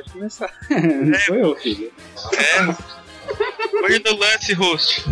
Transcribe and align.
pode 0.00 0.12
começar. 0.12 0.50
Não 0.70 1.18
sou 1.20 1.36
eu, 1.36 1.56
filho. 1.56 1.92
É. 2.32 3.84
Hoje 3.84 4.02
no 4.04 4.16
lance, 4.16 4.52
host. 4.54 5.04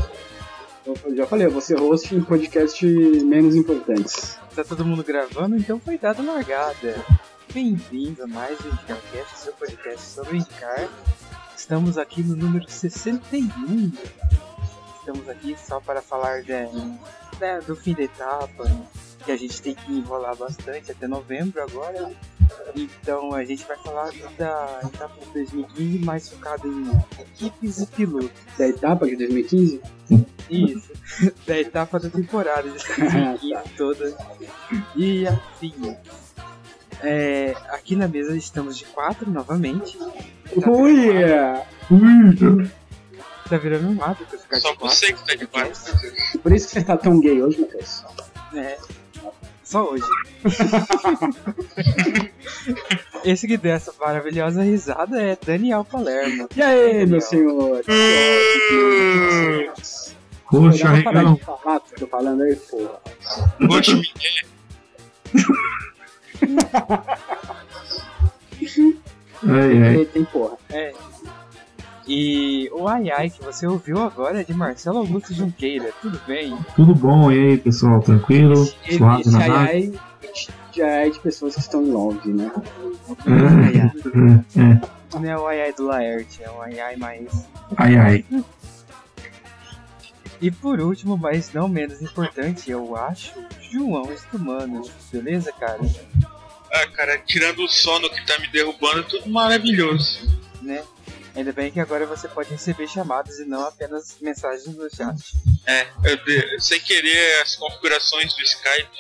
Eu 0.86 1.16
já 1.16 1.26
falei, 1.26 1.46
eu 1.46 1.50
vou 1.50 1.60
ser 1.60 1.78
host 1.78 2.14
em 2.14 2.22
podcast 2.22 2.86
menos 2.86 3.54
importantes. 3.54 4.38
Tá 4.54 4.64
todo 4.64 4.84
mundo 4.84 5.04
gravando, 5.04 5.56
então 5.56 5.78
foi 5.78 5.98
dada 5.98 6.22
largada. 6.22 7.04
Bem-vindo 7.52 8.22
a 8.22 8.26
mais 8.26 8.58
um 8.64 8.68
Indicarcast, 8.68 9.38
seu 9.38 9.52
podcast 9.52 10.06
sobre 10.06 10.38
indicar. 10.38 10.88
Estamos 11.56 11.98
aqui 11.98 12.22
no 12.22 12.34
número 12.34 12.68
61. 12.68 13.92
Estamos 14.98 15.28
aqui 15.28 15.54
só 15.58 15.80
para 15.80 16.00
falar 16.00 16.42
de, 16.42 16.52
né, 17.38 17.60
do 17.66 17.76
fim 17.76 17.94
da 17.94 18.02
etapa, 18.02 18.64
que 19.24 19.32
a 19.32 19.36
gente 19.36 19.60
tem 19.60 19.74
que 19.74 19.92
enrolar 19.92 20.34
bastante 20.36 20.90
até 20.90 21.06
novembro 21.06 21.62
agora. 21.62 22.10
Então 22.74 23.32
a 23.34 23.44
gente 23.44 23.64
vai 23.66 23.76
falar 23.78 24.10
da 24.38 24.80
etapa 24.84 25.14
de 25.24 25.32
2015 25.32 25.98
mais 26.04 26.28
focada 26.28 26.66
em 26.66 26.90
equipes 27.20 27.78
e 27.80 27.86
pilotos. 27.86 28.30
Da 28.56 28.68
etapa 28.68 29.06
de 29.06 29.16
2015? 29.16 29.80
Isso, 30.50 30.92
da 31.46 31.58
etapa 31.58 31.98
da 31.98 32.08
temporada 32.08 32.62
de 32.70 32.78
2015 33.38 33.74
toda. 33.76 34.16
E 34.96 35.26
assim, 35.26 35.96
é, 37.02 37.54
aqui 37.70 37.94
na 37.96 38.08
mesa 38.08 38.36
estamos 38.36 38.76
de 38.78 38.84
quatro 38.86 39.30
novamente. 39.30 39.98
Ui! 40.66 41.08
Ui! 41.90 42.70
Tá 43.48 43.56
virando 43.56 43.88
um 43.88 44.02
hábito 44.02 44.38
ficar 44.38 44.60
Só 44.60 44.72
de 44.72 44.78
quatro. 44.78 44.96
você 44.96 45.12
que 45.12 45.26
tá 45.26 45.34
de 45.34 45.46
quatro. 45.46 46.40
Por 46.42 46.52
isso 46.52 46.66
que 46.68 46.72
você 46.74 46.84
tá 46.84 46.96
tão 46.96 47.18
gay 47.20 47.40
hoje, 47.42 47.60
Matheus. 47.60 48.04
É. 48.54 48.76
Só 49.68 49.90
hoje. 49.90 50.02
Esse 53.22 53.46
que 53.46 53.58
deu 53.58 53.72
essa 53.72 53.92
maravilhosa 54.00 54.62
risada 54.62 55.20
é 55.20 55.36
Daniel 55.44 55.84
Palermo. 55.84 56.48
E 56.56 56.62
aí, 56.62 57.04
meu 57.04 57.20
senhor? 57.20 57.82
Poxa, 60.50 60.88
Melhor 60.88 61.04
parar 61.04 61.18
Rigão. 61.20 61.34
de 61.34 61.44
falar, 61.44 61.80
tô 61.80 62.06
falando 62.06 62.42
aí, 62.44 62.56
porra. 62.56 62.98
Hoje, 63.70 63.94
Miguel. 66.40 66.56
Ai, 69.46 69.82
ai. 69.82 69.94
Tem, 69.96 70.04
tem 70.06 70.24
porra. 70.24 70.56
É. 70.70 70.94
E 72.08 72.70
o 72.72 72.88
ai 72.88 73.10
ai 73.10 73.28
que 73.28 73.44
você 73.44 73.66
ouviu 73.66 74.02
agora 74.02 74.40
é 74.40 74.44
de 74.44 74.54
Marcelo 74.54 74.98
Augusto 74.98 75.34
Junqueira, 75.34 75.92
tudo 76.00 76.18
bem? 76.26 76.56
Tudo 76.74 76.94
bom? 76.94 77.30
E 77.30 77.38
aí, 77.38 77.58
pessoal? 77.58 78.00
Tranquilo? 78.00 78.62
Esse, 78.86 78.96
Suave 78.96 79.20
esse 79.20 79.30
na 79.30 79.38
ai, 79.38 79.50
ai 79.52 79.92
já 80.74 80.86
é 80.86 81.10
de 81.10 81.18
pessoas 81.18 81.54
que 81.54 81.60
estão 81.60 81.82
em 81.82 81.90
love, 81.90 82.32
né? 82.32 82.50
É, 83.26 84.60
é. 84.60 85.18
Não 85.18 85.24
é 85.24 85.38
o 85.38 85.46
ai 85.46 85.62
ai 85.62 85.72
do 85.72 85.86
Laerte, 85.86 86.42
é 86.42 86.50
o 86.50 86.62
ai 86.62 86.78
ai 86.78 86.96
mais. 86.96 87.46
Ai, 87.76 87.96
ai. 87.96 88.24
E 90.40 90.50
por 90.50 90.80
último, 90.80 91.16
mas 91.18 91.52
não 91.52 91.68
menos 91.68 92.00
importante, 92.00 92.70
eu 92.70 92.96
acho, 92.96 93.32
João 93.72 94.12
Estumano. 94.12 94.82
Beleza, 95.12 95.52
cara? 95.52 95.80
Ah, 96.72 96.86
cara, 96.94 97.18
tirando 97.18 97.64
o 97.64 97.68
sono 97.68 98.08
que 98.08 98.24
tá 98.24 98.38
me 98.38 98.46
derrubando, 98.48 99.02
tudo 99.04 99.28
maravilhoso. 99.28 100.38
Né? 100.62 100.82
Ainda 101.38 101.52
bem 101.52 101.70
que 101.70 101.78
agora 101.78 102.04
você 102.04 102.26
pode 102.26 102.50
receber 102.50 102.88
chamadas 102.88 103.38
e 103.38 103.44
não 103.44 103.62
apenas 103.62 104.16
mensagens 104.20 104.66
no 104.74 104.90
chat. 104.92 105.36
É, 105.64 105.86
eu 106.02 106.60
sem 106.60 106.80
querer 106.80 107.42
as 107.42 107.54
configurações 107.54 108.34
do 108.34 108.42
Skype 108.42 108.90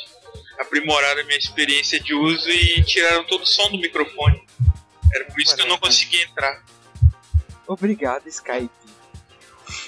aprimoraram 0.56 1.22
a 1.22 1.24
minha 1.24 1.36
experiência 1.36 1.98
de 1.98 2.14
uso 2.14 2.48
e 2.48 2.84
tiraram 2.84 3.24
todo 3.24 3.42
o 3.42 3.46
som 3.46 3.68
do 3.72 3.78
microfone. 3.78 4.40
Era 5.12 5.24
por 5.24 5.40
isso 5.40 5.56
que 5.56 5.62
eu 5.62 5.66
não 5.66 5.78
conseguia 5.78 6.22
entrar. 6.22 6.62
Obrigado, 7.66 8.28
Skype. 8.28 8.70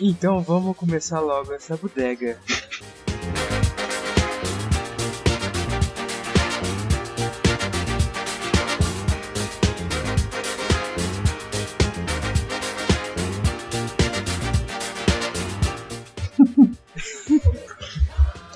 Então 0.01 0.43
vamos 0.43 0.77
começar 0.77 1.21
logo 1.21 1.55
essa 1.55 1.77
bodega. 1.77 2.37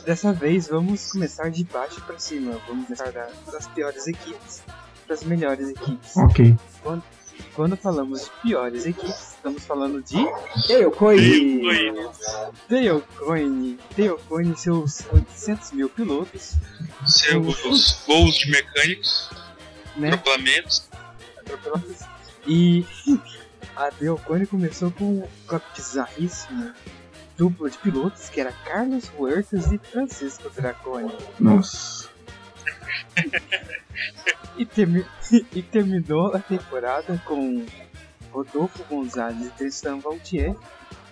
Dessa 0.04 0.32
vez 0.32 0.68
vamos 0.68 1.10
começar 1.12 1.50
de 1.50 1.64
baixo 1.64 2.00
para 2.02 2.18
cima. 2.18 2.60
Vamos 2.68 2.84
começar 2.86 3.10
da- 3.10 3.30
das 3.50 3.66
piores 3.68 4.06
equipes 4.06 4.62
para 5.06 5.14
as 5.14 5.24
melhores 5.24 5.70
equipes. 5.70 6.16
Ok. 6.16 6.54
Quando 7.54 7.76
falamos 7.76 8.24
de 8.24 8.30
piores 8.42 8.84
equipes, 8.86 9.34
estamos 9.34 9.64
falando 9.64 10.02
de 10.02 10.16
Ei, 10.72 10.84
o 10.84 10.90
Coi. 10.90 11.16
Oi. 11.18 12.10
Tailcoin. 12.68 13.78
Tailcoin 13.96 14.52
e 14.52 14.56
seus 14.56 15.00
800 15.12 15.72
mil 15.72 15.88
pilotos, 15.88 16.54
Seus 17.06 18.02
voos 18.06 18.34
de 18.34 18.50
mecânicos, 18.50 19.30
né? 19.96 20.08
atropelamentos. 20.10 20.88
Atropelados. 21.38 22.00
E 22.46 22.84
a 23.76 23.90
Tailcoin 23.90 24.44
começou 24.46 24.90
com, 24.92 25.26
com 25.46 25.56
a 25.56 25.60
bizarríssima 25.74 26.74
dupla 27.36 27.68
de 27.70 27.78
pilotos, 27.78 28.28
que 28.28 28.40
era 28.40 28.52
Carlos 28.52 29.10
Huertas 29.18 29.72
e 29.72 29.78
Francisco 29.78 30.50
Draconi. 30.50 31.12
Nossa. 31.40 32.08
E, 34.56 34.64
termi- 34.64 35.04
e 35.52 35.62
terminou 35.62 36.32
a 36.34 36.38
temporada 36.38 37.20
com 37.24 37.66
Rodolfo 38.30 38.84
Gonzalez 38.84 39.46
e 39.48 39.50
Tristan 39.50 39.98
Vautier, 39.98 40.54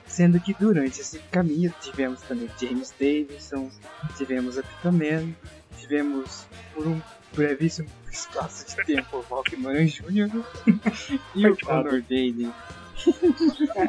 sendo 0.07 0.39
que 0.39 0.55
durante 0.55 1.01
esse 1.01 1.19
caminho 1.31 1.75
tivemos 1.81 2.21
também 2.21 2.49
James 2.61 2.93
Davidson, 2.93 3.69
tivemos 4.17 4.59
a 4.59 4.63
Pitaman, 4.63 5.35
tivemos 5.79 6.47
por 6.73 6.87
um 6.87 7.01
brevíssimo 7.35 7.89
espaço 8.11 8.65
de 8.77 8.85
tempo 8.85 9.19
o 9.19 9.23
Valkyman 9.23 9.87
Jr. 9.87 10.45
e 11.35 11.47
o 11.47 11.57
Conor 11.59 12.01
Daly. 12.03 12.53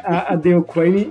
A, 0.04 0.34
a 0.34 0.36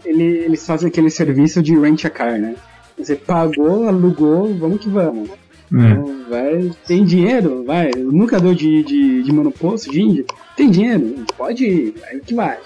ele, 0.05 0.27
eles 0.29 0.67
fazem 0.67 0.89
aquele 0.89 1.11
serviço 1.11 1.63
de 1.63 1.79
rent 1.79 2.05
a 2.05 2.11
car, 2.11 2.39
né? 2.39 2.57
Você 2.99 3.17
pagou, 3.17 3.89
alugou, 3.89 4.55
vamos 4.55 4.81
que 4.81 4.89
vamos. 4.89 5.31
É. 5.31 5.35
Então, 5.73 6.13
Vai, 6.29 6.71
tem 6.87 7.05
dinheiro? 7.05 7.65
Vai. 7.65 7.91
Nunca 7.97 8.41
deu 8.41 8.55
de, 8.55 8.83
de, 8.83 9.23
de 9.23 9.33
monoposto, 9.33 9.91
de 9.91 10.01
índia? 10.01 10.25
Tem 10.57 10.71
dinheiro? 10.71 11.25
Pode 11.37 11.65
ir, 11.65 11.95
vai 12.01 12.21
que 12.21 12.35
vai. 12.35 12.59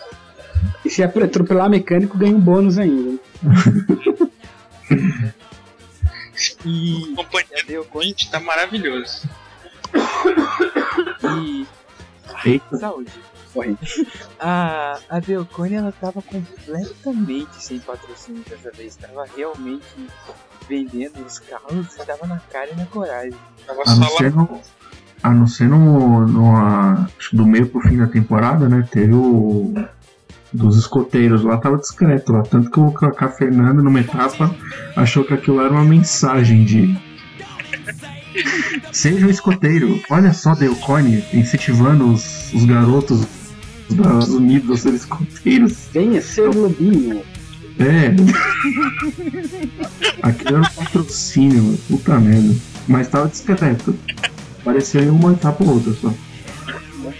E 0.84 0.90
se 0.90 1.02
atropelar 1.02 1.68
mecânico, 1.68 2.16
ganha 2.18 2.34
um 2.34 2.40
bônus 2.40 2.78
ainda. 2.78 3.18
E 6.64 7.12
A 7.12 7.16
companhia 7.16 7.62
a 7.62 7.66
Dale 7.66 7.84
Coyne 7.86 8.08
Gente, 8.10 8.30
tá 8.30 8.40
maravilhoso. 8.40 9.28
e 11.38 11.66
Eita. 12.44 12.76
saúde. 12.76 13.12
A, 14.38 14.98
a 15.08 15.20
Delcone 15.20 15.74
ela 15.74 15.92
tava 15.92 16.20
completamente 16.22 17.62
sem 17.62 17.78
patrocínio 17.80 18.42
dessa 18.48 18.70
vez. 18.70 18.96
Tava 18.96 19.26
realmente 19.36 19.84
vendendo 20.68 21.24
os 21.24 21.38
carros 21.38 21.94
e 21.94 22.04
tava 22.06 22.26
na 22.26 22.38
cara 22.52 22.70
e 22.72 22.76
na 22.76 22.86
coragem. 22.86 23.34
Tava 23.66 23.82
A 23.86 23.94
não 23.94 24.08
ser 24.16 24.32
no, 24.32 24.60
a 25.22 25.30
não 25.30 25.46
ser 25.46 25.68
no, 25.68 26.26
no 26.26 26.56
a- 26.56 27.08
acho 27.18 27.30
que 27.30 27.36
do 27.36 27.46
meio 27.46 27.68
pro 27.68 27.80
fim 27.80 27.96
da 27.96 28.06
temporada, 28.06 28.68
né? 28.68 28.86
Teve 28.90 29.14
o 29.14 29.72
dos 30.52 30.78
escoteiros 30.78 31.42
lá, 31.42 31.58
tava 31.58 31.76
discreto 31.76 32.32
lá. 32.32 32.42
Tanto 32.42 32.70
que 32.70 32.80
o 32.80 32.90
Kaká 32.90 33.28
Fernando, 33.28 33.82
numa 33.82 34.00
etapa, 34.00 34.54
achou 34.96 35.22
que 35.24 35.34
aquilo 35.34 35.60
era 35.60 35.70
uma 35.72 35.84
mensagem 35.84 36.64
de. 36.64 36.96
Seja 38.92 39.26
um 39.26 39.30
escoteiro. 39.30 40.00
Olha 40.10 40.32
só, 40.32 40.54
Delcone 40.54 41.24
incentivando 41.32 42.10
os, 42.12 42.52
os 42.52 42.64
garotos 42.64 43.26
dos 43.88 43.98
Estados 43.98 44.28
Unidos 44.28 44.70
a 44.70 44.82
ser 44.82 44.94
escoteiros. 44.94 45.74
Venha 45.92 46.20
ser 46.20 46.48
lobinho. 46.48 47.22
É. 47.78 48.14
Aquilo 50.22 50.56
era 50.56 50.60
um 50.60 50.74
patrocínio, 50.74 51.62
mano. 51.62 51.78
puta 51.88 52.18
merda. 52.18 52.54
Mas 52.88 53.08
tava 53.08 53.28
discreto. 53.28 53.94
Apareceu 54.60 55.02
em 55.02 55.10
uma 55.10 55.32
etapa 55.32 55.62
ou 55.64 55.74
outra 55.74 55.92
só. 55.94 56.12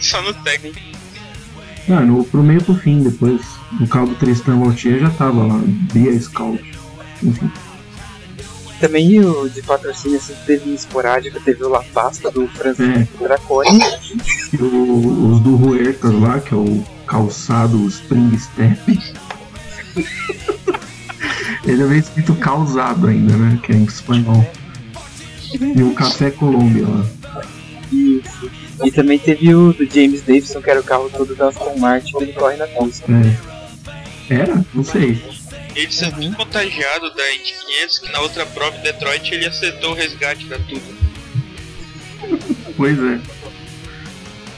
Só 0.01 0.23
no 0.23 0.35
técnico. 0.35 0.79
Não, 1.87 2.05
no, 2.05 2.25
pro 2.25 2.43
meio 2.43 2.63
pro 2.63 2.75
fim, 2.75 3.03
depois. 3.03 3.41
No 3.79 3.87
carro 3.87 4.09
do 4.09 4.15
Tristan 4.17 4.59
Vautier 4.59 5.01
já 5.01 5.11
tava 5.11 5.47
lá, 5.47 5.61
Bia 5.93 6.19
Scout. 6.21 6.63
Enfim. 7.23 7.51
Também 8.81 9.21
o 9.25 9.49
de 9.49 9.63
patrocínio 9.63 10.19
assim, 10.19 10.35
teve 10.47 10.75
esporádico, 10.75 11.41
teve 11.41 11.65
o 11.65 11.69
La 11.69 11.83
Pasta 11.83 12.31
do 12.31 12.47
Francisco 12.49 13.17
Dracone. 13.25 13.81
E 14.53 14.57
o- 14.63 15.31
os 15.33 15.41
do 15.41 15.57
Huertas 15.57 16.13
lá, 16.13 16.41
que 16.41 16.53
é 16.53 16.57
o 16.57 16.85
calçado 17.07 17.87
Spring 17.89 18.37
Step. 18.39 18.99
Ele 21.65 21.83
é 21.83 21.99
escrito 21.99 22.35
causado 22.37 23.07
ainda, 23.09 23.35
né? 23.37 23.59
Que 23.63 23.73
é 23.73 23.77
em 23.77 23.85
espanhol. 23.85 24.47
E 25.75 25.83
o 25.83 25.95
Café 25.95 26.31
Colômbia 26.31 26.87
lá. 26.87 27.05
Isso. 27.93 28.51
E 28.85 28.91
também 28.91 29.19
teve 29.19 29.55
o 29.55 29.73
do 29.73 29.85
James 29.87 30.21
Davidson, 30.23 30.61
que 30.61 30.71
era 30.71 30.81
o 30.81 30.85
carro 30.85 31.09
todo 31.11 31.35
da 31.35 31.49
Aston 31.49 31.77
Martin, 31.79 32.13
que 32.19 32.25
ele 32.25 32.33
corre 32.35 32.57
na 32.57 32.67
pista. 32.67 33.05
É. 34.29 34.35
Era? 34.35 34.65
Não 34.75 34.85
sei. 34.85 35.23
Ele 35.77 35.93
saiu 35.93 36.13
Uhum. 36.13 36.17
muito 36.23 36.37
contagiado 36.37 37.15
da 37.15 37.35
Indy 37.35 37.55
500 37.81 37.99
que 37.99 38.11
na 38.13 38.21
outra 38.21 38.47
prova 38.47 38.77
em 38.79 38.83
Detroit 38.83 39.31
ele 39.35 39.47
acertou 39.47 39.91
o 39.93 39.95
resgate 39.95 40.47
da 40.47 40.59
tudo. 40.59 40.97
Pois 42.77 42.99
é. 42.99 43.21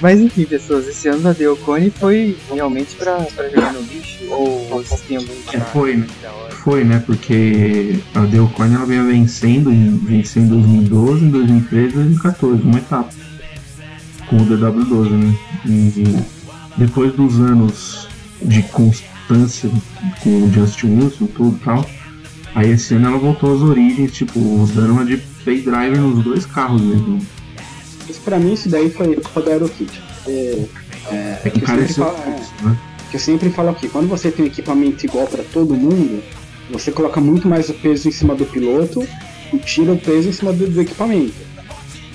Mas 0.00 0.20
enfim, 0.20 0.44
pessoas, 0.44 0.86
esse 0.86 1.08
ano 1.08 1.22
da 1.22 1.32
Deocone 1.32 1.90
foi 1.90 2.36
realmente 2.52 2.94
pra, 2.94 3.16
pra 3.34 3.48
jogar 3.48 3.72
no 3.72 3.80
lixo? 3.80 4.18
Ou 4.30 4.68
vocês 4.68 5.00
têm 5.00 5.16
algum 5.16 5.32
É, 5.52 5.58
foi, 5.58 5.96
né? 5.96 6.06
Foi, 6.62 6.84
né? 6.84 7.02
Porque 7.04 7.98
a 8.14 8.20
Delcoin 8.20 8.72
ela 8.74 8.86
veio 8.86 9.06
vencendo, 9.08 9.72
em- 9.72 9.98
venceu 9.98 10.42
em 10.44 10.48
2012, 10.48 11.24
em 11.24 11.30
2013 11.30 11.88
e 11.88 11.92
2014, 11.94 12.62
uma 12.62 12.78
etapa. 12.78 13.10
Com 14.28 14.36
o 14.36 14.46
DW12, 14.46 15.10
né? 15.10 15.34
E 15.66 16.24
depois 16.76 17.12
dos 17.14 17.40
anos 17.40 18.06
de 18.40 18.62
constância 18.64 19.17
com 20.22 20.44
o 20.44 20.52
Justin 20.52 20.98
Wilson 20.98 21.26
tudo 21.26 21.56
e 21.56 21.64
tal, 21.64 21.86
aí 22.54 22.70
esse 22.70 22.94
ano 22.94 23.08
ela 23.08 23.19
voltou 23.19 23.54
às 23.54 23.60
origens, 23.60 24.12
tipo, 24.12 24.40
dando 24.75 24.92
uma 24.92 25.04
de 25.04 25.19
pay 25.44 25.60
driver 25.60 26.00
nos 26.00 26.25
dois 26.25 26.46
carros 26.46 26.80
mesmo. 26.80 27.19
Mas 28.06 28.16
pra 28.19 28.38
mim 28.38 28.54
isso 28.54 28.69
daí 28.69 28.90
foi 28.90 29.14
culpa 29.16 29.42
da 29.42 29.52
AeroKit. 29.52 30.02
É, 30.26 30.64
é, 31.10 31.40
É 31.44 31.50
que 31.50 31.60
que 31.60 31.64
eu 31.64 31.69
sempre 31.69 31.84
encareceu 31.84 32.04
falo, 32.04 32.16
o 32.16 32.20
é, 32.20 32.34
preço, 32.34 32.52
né? 32.62 32.78
que 33.10 33.16
eu 33.16 33.20
sempre 33.20 33.50
falo 33.50 33.69
aqui, 33.70 33.88
quando 33.88 34.08
você 34.08 34.30
tem 34.30 34.44
um 34.44 34.48
equipamento 34.48 35.04
igual 35.04 35.26
para 35.26 35.42
todo 35.44 35.75
mundo, 35.75 36.22
você 36.70 36.90
coloca 36.90 37.20
muito 37.20 37.48
mais 37.48 37.69
o 37.69 37.75
peso 37.75 38.08
em 38.08 38.12
cima 38.12 38.34
do 38.34 38.44
piloto 38.44 39.06
e 39.52 39.58
tira 39.58 39.92
o 39.92 39.98
peso 39.98 40.28
em 40.28 40.32
cima 40.32 40.52
do, 40.52 40.66
do 40.66 40.80
equipamento. 40.80 41.48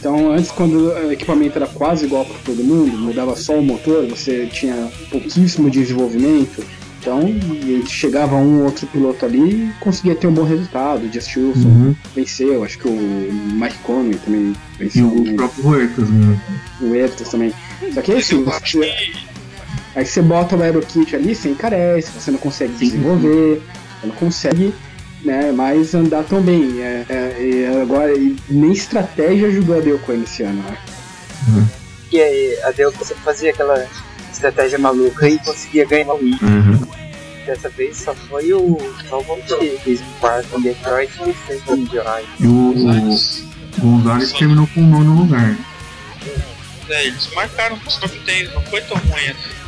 Então, 0.03 0.33
antes, 0.33 0.51
quando 0.51 0.89
o 0.89 1.11
equipamento 1.13 1.57
era 1.57 1.65
quase 1.65 2.05
igual 2.05 2.25
para 2.25 2.37
todo 2.43 2.61
mundo, 2.61 2.91
mudava 2.97 3.37
só 3.37 3.57
o 3.57 3.63
motor, 3.63 4.05
você 4.05 4.47
tinha 4.47 4.91
pouquíssimo 5.09 5.69
desenvolvimento. 5.69 6.61
Então, 7.03 7.27
e 7.27 7.83
chegava 7.85 8.35
um 8.37 8.59
ou 8.59 8.63
outro 8.65 8.87
piloto 8.87 9.25
ali 9.25 9.39
e 9.67 9.73
conseguia 9.81 10.15
ter 10.15 10.25
um 10.27 10.31
bom 10.33 10.43
resultado. 10.43 11.05
O 11.05 11.11
Just 11.11 11.35
Wilson 11.35 11.67
Uhum. 11.67 11.95
venceu, 12.15 12.63
acho 12.63 12.77
que 12.79 12.87
o 12.87 12.91
Mike 12.93 13.77
Conley 13.83 14.15
também 14.23 14.53
E 14.79 14.83
venceu. 14.85 15.07
o 15.09 15.21
né? 15.21 15.33
próprio 15.33 15.67
Huertas, 15.67 16.09
né? 16.09 16.39
o 16.79 16.95
Ertas 16.95 17.27
também. 17.29 17.53
Só 17.93 18.01
que 18.01 18.13
você, 18.13 18.35
que 18.63 18.93
aí 19.95 20.05
você 20.05 20.21
bota 20.21 20.55
o 20.55 20.63
AeroKit 20.63 21.13
ali, 21.13 21.35
você 21.35 21.49
encarece, 21.49 22.09
você 22.17 22.31
não 22.31 22.39
consegue 22.39 22.71
Sim. 22.77 22.85
desenvolver, 22.85 23.61
você 23.99 24.07
não 24.07 24.15
consegue 24.15 24.73
né, 25.25 25.51
mais 25.51 25.93
andar 25.93 26.23
tão 26.23 26.41
bem. 26.41 26.81
É, 26.81 27.05
é, 27.09 27.37
e 27.41 27.81
agora, 27.81 28.13
e 28.17 28.33
nem 28.49 28.71
estratégia 28.71 29.49
ajudou 29.49 29.77
a 29.77 29.81
Delcoin 29.81 30.23
esse 30.23 30.43
ano. 30.43 30.63
Né? 30.63 31.67
E 32.13 32.21
aí, 32.21 32.57
a 32.63 32.71
Deocone 32.71 33.03
sempre 33.05 33.23
fazia 33.23 33.49
aquela 33.51 33.85
estratégia 34.49 34.77
maluca 34.77 35.27
e 35.29 35.39
conseguia 35.39 35.85
ganhar 35.85 36.13
o 36.13 36.17
Wii. 36.21 36.37
Uhum. 36.41 36.87
Dessa 37.45 37.69
vez 37.69 37.97
só 37.97 38.13
foi 38.15 38.53
o 38.53 38.77
só 39.09 39.19
o 39.19 39.23
Valtteri 39.23 39.71
que 39.71 39.77
fez 39.83 40.01
um 40.01 40.11
quarto 40.19 40.57
em 40.57 40.61
Detroit 40.61 41.11
e 41.27 41.33
fez 41.33 41.61
um 41.67 41.75
Indianapolis. 41.75 42.29
E 42.39 42.47
o 42.47 42.73
Gonzalez, 42.73 43.43
Gonzalez 43.79 44.31
terminou 44.33 44.67
com 44.73 44.81
o 44.81 44.87
nono 44.87 45.21
lugar. 45.21 45.57
é, 46.89 47.05
eles 47.05 47.29
marcaram 47.33 47.77
os 47.85 47.95
top 47.97 48.17
10, 48.19 48.53
não 48.53 48.61
foi 48.63 48.81
tão 48.81 48.97
ruim 48.97 49.27
assim. 49.27 49.63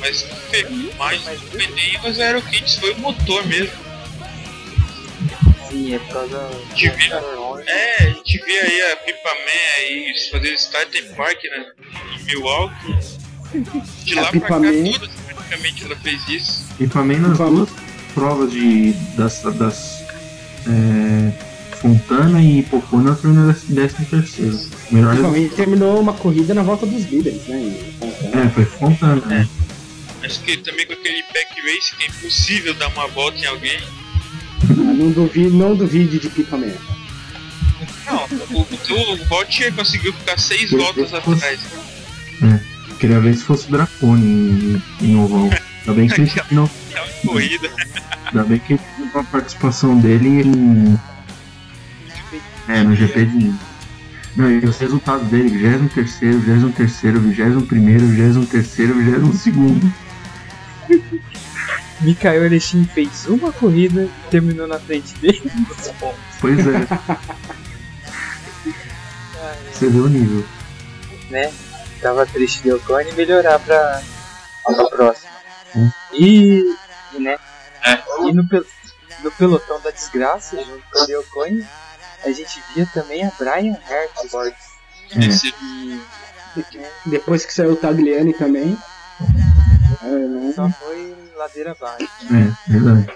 Mas 0.00 0.22
fe- 0.50 0.66
mais 0.98 1.22
surpreendente 1.22 2.00
as 2.06 2.18
aerokits 2.18 2.76
foi 2.76 2.92
o 2.92 2.98
motor 2.98 3.46
mesmo. 3.46 3.72
Sim, 5.72 5.94
é 5.94 5.98
por 6.00 6.12
causa 6.12 6.36
do 6.38 7.60
É, 7.66 7.96
a 8.04 8.10
gente 8.10 8.38
vê 8.44 8.60
aí 8.60 8.92
a 8.92 8.96
Pipa 8.96 9.30
Man 9.30 9.78
aí 9.78 10.14
fazer 10.30 10.52
Starting 10.52 11.04
Park 11.16 11.38
né, 11.44 11.66
em 12.20 12.24
Milwaukee. 12.24 12.98
De 14.04 14.18
A 14.18 14.22
lá 14.22 14.30
Pipa 14.30 14.46
pra 14.48 14.56
cá, 14.56 14.60
Man- 14.60 14.92
todas 14.92 15.10
praticamente 15.26 15.84
ela 15.84 15.96
fez 15.96 16.28
isso. 16.28 16.66
E 16.78 16.86
também 16.86 17.18
nas 17.18 17.38
duas 17.38 17.70
provas 18.14 18.50
de, 18.52 18.92
das, 19.16 19.40
das 19.42 20.02
é, 20.68 21.32
Fontana 21.76 22.42
e 22.42 22.62
Popona 22.64 23.14
terminou 23.16 23.50
em 23.50 23.74
décimo 23.74 24.06
terceiro. 24.06 24.58
Melhor 24.90 25.36
e 25.36 25.48
terminou 25.48 25.98
uma 26.00 26.12
corrida 26.12 26.52
na 26.52 26.62
volta 26.62 26.84
dos 26.84 27.04
líderes, 27.06 27.46
né? 27.46 27.74
É, 28.34 28.48
foi 28.50 28.66
Fontana, 28.66 29.24
né? 29.24 29.48
Acho 30.22 30.40
que 30.42 30.58
também 30.58 30.86
com 30.86 30.92
aquele 30.92 31.22
back 31.32 31.60
race 31.62 31.96
que 31.96 32.04
é 32.04 32.06
impossível 32.08 32.74
dar 32.74 32.88
uma 32.88 33.06
volta 33.08 33.38
em 33.38 33.46
alguém. 33.46 33.80
Não, 35.02 35.10
duvide, 35.10 35.50
não 35.50 35.74
duvide 35.76 36.18
de 36.18 36.28
Pipa 36.28 36.56
Man. 36.56 36.72
Não, 38.06 38.24
o, 38.58 38.60
o, 38.60 39.12
o 39.14 39.24
Valtier 39.26 39.72
conseguiu 39.74 40.12
ficar 40.12 40.38
seis 40.38 40.70
Eu- 40.72 40.78
voltas 40.78 41.10
eu- 41.12 41.18
atrás. 41.18 41.60
Queria 42.98 43.20
ver 43.20 43.34
se 43.34 43.42
fosse 43.42 43.70
Dracone 43.70 44.22
em, 45.00 45.06
em 45.06 45.16
oval. 45.16 45.50
Ainda 45.82 45.94
bem 45.94 46.08
que 46.08 46.20
ele 46.20 46.30
não. 46.52 46.70
Corrida. 47.26 47.68
Ainda 48.26 48.44
bem 48.44 48.58
que 48.60 48.78
uma 49.12 49.24
participação 49.24 49.98
dele 49.98 50.28
em. 50.42 50.98
É, 52.68 52.82
no 52.84 52.94
GP 52.94 53.24
de. 53.26 53.52
Não, 54.36 54.50
e 54.50 54.64
os 54.64 54.78
resultados 54.78 55.26
dele, 55.28 55.48
23 55.50 56.20
23 56.20 57.00
21 57.02 57.60
23 57.60 58.36
22 58.36 59.92
Mikael 62.02 62.44
Elechin 62.44 62.84
fez 62.84 63.26
uma 63.26 63.52
corrida 63.52 64.02
e 64.04 64.30
terminou 64.30 64.66
na 64.66 64.78
frente 64.78 65.14
dele. 65.18 65.40
Pois 66.40 66.58
é, 66.58 66.86
você 69.72 69.88
vê 69.88 69.98
o 69.98 70.08
nível. 70.08 70.44
né? 71.30 71.52
Tava 72.00 72.26
triste 72.26 72.62
de 72.62 72.72
Ocone 72.72 73.10
e 73.10 73.14
melhorar 73.14 73.58
pra, 73.60 74.02
pra 74.64 74.84
próxima. 74.90 75.30
Hum. 75.76 75.90
E, 76.12 76.62
e, 77.14 77.18
né? 77.20 77.36
É. 77.84 78.02
E 78.28 78.32
no, 78.32 78.46
pel- 78.46 78.66
no 79.22 79.30
pelotão 79.32 79.80
da 79.80 79.90
desgraça, 79.90 80.56
junto 80.56 80.82
com 80.92 80.98
a 81.00 81.06
Deocone, 81.06 81.66
a 82.24 82.30
gente 82.32 82.62
via 82.74 82.86
também 82.92 83.24
a 83.24 83.30
Brian 83.38 83.76
Hertzberg. 83.88 84.54
É. 85.14 85.18
E 85.56 86.00
Depois 87.06 87.46
que 87.46 87.52
saiu 87.54 87.72
o 87.72 87.76
Tagliani 87.76 88.32
também. 88.34 88.76
é, 90.02 90.06
né? 90.06 90.52
só 90.54 90.68
foi 90.70 91.14
ladeira 91.42 91.72
abaixo. 91.72 92.08
É, 92.30 92.70
verdade. 92.72 93.12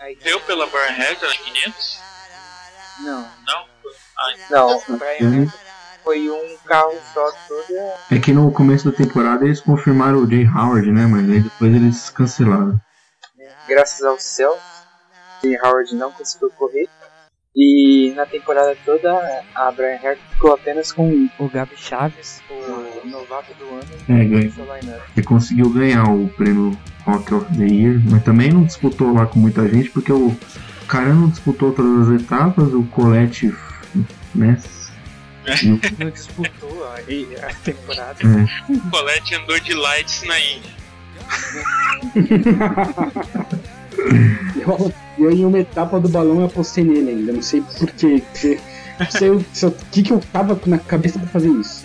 Aí, 0.00 0.16
deu 0.22 0.40
pela 0.40 0.66
Barnheta 0.66 1.26
na 1.26 1.34
500? 1.34 2.00
não, 3.04 3.20
Não? 3.46 3.72
Ah, 4.18 4.34
não, 4.50 4.76
o 4.76 4.96
Brian 4.98 5.28
Uhum. 5.28 5.42
Hertzberg 5.42 5.52
foi 6.04 6.30
um 6.30 6.56
carro 6.66 6.96
só 7.12 7.30
toda. 7.48 7.94
É 8.10 8.18
que 8.18 8.32
no 8.32 8.50
começo 8.52 8.90
da 8.90 8.96
temporada 8.96 9.44
eles 9.44 9.60
confirmaram 9.60 10.18
o 10.18 10.28
Jay 10.30 10.46
Howard, 10.46 10.90
né? 10.92 11.06
Mas 11.06 11.28
aí 11.30 11.40
depois 11.40 11.74
eles 11.74 12.10
cancelaram. 12.10 12.80
Graças 13.68 14.02
ao 14.02 14.18
céu, 14.18 14.56
Jay 15.42 15.56
Howard 15.62 15.94
não 15.94 16.12
conseguiu 16.12 16.50
correr. 16.50 16.88
E 17.54 18.12
na 18.16 18.24
temporada 18.26 18.76
toda 18.84 19.44
a 19.54 19.70
Brian 19.72 19.96
Hertz 19.96 20.22
ficou 20.30 20.54
apenas 20.54 20.90
com 20.90 21.28
o 21.38 21.48
Gabi 21.50 21.76
Chaves, 21.76 22.40
o 22.48 23.06
novato 23.06 23.52
do 23.54 23.64
ano, 23.68 23.82
É, 24.08 24.24
ganhou. 24.24 25.24
conseguiu 25.26 25.68
ganhar 25.70 26.04
o 26.08 26.28
prêmio 26.30 26.78
Rock 27.04 27.34
of 27.34 27.46
the 27.56 27.64
Year, 27.66 28.00
mas 28.10 28.22
também 28.22 28.52
não 28.52 28.64
disputou 28.64 29.12
lá 29.12 29.26
com 29.26 29.38
muita 29.40 29.68
gente, 29.68 29.90
porque 29.90 30.12
o 30.12 30.36
cara 30.88 31.12
não 31.12 31.28
disputou 31.28 31.72
todas 31.72 32.08
as 32.08 32.20
etapas, 32.22 32.72
o 32.72 32.82
Colette, 32.84 33.52
né? 34.34 34.58
E 35.62 35.72
o- 35.72 35.80
Não 35.98 36.10
disputou 36.10 36.84
a, 36.84 36.94
a 37.48 37.54
temporada. 37.64 38.16
é, 38.22 38.72
o 38.72 38.80
Colette 38.90 39.34
andou 39.34 39.58
de 39.58 39.74
lights 39.74 40.22
na 40.24 40.38
Indy. 40.38 40.72
Eu, 44.56 44.92
eu 45.18 45.30
em 45.30 45.44
uma 45.44 45.58
etapa 45.58 45.98
do 46.00 46.08
balão 46.08 46.40
eu 46.40 46.46
apostei 46.46 46.84
nele 46.84 47.10
ainda, 47.10 47.32
não 47.32 47.42
sei 47.42 47.60
porquê. 47.62 48.22
Não 48.98 49.10
sei 49.10 49.30
o 49.30 49.44
que, 49.90 50.02
que 50.02 50.12
eu 50.12 50.20
tava 50.32 50.58
na 50.66 50.78
cabeça 50.78 51.18
pra 51.18 51.28
fazer 51.28 51.48
isso. 51.50 51.84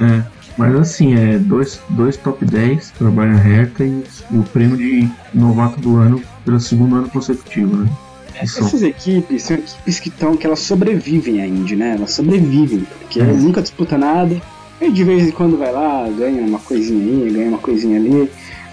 é. 0.00 0.33
Mas 0.56 0.74
assim, 0.76 1.14
é 1.14 1.38
dois, 1.38 1.80
dois 1.90 2.16
top 2.16 2.44
10 2.44 2.92
para 2.98 3.10
Bayern 3.10 3.38
Hertha 3.40 3.84
e, 3.84 4.04
e 4.30 4.36
o 4.38 4.42
prêmio 4.44 4.76
de 4.76 5.08
novato 5.32 5.80
do 5.80 5.96
ano 5.96 6.22
pelo 6.44 6.60
segundo 6.60 6.94
ano 6.96 7.08
consecutivo, 7.10 7.76
né? 7.76 7.88
Essas 8.36 8.82
equipes 8.82 9.42
são 9.44 9.56
equipes 9.56 10.00
que 10.00 10.08
estão, 10.08 10.36
que 10.36 10.46
elas 10.46 10.58
sobrevivem 10.60 11.40
à 11.40 11.46
Indy, 11.46 11.76
né? 11.76 11.94
Elas 11.96 12.12
sobrevivem, 12.12 12.84
porque 13.00 13.20
Uhum. 13.20 13.36
nunca 13.36 13.62
disputa 13.62 13.96
nada. 13.98 14.40
Aí 14.80 14.90
de 14.92 15.04
vez 15.04 15.26
em 15.28 15.30
quando 15.30 15.56
vai 15.56 15.72
lá, 15.72 16.08
ganha 16.16 16.42
uma 16.42 16.58
coisinha 16.58 17.24
aí, 17.24 17.32
ganha 17.32 17.48
uma 17.48 17.58
coisinha 17.58 17.96
ali. 17.98 18.30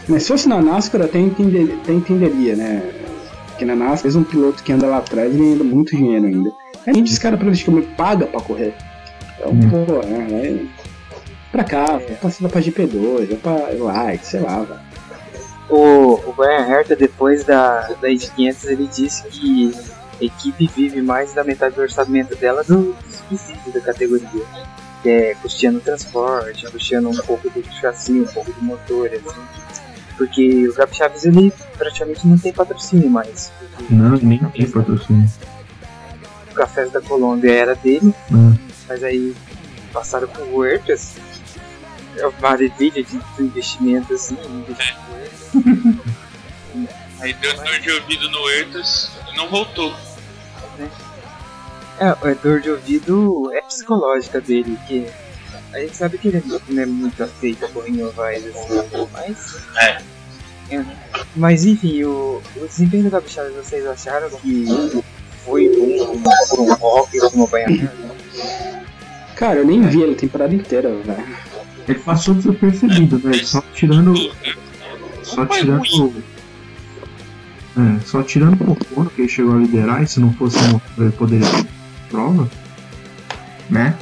Mas 0.08 0.24
se 0.24 0.30
fosse 0.30 0.50
na 0.50 0.62
NASCAR, 0.62 1.02
até, 1.04 1.20
entender, 1.20 1.78
até 1.82 1.94
entenderia, 1.94 2.56
né? 2.56 2.82
Porque 3.50 3.64
na 3.66 3.76
NASCAR, 3.76 4.06
mesmo 4.06 4.22
um 4.22 4.26
piloto 4.26 4.64
que 4.64 4.72
anda 4.74 4.88
lá 4.88 4.98
atrás 4.98 5.32
ganha 5.36 5.56
muito 5.64 5.96
dinheiro 5.96 6.26
ainda. 6.26 6.52
A 6.88 6.92
Indy, 6.92 7.12
os 7.12 7.20
caras 7.20 7.40
praticamente 7.40 7.88
paga 7.96 8.26
pra 8.26 8.42
correr. 8.42 8.74
Então, 9.38 9.52
Uhum. 9.52 9.86
pô, 9.86 9.94
é, 10.02 10.48
é 10.48 10.60
pra 11.52 11.64
cá, 11.64 12.00
pra, 12.00 12.30
vai 12.30 12.50
pra 12.52 12.62
GP2, 12.62 13.28
vai 13.28 13.38
pra 13.38 13.84
Light, 13.84 14.26
sei 14.26 14.40
lá, 14.42 14.62
velho. 14.62 14.80
O, 15.70 16.14
o 16.30 16.34
Brian 16.34 16.66
Hertha, 16.66 16.96
depois 16.96 17.44
da, 17.46 17.82
da 18.02 18.12
Indy 18.12 18.30
500, 18.36 18.66
ele 18.66 18.88
disse 18.88 19.24
que 19.28 19.74
a 20.20 20.24
equipe 20.26 20.68
vive 20.76 21.02
mais 21.02 21.34
da 21.34 21.44
metade 21.44 21.76
do 21.76 21.82
orçamento 21.82 22.36
dela 22.36 22.64
do 22.64 22.96
subsídio 23.10 23.72
da 23.74 23.80
categoria. 23.80 24.44
Que 25.02 25.10
é 25.10 25.36
custeando 25.42 25.80
o 25.80 25.82
transporte, 25.82 26.70
custeando 26.70 27.10
um 27.10 27.16
pouco 27.18 27.50
do 27.50 27.64
chassi, 27.80 28.12
um 28.20 28.26
pouco 28.26 28.52
do 28.52 28.62
motor, 28.62 29.08
assim. 29.08 29.42
Porque 30.18 30.68
o 30.68 30.74
Gabi 30.76 30.96
Chaves 30.96 31.26
ele 31.26 31.52
praticamente 31.78 32.28
não 32.28 32.38
tem 32.38 32.54
patrocínio 32.54 33.10
mais. 33.10 33.52
Não, 33.90 34.12
nem 34.18 34.38
tem 34.38 34.70
patrocínio. 34.70 35.28
O 36.52 36.54
Cafés 36.54 36.92
da 36.92 37.02
Colômbia 37.02 37.52
era 37.52 37.74
dele, 37.76 38.14
Hum. 38.32 38.56
mas 38.88 39.04
aí 39.04 39.34
passaram 39.92 40.28
pro 40.28 40.56
Huertas. 40.56 41.16
É 42.22 42.28
uma 42.28 42.40
maravilha 42.40 43.04
de 43.04 43.18
de 43.18 43.44
investimento 43.44 44.14
assim, 44.14 44.38
Huertas. 45.10 45.52
Aí 47.20 47.34
deu 47.34 47.56
dor 47.56 47.80
de 47.80 47.92
ouvido 47.92 48.30
no 48.30 48.50
Ertas 48.50 49.12
e 49.32 49.36
não 49.36 49.50
voltou. 49.50 49.94
É, 52.00 52.06
a 52.06 52.34
dor 52.42 52.62
de 52.62 52.70
ouvido 52.72 53.52
é 53.54 53.62
psicológica 53.62 54.42
dele, 54.42 54.78
que 54.88 55.08
a 55.74 55.80
gente 55.80 55.96
sabe 55.96 56.18
que 56.18 56.30
ele 56.30 56.44
não 56.68 56.82
é 56.82 56.86
muito 56.86 57.24
aceito 57.24 57.68
por 57.70 57.88
Novais, 57.90 58.44
assim, 58.48 59.08
mas. 59.12 59.62
É. 59.78 60.02
É. 60.76 60.86
Mas 61.36 61.66
enfim, 61.66 62.04
o, 62.04 62.42
o 62.56 62.68
desempenho 62.68 63.04
do 63.04 63.10
Gabi 63.10 63.30
Chaves, 63.30 63.56
vocês 63.56 63.86
acharam 63.86 64.30
que 64.30 64.66
foi 65.46 65.70
bom 65.70 66.22
por 66.50 66.60
um 66.60 66.74
rock 66.74 67.20
ou 67.20 67.32
como 67.32 67.48
banhamento? 67.48 67.92
Cara, 69.36 69.60
eu 69.60 69.66
nem 69.66 69.82
vi 69.82 70.02
ele 70.02 70.14
a 70.14 70.18
temporada 70.18 70.56
inteira, 70.56 70.90
velho. 70.90 71.51
Ele 71.88 72.00
passou 72.00 72.36
desapercebido, 72.36 73.20
né? 73.20 73.34
Só 73.34 73.62
tirando. 73.74 74.14
Só 75.24 75.46
tirando. 75.46 76.14
É, 77.78 78.00
só 78.02 78.22
tirando 78.22 78.62
o 78.62 78.76
Pocono 78.76 79.10
que 79.10 79.22
ele 79.22 79.30
chegou 79.30 79.56
a 79.56 79.60
liderar, 79.60 80.04
e 80.04 80.08
se 80.08 80.20
não 80.20 80.32
fosse 80.34 80.58
um 80.66 80.80
ele 80.98 81.12
poderia 81.12 81.48
ter 81.50 81.68
prova, 82.10 82.50
né? 83.70 83.96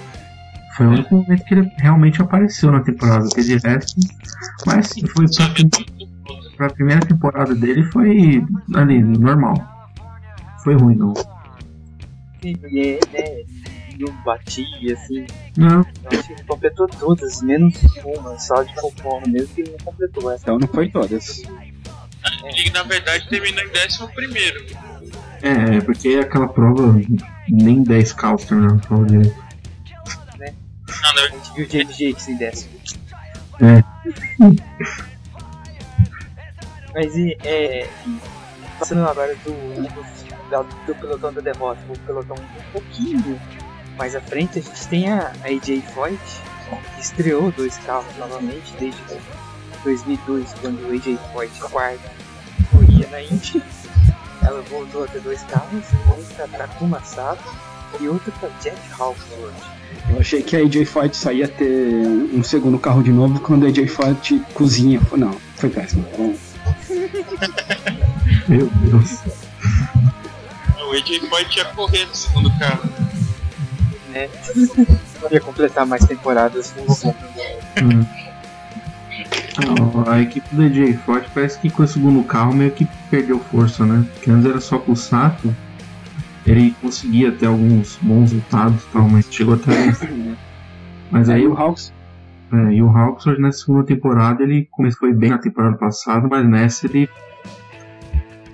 Foi 0.76 0.88
o 0.88 0.90
único 0.90 1.16
momento 1.16 1.44
que 1.46 1.54
ele 1.54 1.72
realmente 1.78 2.22
apareceu 2.22 2.72
na 2.72 2.80
temporada, 2.80 3.26
porque 3.26 3.44
de 3.44 3.58
resto. 3.58 4.00
Mas 4.66 4.92
assim, 4.92 5.06
foi 5.08 5.26
pra, 5.28 5.54
pra 6.58 6.70
primeira 6.70 7.06
temporada 7.06 7.54
dele 7.54 7.84
foi 7.92 8.44
ali, 8.74 9.04
normal. 9.04 9.56
Foi 10.64 10.76
ruim, 10.76 10.96
não. 10.96 11.14
Né, 14.00 14.06
não 14.08 14.24
batia, 14.24 14.94
assim. 14.94 15.26
Não, 15.58 15.86
Eu 16.04 16.20
acho 16.20 16.28
que 16.28 16.34
ele 16.34 16.44
completou 16.44 16.88
todas, 16.88 17.42
menos 17.42 17.76
uma, 18.04 18.40
só 18.40 18.64
de 18.64 18.74
Pocono 18.76 19.28
mesmo 19.28 19.54
que 19.54 19.62
ele 19.62 19.72
não 19.72 19.80
completou 19.86 20.32
essa. 20.32 20.44
Então 20.44 20.58
não 20.60 20.68
foi 20.68 20.90
todas. 20.90 21.44
Ele 22.44 22.70
na 22.72 22.84
verdade 22.84 23.28
terminou 23.30 23.64
em 23.64 23.70
décimo 23.70 24.08
primeiro. 24.10 24.66
é, 25.42 25.78
é 25.78 25.82
porque 25.82 26.20
aquela 26.22 26.48
prova 26.48 27.00
nem 27.50 27.84
10 27.84 28.14
calços 28.14 28.48
terminou 28.48 28.78
a 28.78 28.80
prova 28.80 29.06
dele. 29.06 29.34
Não, 31.02 31.14
na 31.14 31.22
A 31.22 31.28
gente 31.28 31.54
viu 31.54 31.66
o 31.66 31.70
James 31.70 31.98
Jakes 31.98 32.28
em 32.28 32.38
décimo. 32.38 32.80
É. 33.62 33.84
Mas 36.94 37.16
e, 37.16 37.38
é. 37.44 37.88
Passando 38.80 39.08
agora 39.08 39.36
do, 39.36 39.52
do, 39.52 40.86
do 40.86 40.96
pelotão 40.96 41.34
da 41.34 41.42
derrota, 41.42 41.82
o 41.90 42.00
pelotão 42.00 42.36
um 42.38 42.72
pouquinho 42.72 43.40
mais 44.00 44.16
à 44.16 44.22
frente, 44.22 44.58
a 44.58 44.62
gente 44.62 44.88
tem 44.88 45.12
a, 45.12 45.34
a 45.44 45.48
AJ 45.48 45.84
Foyt, 45.94 46.18
que 46.96 47.02
estreou 47.02 47.52
dois 47.52 47.78
carros 47.80 48.16
novamente 48.18 48.74
desde 48.80 48.98
2002, 49.84 50.54
quando 50.62 50.88
o 50.88 50.92
AJ 50.94 51.20
Foyt 51.34 51.60
quarto 51.60 52.10
corria 52.72 53.08
na 53.10 53.22
Indy. 53.22 53.62
Ela 54.42 54.62
voltou 54.62 55.04
a 55.04 55.08
ter 55.08 55.20
dois 55.20 55.44
carros, 55.44 55.84
um 56.18 56.24
para 56.34 56.48
Takuma 56.48 57.02
Sato 57.04 57.44
e 58.00 58.08
outro 58.08 58.32
para 58.40 58.48
Jack 58.62 58.80
Hawksworth. 58.98 59.54
Eu 60.10 60.20
achei 60.20 60.42
que 60.42 60.56
a 60.56 60.60
AJ 60.60 60.86
Fight 60.86 61.18
só 61.18 61.34
ia 61.34 61.50
ter 61.50 62.08
um 62.34 62.42
segundo 62.42 62.80
carro 62.80 63.04
de 63.04 63.12
novo 63.12 63.42
quando 63.42 63.66
a 63.66 63.70
AJ 63.70 63.90
Fight 63.90 64.40
cozinha. 64.54 65.02
Não, 65.12 65.34
foi 65.56 65.70
péssimo. 65.70 66.06
Meu 68.48 68.68
Deus. 68.68 69.20
O 70.88 70.92
AJ 70.94 71.20
Foyt 71.28 71.58
ia 71.58 71.66
correr 71.66 72.06
no 72.06 72.16
segundo 72.16 72.50
carro. 72.58 72.99
Né? 74.10 74.30
Ia 75.32 75.40
completar 75.42 75.86
mais 75.86 76.06
temporadas 76.06 76.72
com 76.72 76.92
o 76.92 77.16
Hum. 77.82 78.06
A 80.08 80.22
equipe 80.22 80.48
do 80.56 80.70
DJ 80.70 80.94
Forte 80.94 81.30
parece 81.34 81.60
que 81.60 81.70
com 81.70 81.84
o 81.84 81.88
segundo 81.88 82.24
carro 82.24 82.54
meio 82.54 82.72
que 82.72 82.88
perdeu 83.10 83.40
força, 83.40 83.86
né? 83.86 84.06
Porque 84.14 84.32
antes 84.32 84.46
era 84.46 84.62
só 84.62 84.78
com 84.78 84.94
o 84.94 84.96
Sato. 84.96 85.54
Ele 86.46 86.74
conseguia 86.82 87.32
ter 87.32 87.48
alguns 87.48 87.98
bons 88.02 88.32
resultados 88.32 88.84
tal, 88.92 89.08
mas 89.10 89.28
chegou 89.30 89.56
até. 89.56 89.94
Mas 91.12 91.28
aí 91.28 91.42
aí 91.42 91.48
o 91.48 91.58
Hawks, 91.58 91.92
é, 92.52 92.74
e 92.74 92.84
o 92.84 92.90
Hawksworth 92.90 93.40
na 93.40 93.52
segunda 93.52 93.84
temporada 93.84 94.44
ele 94.44 94.68
começou 94.72 95.12
bem 95.14 95.32
na 95.32 95.38
temporada 95.40 95.76
passada, 95.76 96.28
mas 96.28 96.48
nessa 96.48 96.86
ele 96.86 97.10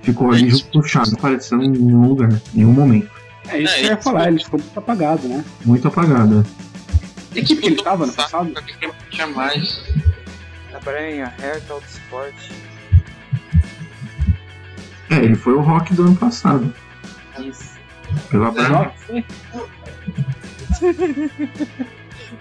ficou 0.01 0.31
ali 0.31 0.49
junto 0.49 0.71
com 0.71 0.79
o 0.79 0.83
Chaves, 0.83 1.11
não 1.11 1.19
apareceu 1.19 1.61
em 1.61 1.69
nenhum 1.69 2.07
lugar, 2.07 2.31
em 2.31 2.41
nenhum 2.53 2.71
momento. 2.71 3.14
É 3.49 3.59
isso 3.59 3.73
É, 3.73 3.79
que 3.79 3.85
eu 3.85 3.89
ia 3.89 3.97
falar, 3.97 4.27
ele 4.27 4.43
ficou 4.43 4.59
muito 4.59 4.79
apagado, 4.79 5.27
né? 5.27 5.43
Muito. 5.63 5.91
Que 7.31 7.39
equipe 7.39 7.61
que 7.61 7.67
ele 7.67 7.83
tava 7.83 8.05
no 8.05 8.13
passado? 8.13 8.53
Tinha 9.09 9.27
mais. 9.27 9.83
A 10.73 10.79
Branha, 10.79 11.33
Hertha 11.37 11.73
Autosport. 11.73 12.35
É, 15.09 15.15
ele 15.17 15.35
foi 15.35 15.53
o 15.53 15.61
rock 15.61 15.93
do 15.93 16.03
ano 16.03 16.15
passado. 16.15 16.73
Isso. 17.39 17.75
Pela 18.29 18.51
Brahma. 18.51 18.93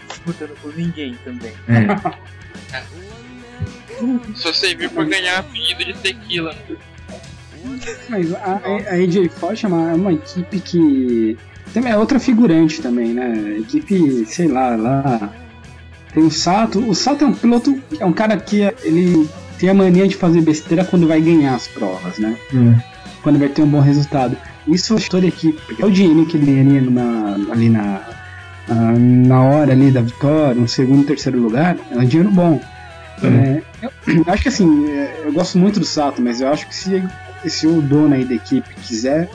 Disputando 0.09 0.55
por 0.61 0.75
ninguém 0.77 1.15
também. 1.25 1.53
É, 1.69 2.83
Só 4.35 4.53
serviu 4.53 4.91
pra 4.91 5.05
ganhar 5.05 5.39
apelido 5.39 5.85
de 5.85 5.95
tequila. 5.95 6.57
Mas 8.09 8.33
a, 8.35 8.61
a 8.91 8.95
AJ 8.95 9.29
Foyt 9.31 9.65
é 9.65 9.69
uma, 9.69 9.91
é 9.91 9.95
uma 9.95 10.13
equipe 10.13 10.61
que. 10.61 11.39
Também 11.73 11.93
é 11.93 11.97
outra 11.97 12.21
figurante 12.21 12.81
também, 12.81 13.15
né? 13.15 13.57
Equipe, 13.59 14.25
sei 14.27 14.49
lá, 14.49 14.77
lá. 14.77 15.33
Tem 16.13 16.23
o 16.23 16.31
Sato. 16.31 16.79
O 16.79 16.95
Sato 16.95 17.25
é 17.25 17.27
um 17.27 17.35
piloto. 17.35 17.81
É 17.99 18.05
um 18.05 18.13
cara 18.13 18.37
que 18.37 18.61
ele 18.83 19.29
tem 19.59 19.69
a 19.69 19.75
mania 19.75 20.07
de 20.07 20.17
fazer 20.17 20.41
besteira 20.43 20.85
quando 20.85 21.09
vai 21.09 21.21
ganhar 21.21 21.55
as 21.55 21.67
provas, 21.67 22.19
né? 22.19 22.37
é. 22.53 22.95
Quando 23.23 23.39
vai 23.39 23.49
ter 23.49 23.63
um 23.63 23.69
bom 23.69 23.81
resultado. 23.81 24.37
Isso 24.69 24.97
é 24.97 25.01
toda 25.01 25.27
a 25.27 25.29
equipe. 25.29 25.59
É 25.79 25.85
o 25.85 25.91
dinheiro 25.91 26.27
que 26.27 26.37
ele 26.37 26.81
numa- 26.81 27.35
ali 27.51 27.69
na, 27.69 28.01
na, 28.69 29.43
hora 29.43 29.73
ali 29.73 29.91
da 29.91 30.01
vitória, 30.01 30.61
um 30.61 30.67
segundo, 30.67 31.07
terceiro 31.07 31.39
lugar, 31.39 31.77
é 31.91 31.99
um 31.99 32.05
dinheiro 32.05 32.31
bom. 32.31 32.61
É, 33.23 33.63
eu, 33.83 33.91
eu 34.27 34.33
acho 34.33 34.43
que 34.43 34.49
assim, 34.49 34.91
é, 34.91 35.23
eu 35.25 35.33
gosto 35.33 35.59
muito 35.59 35.79
do 35.79 35.87
Sato, 35.87 36.21
mas 36.23 36.41
eu 36.41 36.49
acho 36.49 36.67
que 36.67 36.75
se, 36.75 37.03
se 37.51 37.67
o 37.67 37.81
dono 37.81 38.15
aí 38.15 38.25
da 38.25 38.35
equipe 38.35 38.69
quiser 38.83 39.29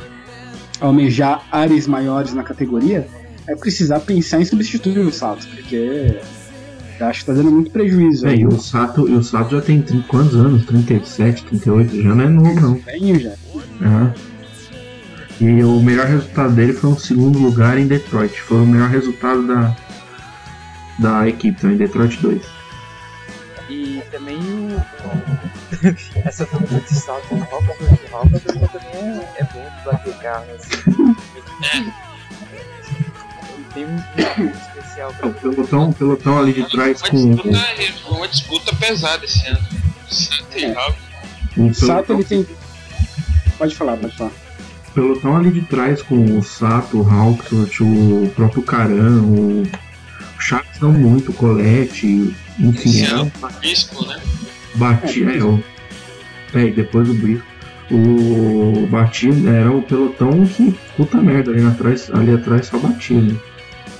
almejar 0.80 1.46
áreas 1.52 1.88
maiores 1.88 2.34
na 2.34 2.44
categoria, 2.44 3.08
é 3.48 3.56
precisar 3.56 4.00
pensar 4.02 4.40
em 4.42 4.46
substituir 4.46 5.00
o 5.00 5.12
Sato, 5.12 5.48
porque 5.48 6.20
eu 7.00 7.06
acho 7.08 7.22
que 7.22 7.26
tá 7.26 7.34
dando 7.34 7.52
muito 7.52 7.72
prejuízo. 7.72 8.28
É, 8.28 8.32
aí. 8.32 8.42
e 8.42 8.46
o 8.46 8.60
Sato, 8.60 9.10
e 9.10 9.14
o 9.14 9.24
Sato 9.24 9.56
já 9.56 9.62
tem 9.62 9.82
30, 9.82 10.08
quantos 10.08 10.36
anos? 10.36 10.66
37, 10.66 11.46
38, 11.46 12.02
já 12.02 12.16
não 12.16 12.24
é 12.24 12.30
novo 12.30 12.62
não. 12.62 12.76
Velhinho 12.76 13.20
já. 13.20 13.34
Aham. 13.82 14.14
E 15.42 15.64
o 15.64 15.80
melhor 15.80 16.06
resultado 16.06 16.54
dele 16.54 16.74
foi 16.74 16.90
um 16.90 16.98
segundo 16.98 17.40
lugar 17.40 17.78
em 17.78 17.88
Detroit. 17.88 18.42
Foi 18.42 18.58
o 18.58 18.66
melhor 18.66 18.90
resultado 18.90 19.48
da, 19.48 19.76
da 21.00 21.30
equipe, 21.30 21.58
então, 21.58 21.72
em 21.72 21.78
Detroit 21.78 22.22
2. 22.22 22.42
E 23.70 24.02
também 24.12 24.38
o. 24.38 25.29
Essa 26.26 26.46
dupla 26.46 26.80
de 26.80 26.94
salto 26.94 27.28
com 27.28 27.36
Roca 27.38 27.76
e 27.82 28.10
Roca 28.12 28.40
também 28.40 29.02
é, 29.02 29.36
é 29.38 29.44
bom 29.44 29.64
de 29.78 29.86
bater 29.86 30.14
carro, 30.18 30.46
assim. 30.56 31.16
E 33.58 33.74
tem 33.74 33.86
um 33.86 33.98
especial 34.50 35.14
pra 35.14 35.28
O 35.28 35.34
pelotão, 35.34 35.90
o 35.90 35.94
pelotão 35.94 36.40
ali 36.40 36.54
de 36.54 36.70
trás 36.70 37.02
Uma 37.02 37.10
com. 37.10 37.36
disputa, 37.36 38.10
uma 38.10 38.28
disputa 38.28 38.76
pesada 38.76 39.26
esse 39.26 39.48
ano. 39.48 39.60
Santa 40.10 40.60
e. 40.60 40.76
O 41.58 41.68
O 41.68 41.74
Sato 41.74 42.14
ele 42.14 42.24
tem. 42.24 42.46
Pode 43.58 43.76
falar, 43.76 43.98
pode 43.98 44.16
falar. 44.16 44.32
o 44.90 44.92
pelotão 44.92 45.38
ali 45.38 45.52
de 45.52 45.62
trás 45.62 46.02
com 46.02 46.38
o 46.38 46.44
Sato, 46.44 47.02
o 47.02 47.10
Hawksworth, 47.10 47.82
o 47.82 48.32
próprio 48.36 48.64
Caran, 48.64 49.22
o. 49.22 49.64
Chaves 50.42 50.80
não 50.80 50.94
muito, 50.94 51.32
o 51.32 51.34
Colette, 51.34 52.34
enfim, 52.58 52.90
Esse 52.90 53.04
ano, 53.04 53.30
um 53.44 53.60
Bispo, 53.60 54.06
né? 54.06 54.20
Bati, 54.80 55.24
é, 55.24 55.44
o, 55.44 55.64
é, 56.56 56.64
e 56.66 56.72
depois 56.72 57.10
o 57.10 57.14
Brisco. 57.14 57.46
O 57.92 58.88
Bati 58.88 59.30
era 59.48 59.72
o 59.72 59.82
pelotão 59.82 60.46
que 60.46 60.72
puta 60.96 61.18
merda 61.18 61.52
ali 61.52 61.66
atrás, 61.66 62.10
ali 62.14 62.34
atrás 62.34 62.68
só 62.68 62.78
batia. 62.78 63.20
Né? 63.20 63.36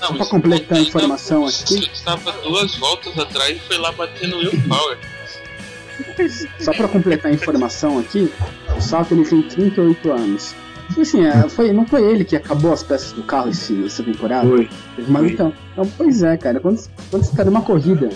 Só 0.00 0.06
pra 0.08 0.18
mas 0.18 0.28
completar 0.28 0.78
a 0.78 0.80
informação 0.80 1.44
tava- 1.44 1.50
aqui. 1.62 1.74
ele 1.74 1.90
Estava 1.92 2.32
duas 2.42 2.74
voltas 2.76 3.18
atrás 3.18 3.56
e 3.56 3.60
foi 3.60 3.78
lá 3.78 3.92
bater 3.92 4.28
no 4.28 4.38
Will 4.38 4.52
Power. 4.68 4.96
Só 6.60 6.72
pra 6.72 6.88
completar 6.88 7.30
a 7.30 7.34
informação 7.34 7.98
aqui, 7.98 8.32
o 8.76 8.80
Sato 8.80 9.12
ele 9.14 9.24
tem 9.24 9.42
38 9.42 10.12
anos. 10.12 10.54
Assim, 10.98 11.24
é, 11.24 11.48
foi, 11.48 11.72
não 11.72 11.86
foi 11.86 12.02
ele 12.02 12.24
que 12.24 12.34
acabou 12.34 12.72
as 12.72 12.82
peças 12.82 13.12
do 13.12 13.22
carro 13.22 13.48
esse, 13.50 13.84
essa 13.84 14.02
temporada? 14.02 14.48
Foi. 14.48 14.68
Mas 15.06 15.22
Foi. 15.22 15.32
então, 15.32 15.52
então, 15.72 15.92
pois 15.96 16.22
é, 16.22 16.36
cara, 16.36 16.58
quando, 16.58 16.80
quando 17.10 17.22
você 17.24 17.36
tá 17.36 17.44
numa 17.44 17.62
corrida, 17.62 18.08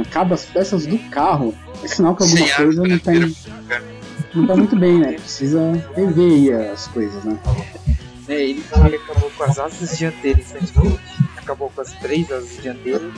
acaba 0.00 0.34
as 0.34 0.44
peças 0.44 0.86
do 0.86 0.98
carro, 1.10 1.54
é 1.82 1.88
sinal 1.88 2.14
que 2.14 2.22
alguma 2.22 2.46
Sem 2.46 2.56
coisa 2.56 2.82
não 2.82 2.98
tá, 2.98 3.12
não 4.34 4.46
tá 4.46 4.56
muito 4.56 4.76
bem, 4.76 4.98
né? 4.98 5.12
Precisa 5.12 5.60
rever 5.94 6.32
aí 6.32 6.70
as 6.70 6.86
coisas, 6.88 7.24
né? 7.24 7.38
É, 8.28 8.42
ele, 8.42 8.64
ele 8.84 8.96
acabou 8.96 9.30
com 9.30 9.44
as 9.44 9.58
asas 9.58 9.96
dianteiras 9.96 10.50
recentemente, 10.50 11.00
acabou 11.36 11.70
com 11.70 11.80
as 11.80 11.92
três 11.92 12.30
asas 12.32 12.60
dianteiras 12.60 13.12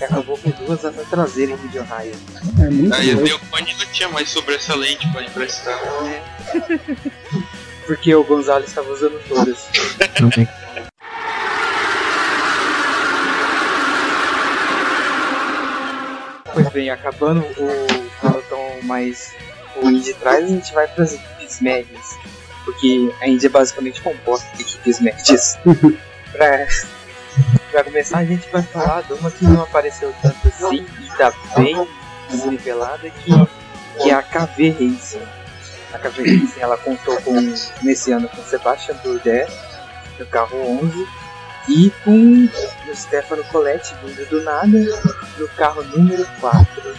e 0.00 0.04
acabou 0.04 0.38
com 0.38 0.50
duas 0.64 0.84
asas 0.84 1.06
traseiras 1.08 1.58
em 1.58 1.62
vídeo 1.62 1.84
raio. 1.84 2.14
É 2.58 2.70
muito 2.70 2.94
Aí 2.94 3.10
o 3.10 3.20
louco. 3.20 3.28
Neocone 3.28 3.74
não 3.74 3.86
tinha 3.92 4.08
mais 4.08 4.30
sobressalente 4.30 5.06
pra 5.12 5.22
emprestar. 5.22 5.78
Porque 7.86 8.14
o 8.14 8.24
Gonzalo 8.24 8.64
estava 8.64 8.90
usando 8.90 9.22
todas. 9.28 9.66
Também. 10.16 10.48
Pois 16.54 16.68
bem, 16.68 16.88
acabando 16.88 17.40
o 17.40 18.20
pelotão 18.20 18.60
mais 18.84 19.34
ruim 19.74 19.98
de 19.98 20.14
trás, 20.14 20.44
a 20.44 20.48
gente 20.48 20.72
vai 20.72 20.86
para 20.86 21.02
as 21.02 21.14
equipes 21.14 21.60
médias. 21.60 22.16
Porque 22.64 23.12
a 23.20 23.28
Índia 23.28 23.48
é 23.48 23.50
basicamente 23.50 24.00
composta 24.00 24.48
de 24.56 24.62
equipes 24.62 25.00
médias. 25.00 25.58
pra, 26.30 26.66
pra 27.72 27.84
começar, 27.84 28.18
a 28.18 28.24
gente 28.24 28.48
vai 28.50 28.62
falar 28.62 29.02
de 29.02 29.14
uma 29.14 29.32
que 29.32 29.44
não 29.44 29.62
apareceu 29.62 30.14
tanto 30.22 30.46
assim 30.46 30.86
e 31.02 31.16
tá 31.18 31.32
bem 31.56 31.86
desnivelada, 32.30 33.10
que, 33.10 33.32
que 34.00 34.10
é 34.10 34.14
a 34.14 34.22
KV 34.22 34.70
Racing. 34.70 35.22
A 35.92 35.98
KV 35.98 36.22
Racing 36.22 36.60
ela 36.60 36.76
contou 36.78 37.20
com, 37.22 37.34
nesse 37.82 38.12
ano 38.12 38.28
com 38.28 38.42
Sebastian 38.44 38.94
Bourdais 39.02 39.52
no 40.20 40.26
carro 40.26 40.56
11 40.84 41.23
e 41.68 41.90
com 42.04 42.44
o 42.44 42.94
Stefano 42.94 43.42
Coletti 43.44 43.94
vindo 44.04 44.28
do 44.28 44.42
nada 44.42 44.78
no 45.38 45.48
carro 45.56 45.82
número 45.96 46.26
4. 46.40 46.94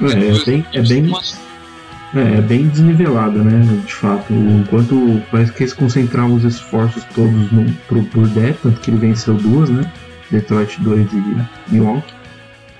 É, 0.00 0.28
é 0.28 0.44
bem, 0.44 0.66
é 0.72 0.82
bem, 0.82 1.12
é, 2.14 2.38
é 2.38 2.40
bem 2.40 2.68
desnivelada, 2.68 3.42
né? 3.42 3.82
De 3.84 3.94
fato. 3.94 4.32
Enquanto 4.32 5.22
parece 5.30 5.52
que 5.52 5.64
eles 5.64 5.72
concentravam 5.72 6.34
os 6.34 6.44
esforços 6.44 7.04
todos 7.14 7.50
no, 7.50 7.72
pro 7.88 8.02
Burdett, 8.02 8.58
tanto 8.62 8.80
que 8.80 8.90
ele 8.90 8.98
venceu 8.98 9.34
duas, 9.34 9.68
né? 9.68 9.90
Detroit 10.30 10.80
2 10.80 11.12
e 11.12 11.72
Milwaukee. 11.72 12.14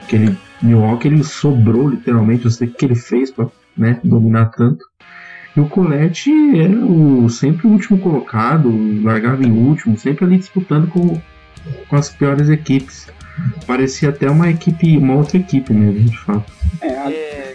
Aquele 0.02 0.36
Milwaukee 0.62 1.08
ele 1.08 1.24
sobrou 1.24 1.88
literalmente, 1.88 2.44
eu 2.44 2.50
sei 2.50 2.68
o 2.68 2.70
que 2.72 2.84
ele 2.84 2.94
fez 2.94 3.30
pra 3.30 3.48
né, 3.76 4.00
dominar 4.04 4.46
tanto. 4.46 4.84
E 5.58 5.60
o 5.60 5.66
Colette 5.68 6.30
era 6.56 6.72
o, 6.86 7.28
sempre 7.28 7.66
o 7.66 7.70
último 7.70 7.98
colocado, 7.98 8.70
largava 9.02 9.42
em 9.42 9.50
último, 9.50 9.98
sempre 9.98 10.24
ali 10.24 10.38
disputando 10.38 10.86
com, 10.88 11.20
com 11.88 11.96
as 11.96 12.08
piores 12.08 12.48
equipes. 12.48 13.08
Parecia 13.66 14.10
até 14.10 14.30
uma 14.30 14.48
equipe, 14.48 14.96
uma 14.96 15.16
outra 15.16 15.36
equipe 15.36 15.72
mesmo, 15.72 16.08
de 16.08 16.16
fato. 16.16 16.52
É, 16.80 16.96
a- 16.96 17.10
É, 17.10 17.54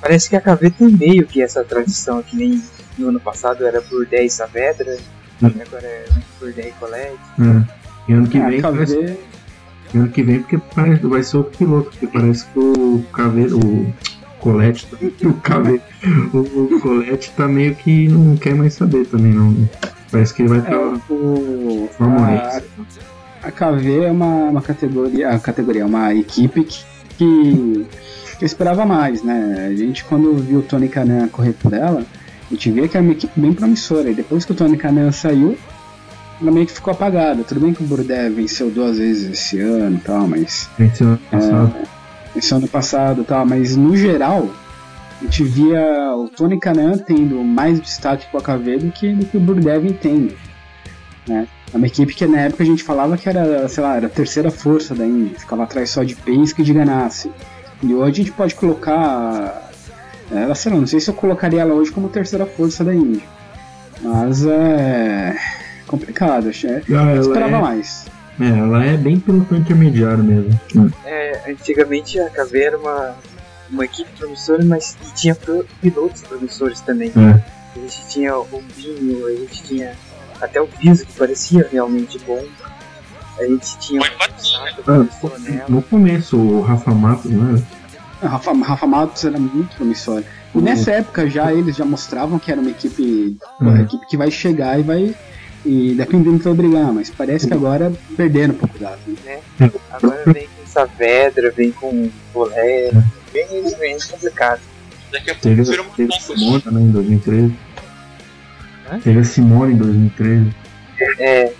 parece 0.00 0.30
que 0.30 0.36
a 0.36 0.40
KV 0.40 0.70
tem 0.70 0.88
meio 0.88 1.26
que 1.26 1.42
essa 1.42 1.62
tradição, 1.62 2.22
que 2.22 2.34
nem 2.34 2.62
no 2.96 3.10
ano 3.10 3.20
passado 3.20 3.66
era 3.66 3.82
por 3.82 4.06
10 4.06 4.32
Saavedra, 4.32 4.96
Hum. 5.42 5.50
agora 5.66 5.86
é 5.86 6.06
por 6.38 6.50
10 6.50 6.74
Colette. 6.76 7.18
É. 7.40 8.10
E 8.10 8.14
ano 8.14 8.26
que 8.26 8.38
a 8.38 8.48
vem 8.48 8.62
parece 8.62 8.96
KV, 8.96 9.16
E 9.94 9.98
Ano 9.98 10.08
que 10.08 10.22
vem 10.22 10.38
porque 10.40 10.56
parece, 10.74 11.06
vai 11.06 11.22
ser 11.22 11.36
outro 11.36 11.58
piloto, 11.58 11.90
porque 11.90 12.06
parece 12.06 12.46
que 12.46 12.58
o 12.58 13.04
Caveiro, 13.12 13.58
o 13.58 13.92
Colette, 14.40 14.86
o 15.26 15.34
Caveiro, 15.34 15.82
o, 16.32 16.38
o 16.38 16.80
Colette 16.80 17.30
tá 17.36 17.46
meio 17.46 17.74
que 17.74 18.08
não 18.08 18.36
quer 18.36 18.54
mais 18.54 18.74
saber 18.74 19.06
também, 19.06 19.32
não. 19.32 19.68
Parece 20.10 20.34
que 20.34 20.42
ele 20.42 20.48
vai 20.48 20.58
é, 20.58 20.62
pra 20.62 20.78
o, 21.14 21.88
Fórmula 21.96 22.26
a, 23.42 23.48
a 23.48 23.50
KV 23.50 24.04
é 24.04 24.10
uma, 24.10 24.26
uma 24.50 24.62
categoria, 24.62 25.30
a 25.30 25.38
categoria 25.38 25.82
é 25.82 25.84
uma 25.86 26.14
equipe 26.14 26.64
que, 26.64 26.84
que, 27.16 27.86
eu 28.40 28.46
esperava 28.46 28.84
mais, 28.84 29.22
né? 29.22 29.68
A 29.70 29.74
gente 29.74 30.04
quando 30.04 30.34
viu 30.36 30.58
o 30.58 30.62
Tony 30.62 30.88
Canan 30.88 31.28
correr 31.28 31.54
por 31.54 31.72
ela, 31.72 32.00
a 32.00 32.54
gente 32.54 32.70
via 32.70 32.88
que 32.88 32.96
era 32.96 33.04
uma 33.04 33.12
equipe 33.12 33.40
bem 33.40 33.52
promissora. 33.52 34.10
E 34.10 34.14
depois 34.14 34.44
que 34.44 34.52
o 34.52 34.54
Tony 34.54 34.76
Canan 34.76 35.12
saiu, 35.12 35.56
ela 36.40 36.50
meio 36.50 36.66
que 36.66 36.72
ficou 36.72 36.92
apagada. 36.92 37.42
Tudo 37.44 37.60
bem 37.60 37.72
que 37.72 37.82
o 37.82 37.86
Bourdais 37.86 38.34
venceu 38.34 38.70
duas 38.70 38.98
vezes 38.98 39.30
esse 39.30 39.60
ano 39.60 39.96
e 39.96 40.00
tal, 40.00 40.26
mas 40.28 40.68
Venceu 40.76 41.06
ano 41.06 41.20
passado. 41.30 41.74
esse 42.36 42.54
ano 42.54 42.68
passado 42.68 43.22
e 43.22 43.24
tal, 43.24 43.46
mas 43.46 43.76
no 43.76 43.96
geral 43.96 44.50
a 45.22 45.24
gente 45.24 45.44
via 45.44 46.14
o 46.16 46.28
Tony 46.28 46.58
Canan 46.58 46.98
tendo 46.98 47.42
mais 47.44 47.80
destaque 47.80 48.26
com 48.30 48.38
a 48.38 48.42
KV 48.42 48.78
do 48.78 48.90
que, 48.90 49.14
do 49.14 49.24
que 49.24 49.36
o 49.36 49.40
Burdevin 49.40 49.92
tem. 49.92 50.36
Né? 51.28 51.46
É 51.72 51.76
uma 51.76 51.86
equipe 51.86 52.12
que 52.12 52.26
na 52.26 52.40
época 52.40 52.64
a 52.64 52.66
gente 52.66 52.82
falava 52.82 53.16
que 53.16 53.28
era, 53.28 53.68
sei 53.68 53.84
lá, 53.84 53.96
era 53.96 54.06
a 54.08 54.10
terceira 54.10 54.50
força 54.50 54.94
da 54.96 55.06
Indy, 55.06 55.38
ficava 55.38 55.62
atrás 55.62 55.90
só 55.90 56.02
de 56.02 56.16
Penske 56.16 56.62
e 56.62 56.64
de 56.64 56.74
Ganassi. 56.74 57.30
E 57.82 57.94
hoje 57.94 58.10
a 58.10 58.24
gente 58.24 58.32
pode 58.32 58.54
colocar. 58.56 59.70
Ela, 60.30 60.54
sei 60.54 60.72
lá, 60.72 60.78
não 60.78 60.86
sei 60.86 60.98
se 60.98 61.08
eu 61.10 61.14
colocaria 61.14 61.60
ela 61.60 61.74
hoje 61.74 61.92
como 61.92 62.08
terceira 62.08 62.44
força 62.44 62.82
da 62.82 62.94
Indy. 62.94 63.22
Mas 64.00 64.44
é. 64.44 65.36
complicado, 65.86 66.48
achei. 66.48 66.70
Ah, 66.70 66.82
Eu 66.88 66.98
ela, 66.98 67.20
esperava 67.20 67.56
é, 67.56 67.60
mais. 67.60 68.06
é, 68.40 68.58
ela 68.58 68.84
é 68.84 68.96
bem 68.96 69.20
pelotão 69.20 69.58
intermediário 69.58 70.24
mesmo. 70.24 70.58
É, 71.04 71.50
antigamente 71.50 72.18
a 72.18 72.28
KV 72.28 72.60
era 72.60 72.78
uma, 72.78 73.14
uma 73.72 73.84
equipe 73.84 74.10
promissora, 74.18 74.64
mas 74.64 74.96
e 75.08 75.14
tinha 75.14 75.34
pro- 75.34 75.66
pilotos 75.80 76.22
promissores 76.22 76.80
também. 76.80 77.10
É. 77.16 77.42
A 77.74 77.78
gente 77.80 78.06
tinha 78.08 78.36
o 78.36 78.62
Binho, 78.76 79.26
a 79.26 79.30
gente 79.32 79.62
tinha 79.64 79.96
até 80.40 80.60
o 80.60 80.66
Piso, 80.66 81.06
que 81.06 81.12
parecia 81.14 81.66
realmente 81.72 82.18
bom. 82.20 82.44
A 83.38 83.44
gente 83.46 83.78
tinha 83.78 84.00
empatia. 84.00 84.58
Sato, 84.84 85.32
Ah, 85.34 85.38
nela. 85.38 85.64
no 85.68 85.82
começo, 85.82 86.36
o 86.36 86.60
Rafa 86.60 86.90
Matos, 86.90 87.30
né? 87.30 87.62
A 88.20 88.28
Rafa, 88.28 88.52
Rafa 88.52 88.86
Matos 88.86 89.24
era 89.24 89.38
muito 89.38 89.74
promissora. 89.74 90.22
E 90.54 90.58
nessa 90.58 90.90
época 90.92 91.28
já 91.30 91.52
eles 91.52 91.74
já 91.76 91.84
mostravam 91.84 92.38
que 92.38 92.52
era 92.52 92.60
uma 92.60 92.70
equipe, 92.70 93.38
uma 93.58 93.70
Uhum. 93.72 93.80
equipe 93.80 94.06
que 94.06 94.16
vai 94.18 94.30
chegar 94.30 94.78
e 94.78 94.82
vai. 94.82 95.14
E 95.64 95.94
dependendo 95.94 96.38
que 96.38 96.44
vai 96.44 96.54
brigar, 96.54 96.92
mas 96.92 97.08
parece 97.08 97.46
que 97.46 97.54
agora 97.54 97.92
perderam 98.16 98.52
um 98.54 98.58
pouco 98.58 98.78
dado. 98.78 98.98
Né? 99.24 99.40
Agora 99.92 100.22
vem 100.26 100.46
com 100.48 100.66
Saavedra, 100.66 101.50
vem 101.52 101.70
com 101.72 102.10
Bolé, 102.34 102.90
bem, 103.32 103.78
bem 103.78 103.98
complicado. 104.10 104.60
Daqui 105.10 105.30
a 105.30 105.34
pouco 105.34 105.40
Teve, 105.48 105.62
vira 105.62 105.82
uma 105.82 105.90
teve. 105.94 106.12
Simone 106.20 106.62
também 106.62 106.84
em 106.84 106.90
2013. 106.90 107.54
Hã? 108.90 109.00
Teve 109.00 109.18
a 109.20 109.24
Simone 109.24 109.74
em 109.74 109.76
2013. 109.76 110.54
É, 111.18 111.52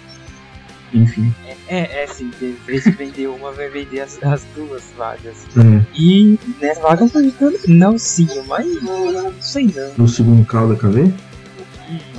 Enfim. 0.95 1.35
é, 1.69 2.03
é 2.03 2.07
sim, 2.07 2.31
em 2.41 2.57
vez 2.67 2.85
de 2.85 2.91
vender 2.93 3.27
uma, 3.27 3.51
vai 3.53 3.69
vender 3.69 4.01
as, 4.01 4.23
as 4.23 4.45
duas 4.55 4.83
vagas. 4.97 5.37
É, 5.57 5.85
E 5.95 6.39
nessa 6.61 6.81
vaga 6.81 7.09
tá 7.09 7.21
ficando 7.21 7.59
não 7.67 7.99
sim, 7.99 8.29
mas 8.47 8.67
não 8.83 9.33
sei 9.41 9.73
não. 9.75 9.93
no 9.99 10.09
segundo 10.09 10.45
carro 10.47 10.75
da 10.75 10.77
KV? 10.77 11.13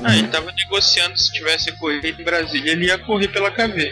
Ah, 0.03 0.15
ele 0.15 0.27
tava 0.27 0.51
negociando 0.51 1.17
se 1.17 1.31
tivesse 1.31 1.71
corrido 1.77 2.05
em 2.05 2.23
Brasília, 2.23 2.71
ele 2.73 2.85
ia 2.87 2.97
correr 2.99 3.27
pela 3.29 3.49
KV. 3.49 3.91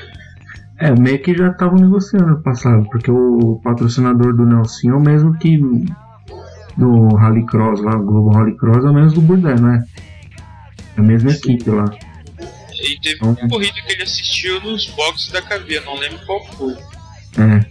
É, 0.82 0.92
meio 1.00 1.22
que 1.22 1.36
já 1.38 1.50
estavam 1.52 1.78
negociando 1.80 2.26
no 2.28 2.42
passado, 2.42 2.86
porque 2.92 3.12
o 3.12 3.62
patrocinador 3.64 4.36
do 4.36 4.46
Nelson 4.46 4.90
é 4.90 4.94
o 4.94 5.00
mesmo 5.00 5.38
que 5.38 5.58
do 6.76 7.16
Rallycross 7.16 7.82
lá, 7.82 7.98
o 7.98 8.04
Globo 8.04 8.32
Rallycross 8.32 8.84
é 8.84 8.90
o 8.90 8.94
mesmo 8.94 9.14
do 9.14 9.22
Burdett, 9.22 9.62
não 9.62 9.74
é? 9.76 9.84
É 10.98 11.00
a 11.00 11.04
mesma 11.04 11.32
equipe 11.32 11.70
lá. 11.70 11.86
E 12.74 13.00
teve 13.00 13.24
Uhum. 13.24 13.36
uma 13.40 13.48
corrida 13.50 13.74
que 13.86 13.94
ele 13.94 14.02
assistiu 14.02 14.60
nos 14.62 14.88
boxes 14.90 15.32
da 15.32 15.40
KV, 15.42 15.78
eu 15.78 15.86
não 15.86 16.00
lembro 16.00 16.18
qual 16.26 16.44
foi. 16.48 16.74
É. 17.38 17.64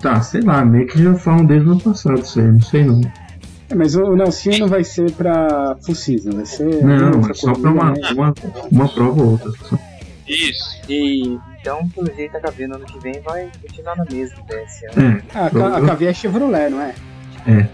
Tá, 0.00 0.20
sei 0.20 0.42
lá, 0.42 0.64
meio 0.64 0.86
que 0.86 1.02
já 1.02 1.14
falam 1.14 1.44
desde 1.44 1.68
o 1.68 1.72
ano 1.72 1.80
passado 1.80 2.20
isso 2.20 2.38
aí, 2.38 2.46
não 2.46 2.60
sei 2.62 2.84
não. 2.84 3.00
É, 3.70 3.74
mas 3.74 3.96
o 3.96 4.14
Nelson 4.14 4.50
não 4.60 4.68
vai 4.68 4.84
ser 4.84 5.10
pra 5.12 5.76
full 5.84 5.96
season, 5.96 6.30
vai 6.30 6.46
ser. 6.46 6.84
Não, 6.84 7.28
é 7.28 7.34
só 7.34 7.52
pra 7.54 7.70
uma, 7.72 7.90
né? 7.90 8.00
uma, 8.12 8.32
uma 8.70 8.88
prova 8.88 9.20
ou 9.20 9.30
outra. 9.32 9.50
só. 9.68 9.76
Isso. 10.28 10.80
E 10.88 11.36
então, 11.60 11.88
pelo 11.88 12.14
jeito, 12.14 12.36
a 12.36 12.40
KV 12.40 12.66
no 12.66 12.76
ano 12.76 12.86
que 12.86 12.98
vem 13.00 13.20
vai 13.20 13.50
continuar 13.62 13.96
na 13.96 14.04
mesma 14.04 14.42
desse 14.44 14.86
ano. 14.86 15.18
É, 15.18 15.22
Ah, 15.34 15.46
a, 15.46 15.50
K- 15.50 15.76
a 15.92 15.96
KV 15.96 16.06
é 16.06 16.14
Chevrolet, 16.14 16.70
não 16.70 16.80
é? 16.80 16.94
É. 17.46 17.68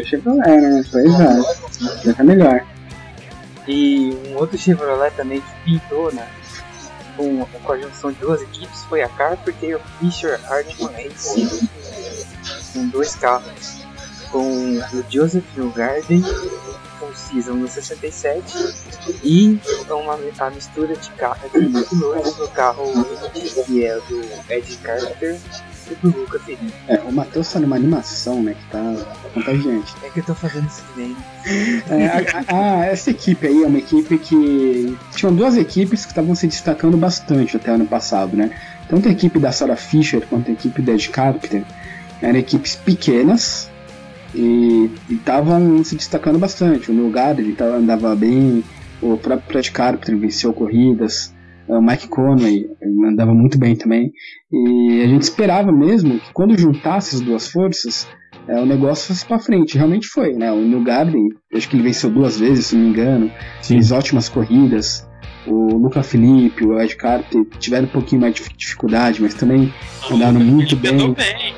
É 0.00 0.04
Chevrolet, 0.04 0.60
né? 0.60 0.82
Pois 0.90 1.20
é. 1.20 2.04
Já 2.04 2.14
tá 2.14 2.24
melhor. 2.24 2.64
E 3.68 4.16
um 4.28 4.36
outro 4.36 4.58
Chevrolet 4.58 5.10
também 5.14 5.40
que 5.40 5.46
pintou 5.64 6.12
na, 6.12 6.26
com, 7.16 7.44
com 7.44 7.72
a 7.72 7.78
junção 7.78 8.10
de 8.12 8.18
duas 8.18 8.42
equipes 8.42 8.84
foi 8.84 9.02
a 9.02 9.08
Carpenter 9.08 9.78
Fisher 9.98 10.40
Hartman 10.50 10.90
Racing, 10.92 11.68
com 12.72 12.88
dois 12.88 13.14
carros, 13.16 13.82
com 14.30 14.78
o 14.78 15.04
Joseph 15.10 15.44
Newgarden, 15.56 16.22
Season 17.14 17.54
no 17.54 17.68
67, 17.68 18.42
e 19.24 19.58
uma, 19.88 20.18
a 20.38 20.50
mistura 20.50 20.96
de 20.96 21.10
carro 21.10 21.48
de 21.52 21.60
no 21.68 22.48
carro 22.48 22.84
20, 23.34 23.64
que 23.64 23.84
é 23.84 23.94
do 24.08 24.20
Ed 24.48 24.76
Carter, 24.82 25.38
torcer 25.90 25.96
pro 26.00 26.20
Luca 26.20 26.38
Felipe. 26.40 26.72
É, 26.88 26.98
o 27.00 27.12
Matheus 27.12 27.52
tá 27.52 27.58
numa 27.58 27.76
animação, 27.76 28.42
né, 28.42 28.54
que 28.54 28.70
tá, 28.70 28.94
contagiante. 29.34 29.94
É 30.04 30.10
que 30.10 30.20
eu 30.20 30.24
tô 30.24 30.34
fazendo 30.34 30.66
esse 30.66 30.82
game. 30.96 31.16
É, 31.88 32.06
a- 32.06 32.44
a- 32.48 32.80
a- 32.80 32.86
essa 32.86 33.10
equipe 33.10 33.46
aí 33.46 33.62
é 33.62 33.66
uma 33.66 33.78
equipe 33.78 34.18
que. 34.18 34.96
Tinham 35.14 35.34
duas 35.34 35.56
equipes 35.56 36.04
que 36.04 36.12
estavam 36.12 36.34
se 36.34 36.46
destacando 36.46 36.96
bastante 36.96 37.56
até 37.56 37.70
ano 37.70 37.86
passado, 37.86 38.36
né? 38.36 38.50
Tanto 38.88 39.08
a 39.08 39.12
equipe 39.12 39.38
da 39.38 39.52
Sarah 39.52 39.76
Fisher 39.76 40.26
quanto 40.28 40.50
a 40.50 40.52
equipe 40.52 40.82
da 40.82 40.92
Ed 40.92 41.08
Carpenter 41.08 41.62
eram 42.20 42.38
equipes 42.38 42.76
pequenas 42.76 43.69
e 44.34 44.90
estavam 45.10 45.82
se 45.84 45.96
destacando 45.96 46.38
bastante. 46.38 46.90
O 46.90 46.94
Neil 46.94 47.10
Gardner 47.10 47.54
tava- 47.54 47.76
andava 47.76 48.14
bem, 48.16 48.62
o 49.02 49.16
próprio 49.16 49.58
Ed 49.58 49.70
Carpenter 49.72 50.16
venceu 50.18 50.52
corridas, 50.52 51.34
o 51.68 51.80
Mike 51.80 52.08
Conway 52.08 52.66
andava 53.08 53.34
muito 53.34 53.58
bem 53.58 53.76
também. 53.76 54.12
E 54.52 55.02
a 55.02 55.06
gente 55.06 55.22
esperava 55.22 55.70
mesmo 55.72 56.18
que 56.18 56.32
quando 56.32 56.58
juntasse 56.58 57.14
as 57.16 57.20
duas 57.20 57.48
forças, 57.48 58.08
é, 58.48 58.60
o 58.60 58.66
negócio 58.66 59.08
fosse 59.08 59.24
pra 59.24 59.38
frente. 59.38 59.76
Realmente 59.76 60.06
foi, 60.08 60.32
né? 60.32 60.50
O 60.50 60.60
New 60.60 60.82
Garden, 60.82 61.28
acho 61.54 61.68
que 61.68 61.76
ele 61.76 61.82
venceu 61.84 62.10
duas 62.10 62.38
vezes, 62.38 62.66
se 62.66 62.76
não 62.76 62.82
me 62.84 62.90
engano, 62.90 63.30
Sim. 63.62 63.74
fez 63.74 63.92
ótimas 63.92 64.28
corridas. 64.28 65.08
O 65.46 65.76
Luca 65.76 66.02
Felipe, 66.02 66.64
o 66.66 66.78
Ed 66.80 66.94
Carter 66.96 67.44
tiveram 67.58 67.86
um 67.86 67.90
pouquinho 67.90 68.20
mais 68.20 68.34
de 68.34 68.42
dificuldade, 68.56 69.22
mas 69.22 69.32
também 69.34 69.72
andaram 70.10 70.38
muito 70.40 70.74
Ele 70.74 70.80
bem. 70.82 71.12
bem. 71.14 71.54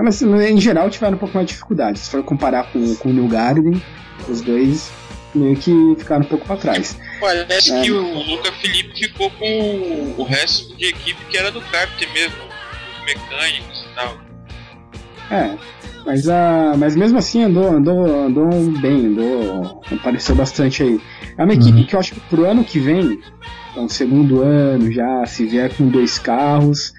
Ah, 0.00 0.02
Mas 0.02 0.22
em 0.22 0.58
geral 0.58 0.88
tiveram 0.88 1.16
um 1.16 1.18
pouco 1.18 1.34
mais 1.34 1.46
de 1.46 1.52
dificuldade. 1.52 1.98
Se 1.98 2.10
for 2.10 2.22
comparar 2.22 2.72
com, 2.72 2.94
com 2.96 3.10
o 3.10 3.12
New 3.12 3.28
Garden, 3.28 3.80
os 4.28 4.40
dois 4.40 4.90
meio 5.34 5.54
que 5.56 5.70
ficaram 5.98 6.22
um 6.22 6.26
pouco 6.28 6.46
pra 6.46 6.56
trás. 6.56 6.98
Parece 7.20 7.70
É. 7.72 7.82
que 7.82 7.92
o 7.92 8.00
Luca 8.30 8.50
Felipe 8.52 8.98
ficou 8.98 9.30
com 9.32 9.44
o- 9.46 10.14
o 10.18 10.22
resto 10.24 10.74
de 10.76 10.86
equipe 10.86 11.20
que 11.28 11.36
era 11.36 11.50
do 11.52 11.60
Carpenter 11.60 12.10
mesmo, 12.14 12.34
os 12.98 13.04
mecânicos 13.04 13.86
e 13.90 13.94
tal. 13.94 14.18
É, 15.30 15.54
mas, 16.04 16.28
a, 16.28 16.74
mas 16.76 16.96
mesmo 16.96 17.18
assim 17.18 17.44
andou, 17.44 17.70
andou, 17.70 18.24
andou 18.26 18.50
bem, 18.80 19.06
andou, 19.06 19.82
apareceu 19.92 20.34
bastante 20.34 20.82
aí. 20.82 21.00
É 21.38 21.44
uma 21.44 21.52
equipe 21.54 21.78
Uhum. 21.80 21.84
que 21.86 21.94
eu 21.94 22.00
acho 22.00 22.14
que 22.14 22.20
pro 22.20 22.44
ano 22.46 22.64
que 22.64 22.80
vem, 22.80 23.20
então 23.70 23.88
segundo 23.88 24.40
ano 24.42 24.90
já, 24.90 25.24
se 25.26 25.44
vier 25.46 25.72
com 25.76 25.86
dois 25.88 26.18
carros, 26.18 26.92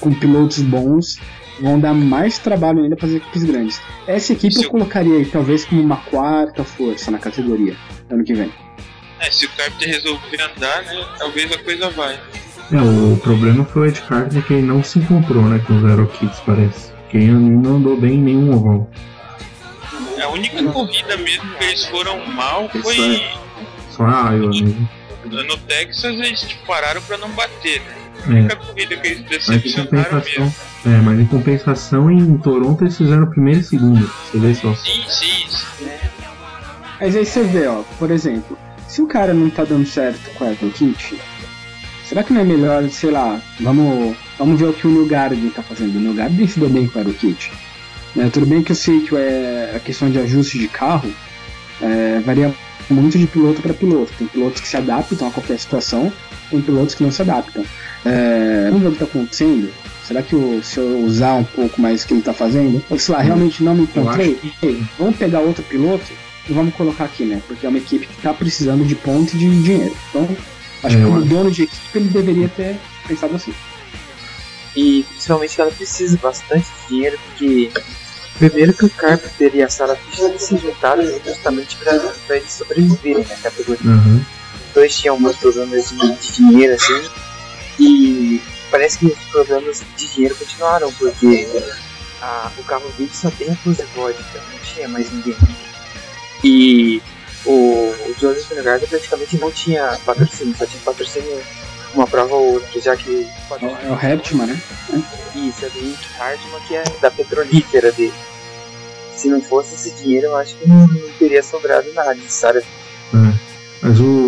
com 0.00 0.14
pilotos 0.14 0.62
bons, 0.62 1.18
vão 1.60 1.78
dar 1.80 1.94
mais 1.94 2.38
trabalho 2.38 2.82
ainda 2.82 2.96
para 2.96 3.06
as 3.06 3.14
equipes 3.14 3.44
grandes. 3.44 3.80
Essa 4.06 4.32
equipe 4.32 4.54
Se 4.54 4.64
eu 4.64 4.70
colocaria 4.70 5.16
aí 5.18 5.26
talvez 5.26 5.64
como 5.64 5.80
uma 5.82 5.96
quarta 5.96 6.64
força 6.64 7.10
na 7.10 7.18
categoria 7.18 7.76
ano 8.10 8.24
que 8.24 8.34
vem. 8.34 8.52
É, 9.20 9.30
se 9.30 9.46
o 9.46 9.48
Carpenter 9.50 9.88
resolver 9.88 10.40
andar, 10.40 10.82
né, 10.84 11.04
talvez 11.18 11.50
a 11.52 11.58
coisa 11.58 11.90
vai. 11.90 12.14
É, 12.70 12.76
o 12.80 13.16
problema 13.16 13.64
foi 13.64 13.82
o 13.82 13.86
Ed 13.86 14.00
Carter 14.02 14.42
que 14.46 14.52
ele 14.54 14.62
não 14.66 14.82
se 14.82 14.98
encontrou, 14.98 15.42
né, 15.42 15.58
com 15.66 15.76
os 15.76 15.84
Aerokits, 15.84 16.40
parece. 16.46 16.92
Que 17.10 17.16
ele 17.16 17.32
não 17.32 17.76
andou 17.76 17.96
bem 17.96 18.14
em 18.14 18.22
nenhum 18.22 18.54
oval. 18.54 18.90
A 20.22 20.28
única 20.28 20.62
corrida 20.72 21.16
mesmo 21.16 21.48
que 21.56 21.64
eles 21.64 21.84
foram 21.86 22.24
mal 22.26 22.68
Isso 22.74 22.82
foi 22.82 23.16
é. 23.16 23.34
Só 23.90 24.04
a 24.04 24.32
Iowa 24.32 24.50
mesmo. 24.50 24.88
no 25.24 25.56
Texas 25.58 26.14
eles 26.20 26.40
tipo, 26.42 26.66
pararam 26.66 27.00
pra 27.02 27.16
não 27.18 27.30
bater, 27.30 27.80
né? 27.80 27.94
A 28.26 28.30
É. 28.30 28.34
única 28.34 28.56
corrida 28.56 28.96
que 28.96 29.06
eles 29.06 29.20
decepcionaram 29.22 30.22
mesmo. 30.24 30.54
É, 30.86 31.00
mas 31.00 31.18
em 31.18 31.26
compensação 31.26 32.10
em 32.10 32.38
Toronto 32.38 32.84
eles 32.84 32.96
fizeram 32.96 33.26
primeiro 33.26 33.60
e 33.60 33.64
segundo. 33.64 34.06
Você 34.06 34.38
vê 34.38 34.54
só. 34.54 34.74
Sim, 34.74 35.04
sim, 35.08 35.48
sim. 35.48 35.68
Mas 37.00 37.14
aí 37.14 37.24
você 37.24 37.42
vê, 37.44 37.66
ó, 37.66 37.82
por 37.98 38.10
exemplo, 38.10 38.58
se 38.88 39.00
o 39.00 39.06
cara 39.06 39.32
não 39.32 39.48
tá 39.50 39.64
dando 39.64 39.86
certo 39.86 40.30
com 40.34 40.44
o 40.44 40.52
Apple 40.52 40.70
Kit, 40.70 41.20
será 42.04 42.24
que 42.24 42.32
não 42.32 42.40
é 42.40 42.44
melhor, 42.44 42.88
sei 42.90 43.10
lá, 43.10 43.40
vamos, 43.60 44.16
vamos 44.36 44.58
ver 44.58 44.66
o 44.66 44.72
que 44.72 44.86
o 44.86 44.90
New 44.90 45.06
Garden 45.06 45.50
tá 45.50 45.62
fazendo. 45.62 45.96
O 45.96 46.00
New 46.00 46.14
Garden 46.14 46.46
se 46.46 46.58
deu 46.58 46.68
bem 46.68 46.88
com 46.88 46.98
o 46.98 47.02
Aero 47.02 47.14
Kit. 47.14 47.52
Né, 48.16 48.30
tudo 48.32 48.46
bem 48.46 48.62
que 48.62 48.72
eu 48.72 48.76
sei 48.76 49.00
que 49.00 49.14
é, 49.14 49.74
a 49.76 49.78
questão 49.78 50.10
de 50.10 50.18
ajuste 50.18 50.58
de 50.58 50.66
carro 50.66 51.12
é, 51.80 52.20
varia 52.20 52.52
muito 52.90 53.18
de 53.18 53.26
piloto 53.26 53.62
para 53.62 53.74
piloto. 53.74 54.12
Tem 54.18 54.26
pilotos 54.26 54.60
que 54.60 54.66
se 54.66 54.76
adaptam 54.76 55.28
a 55.28 55.30
qualquer 55.30 55.58
situação, 55.58 56.12
tem 56.50 56.60
pilotos 56.60 56.94
que 56.94 57.04
não 57.04 57.12
se 57.12 57.22
adaptam. 57.22 57.64
É, 58.04 58.68
vamos 58.70 58.82
ver 58.82 58.88
o 58.88 58.92
que 58.92 58.98
tá 58.98 59.04
acontecendo. 59.04 59.70
Será 60.08 60.22
que 60.22 60.34
o- 60.34 60.62
se 60.64 60.78
eu 60.78 61.00
usar 61.04 61.34
um 61.34 61.44
pouco 61.44 61.80
mais 61.80 62.02
o 62.02 62.06
que 62.08 62.14
ele 62.14 62.22
tá 62.22 62.32
fazendo, 62.32 62.82
ou 62.88 62.98
sei 62.98 63.14
lá, 63.14 63.20
realmente 63.20 63.62
não 63.62 63.74
me 63.74 63.82
encontrei, 63.82 64.40
Ei, 64.62 64.82
vamos 64.98 65.16
pegar 65.16 65.40
outro 65.40 65.62
piloto 65.64 66.06
e 66.48 66.52
vamos 66.54 66.74
colocar 66.74 67.04
aqui, 67.04 67.26
né? 67.26 67.42
Porque 67.46 67.66
é 67.66 67.68
uma 67.68 67.76
equipe 67.76 68.06
que 68.06 68.22
tá 68.22 68.32
precisando 68.32 68.86
de 68.86 68.94
ponto 68.94 69.36
e 69.36 69.38
de 69.38 69.62
dinheiro. 69.62 69.94
Então, 70.08 70.26
acho 70.82 70.96
É, 70.96 70.98
que 70.98 71.04
como 71.04 71.18
acho. 71.18 71.26
dono 71.26 71.50
de 71.50 71.62
equipe 71.64 71.98
ele 71.98 72.08
deveria 72.08 72.48
ter 72.48 72.76
pensado 73.06 73.36
assim. 73.36 73.52
E 74.74 75.04
principalmente 75.10 75.54
que 75.56 75.60
ela 75.60 75.70
precisa 75.72 76.16
bastante 76.22 76.64
de 76.82 76.88
dinheiro, 76.88 77.18
porque 77.26 77.70
primeiro 78.38 78.72
que 78.72 78.84
o 78.86 78.90
Carpenter 78.90 79.50
e 79.56 79.62
a 79.62 79.68
Sarah 79.68 79.96
Fisher 79.96 80.32
se 80.38 80.56
juntaram 80.56 81.04
justamente 81.26 81.76
pra, 81.76 81.98
pra 82.26 82.36
eles 82.36 82.50
sobreviverem 82.52 83.26
na 83.28 83.36
categoria. 83.36 83.80
Os 83.92 84.74
dois 84.74 84.96
tinham 84.98 85.18
muitos 85.20 85.40
problemas 85.40 85.90
de, 85.90 85.96
de 85.96 86.32
dinheiro, 86.36 86.74
assim, 86.74 87.10
e 87.80 88.40
parece 88.70 88.98
que 88.98 89.06
os 89.06 89.18
problemas 89.30 89.82
de 89.96 90.06
dinheiro 90.08 90.34
continuaram, 90.36 90.92
porque 90.94 91.48
a- 92.20 92.50
o 92.58 92.64
carro 92.64 92.88
dele 92.96 93.10
só 93.12 93.30
tem 93.30 93.50
a 93.50 93.56
Close 93.56 93.82
Vodka, 93.94 94.22
não 94.52 94.58
tinha 94.60 94.88
mais 94.88 95.10
ninguém. 95.12 95.36
E 96.44 97.02
o, 97.44 97.50
o 97.52 98.14
Joseph 98.20 98.50
Nagard 98.52 98.86
praticamente 98.86 99.36
não 99.38 99.50
tinha 99.50 99.98
patrocínio, 100.04 100.54
só 100.56 100.66
tinha 100.66 100.82
patrocínio 100.84 101.40
uma 101.94 102.06
prova 102.06 102.34
ou 102.34 102.54
outra, 102.54 102.80
já 102.80 102.96
que 102.96 103.10
o 103.10 103.54
É 103.54 103.64
o- 103.64 103.78
É 103.88 103.90
o 103.90 103.94
Hertman, 103.94 104.46
né? 104.46 104.60
isso, 105.34 105.64
é 105.64 105.68
do 105.70 105.78
Rick 105.80 106.06
Hardman, 106.18 106.60
que 106.66 106.76
é 106.76 106.84
da 107.00 107.10
petrolífera 107.10 107.90
dele. 107.92 108.12
Se 109.16 109.28
não 109.28 109.40
fosse 109.42 109.74
esse 109.74 109.90
dinheiro, 109.96 110.26
eu 110.28 110.36
acho 110.36 110.54
que 110.56 110.68
não, 110.68 110.86
não 110.86 111.12
teria 111.18 111.42
sobrado 111.42 111.92
nada 111.92 112.14
de 112.14 112.30
Sarah. 112.32 112.60
É. 112.60 113.38
Mas 113.82 113.98
o, 114.00 114.27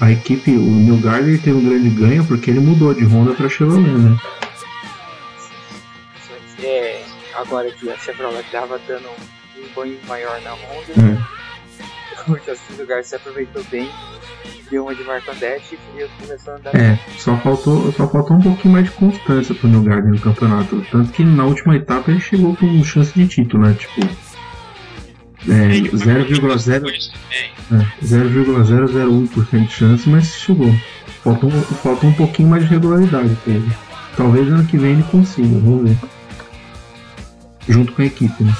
a 0.00 0.10
equipe, 0.12 0.50
o 0.52 0.60
Neil 0.60 0.98
Gardner 1.00 1.40
teve 1.40 1.56
um 1.58 1.68
grande 1.68 1.90
ganho 1.90 2.24
porque 2.24 2.50
ele 2.50 2.60
mudou 2.60 2.94
de 2.94 3.04
Honda 3.04 3.34
pra 3.34 3.48
Chevrolet, 3.48 3.88
né? 3.90 4.16
É, 6.62 7.02
agora 7.34 7.70
que 7.70 7.88
a 7.90 7.96
Chevrolet 7.96 8.44
tava 8.50 8.80
dando 8.86 9.08
um 9.08 9.74
banho 9.74 9.98
maior 10.06 10.40
na 10.42 10.52
Honda, 10.52 10.92
É. 10.98 12.30
o 12.30 12.36
Justin 12.36 12.74
Lugar 12.78 13.02
se 13.04 13.16
aproveitou 13.16 13.62
bem, 13.70 13.88
deu 14.70 14.82
uma 14.84 14.94
de 14.94 15.02
Marco 15.04 15.30
Andretti 15.30 15.78
e 15.96 16.08
começou 16.22 16.54
a 16.54 16.56
andar. 16.56 16.74
É, 16.74 16.98
só 17.16 17.36
faltou, 17.38 17.90
só 17.92 18.08
faltou 18.08 18.36
um 18.36 18.40
pouquinho 18.40 18.74
mais 18.74 18.84
de 18.86 18.90
constância 18.92 19.54
pro 19.54 19.68
New 19.68 19.82
Garden 19.82 20.12
no 20.12 20.20
campeonato. 20.20 20.84
Tanto 20.90 21.12
que 21.12 21.24
na 21.24 21.44
última 21.44 21.76
etapa 21.76 22.10
ele 22.10 22.20
chegou 22.20 22.54
com 22.56 22.84
chance 22.84 23.12
de 23.14 23.26
título, 23.26 23.64
né? 23.66 23.74
Tipo. 23.78 24.27
É, 25.48 25.52
Ele 25.76 25.88
foi 25.90 25.98
muito 26.14 26.28
0,0 26.58 26.80
depois 26.80 27.08
também. 27.08 27.50
é, 27.72 28.04
0,001% 28.04 29.66
de 29.66 29.72
chance, 29.72 30.08
mas 30.08 30.34
chegou. 30.34 30.74
Faltou, 31.24 31.50
um- 31.50 31.62
faltou 31.62 32.10
um 32.10 32.12
pouquinho 32.14 32.48
mais 32.48 32.64
de 32.64 32.70
regularidade 32.70 33.34
pra 33.44 33.52
ele. 33.54 33.70
Talvez 34.16 34.48
ano 34.48 34.66
que 34.66 34.76
vem 34.76 34.92
ele 34.92 35.02
consiga, 35.04 35.48
vamos 35.48 35.88
ver. 35.90 35.96
Junto 37.68 37.92
com 37.92 38.02
a 38.02 38.06
equipe, 38.06 38.42
né? 38.42 38.54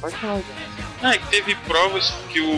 Pode 0.00 0.14
falar, 0.16 0.36
gente. 0.36 0.68
Ah, 1.02 1.14
e 1.14 1.18
teve 1.30 1.54
provas 1.66 2.12
que 2.30 2.40
o, 2.40 2.50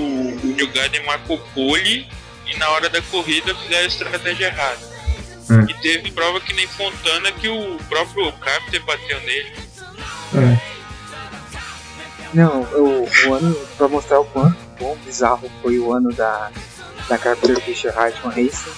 o 0.42 0.54
New 0.56 0.68
Garden 0.72 1.04
marcou 1.04 1.38
pole 1.54 2.06
e 2.46 2.56
na 2.58 2.68
hora 2.70 2.88
da 2.88 3.02
corrida 3.02 3.54
fizeram 3.54 3.84
a 3.84 3.86
estratégia 3.86 4.46
errada. 4.46 4.90
É. 5.50 5.70
E 5.70 5.74
teve 5.82 6.10
prova 6.12 6.40
que 6.40 6.52
nem 6.54 6.66
Fontana 6.68 7.32
que 7.32 7.48
o 7.48 7.76
próprio 7.88 8.32
Carpenter 8.34 8.82
bateu 8.84 9.20
nele. 9.20 9.52
É, 10.34 10.60
Não, 12.34 12.62
o, 12.62 13.08
o 13.26 13.34
ano, 13.34 13.56
pra 13.76 13.88
mostrar 13.88 14.20
o 14.20 14.24
quanto 14.26 14.56
bom, 14.78 14.96
bizarro 15.04 15.50
foi 15.62 15.78
o 15.78 15.92
ano 15.92 16.12
da, 16.12 16.50
da 17.08 17.18
Carpenter 17.18 17.60
Fisher 17.60 17.92
Hartman 17.96 18.32
Racing. 18.32 18.70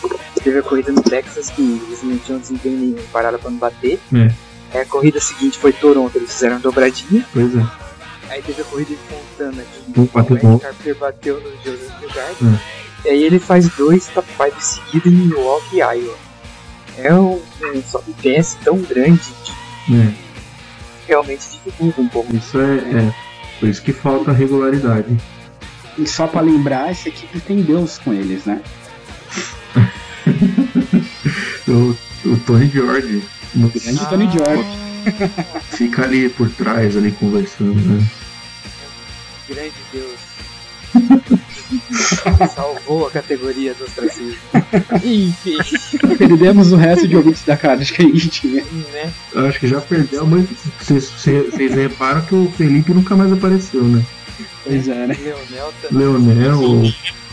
Teve 0.43 0.59
a 0.59 0.63
corrida 0.63 0.91
no 0.93 1.03
Texas 1.03 1.51
que 1.51 1.63
eles 1.87 2.03
não 2.03 2.19
tinham 2.19 2.39
desempenho 2.41 2.79
nenhum, 2.79 3.03
pararam 3.13 3.39
pra 3.39 3.51
não 3.51 3.59
bater. 3.59 4.01
É. 4.15 4.33
Aí 4.75 4.81
a 4.81 4.87
corrida 4.87 5.21
seguinte 5.21 5.59
foi 5.59 5.73
Toronto, 5.73 6.17
eles 6.17 6.33
fizeram 6.33 6.59
dobradinha. 6.61 7.25
pois 7.33 7.55
é. 7.57 7.67
Aí 8.31 8.43
teve 8.43 8.63
a 8.63 8.65
corrida 8.65 8.93
em 8.93 8.97
Fontana 8.97 9.63
que 9.63 10.01
Um 10.01 10.05
bateu 10.07 10.37
o. 10.37 10.59
Carpenter 10.59 10.97
bateu 10.97 11.41
no 11.41 11.51
Joseph 11.63 12.01
Newgarden. 12.01 12.37
Hum. 12.49 12.59
E 13.05 13.09
aí 13.11 13.23
ele 13.25 13.39
faz 13.39 13.69
dois 13.77 14.07
top 14.07 14.27
5 14.39 14.61
seguidos 14.63 15.13
em 15.13 15.27
Milwaukee, 15.27 15.77
Iowa. 15.81 16.17
É 16.97 17.13
um, 17.15 17.43
um 17.75 17.83
sobe 17.83 18.15
tão 18.65 18.79
grande 18.79 19.21
que 19.45 19.95
É, 19.95 20.13
realmente 21.07 21.41
dificulta 21.51 22.01
um 22.01 22.09
pouco. 22.09 22.35
isso 22.35 22.59
é, 22.59 22.77
é. 22.77 23.32
Por 23.63 23.69
isso 23.69 23.81
que 23.81 23.93
falta 23.93 24.33
regularidade. 24.33 25.17
E 25.97 26.05
só 26.05 26.27
pra 26.27 26.41
lembrar, 26.41 26.91
essa 26.91 27.09
equipe 27.09 27.39
tem 27.39 27.63
Deus 27.63 27.97
com 27.99 28.13
eles, 28.13 28.45
né? 28.45 28.61
O, 31.69 31.97
o 32.29 32.37
Tony 32.39 32.67
George 32.69 33.23
no- 33.55 33.69
Grande 33.71 34.07
Tony 34.09 34.29
George. 34.33 34.69
fica 35.77 36.03
ali 36.03 36.29
por 36.29 36.51
trás, 36.51 36.97
ali 36.97 37.13
conversando, 37.13 37.75
né? 37.81 38.05
Grande 39.49 39.73
Deus. 39.93 40.19
Salvou 42.55 43.07
a 43.07 43.11
categoria 43.11 43.75
do 43.75 43.85
ostracismo. 43.85 44.39
Enfim, 45.05 45.59
Perdemos 46.17 46.73
o 46.73 46.77
resto 46.77 47.07
de 47.07 47.17
ouvintes 47.17 47.45
da 47.45 47.57
cara 47.57 47.85
que 47.85 48.03
a 48.03 48.05
gente 48.07 48.29
tinha. 48.29 48.65
né? 48.93 49.13
Eu 49.33 49.47
acho 49.47 49.61
que 49.61 49.69
já 49.69 49.81
perdeu, 49.81 50.27
mas 50.27 50.47
vocês 50.81 51.11
vocês 51.11 51.75
reparam 51.75 52.23
que 52.23 52.35
o 52.35 52.51
Felipe 52.57 52.93
nunca 52.93 53.17
mais 53.17 53.33
apareceu, 53.33 53.83
né? 53.85 54.05
Pois 54.65 54.89
é, 54.89 55.07
né? 55.07 55.17
Leonel 55.21 55.73
também. 55.83 55.99
Leonel, 55.99 56.61
o 56.61 56.85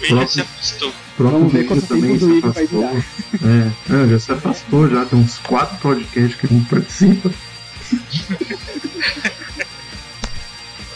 Ele 0.01 0.27
se 0.27 0.41
afastou. 0.41 0.93
próprio 1.17 1.39
Vamos 1.39 1.53
ver 1.53 1.65
quanto 1.65 1.81
tempo 1.81 2.01
também 2.01 2.17
do 2.17 2.41
se 2.41 2.47
afastou. 2.47 2.83
É, 2.85 4.07
já 4.09 4.19
se 4.19 4.31
afastou, 4.31 4.89
já 4.89 5.05
tem 5.05 5.19
uns 5.19 5.37
quatro 5.39 5.77
podcasts 5.77 6.35
que 6.35 6.53
não 6.53 6.63
participa. 6.65 7.29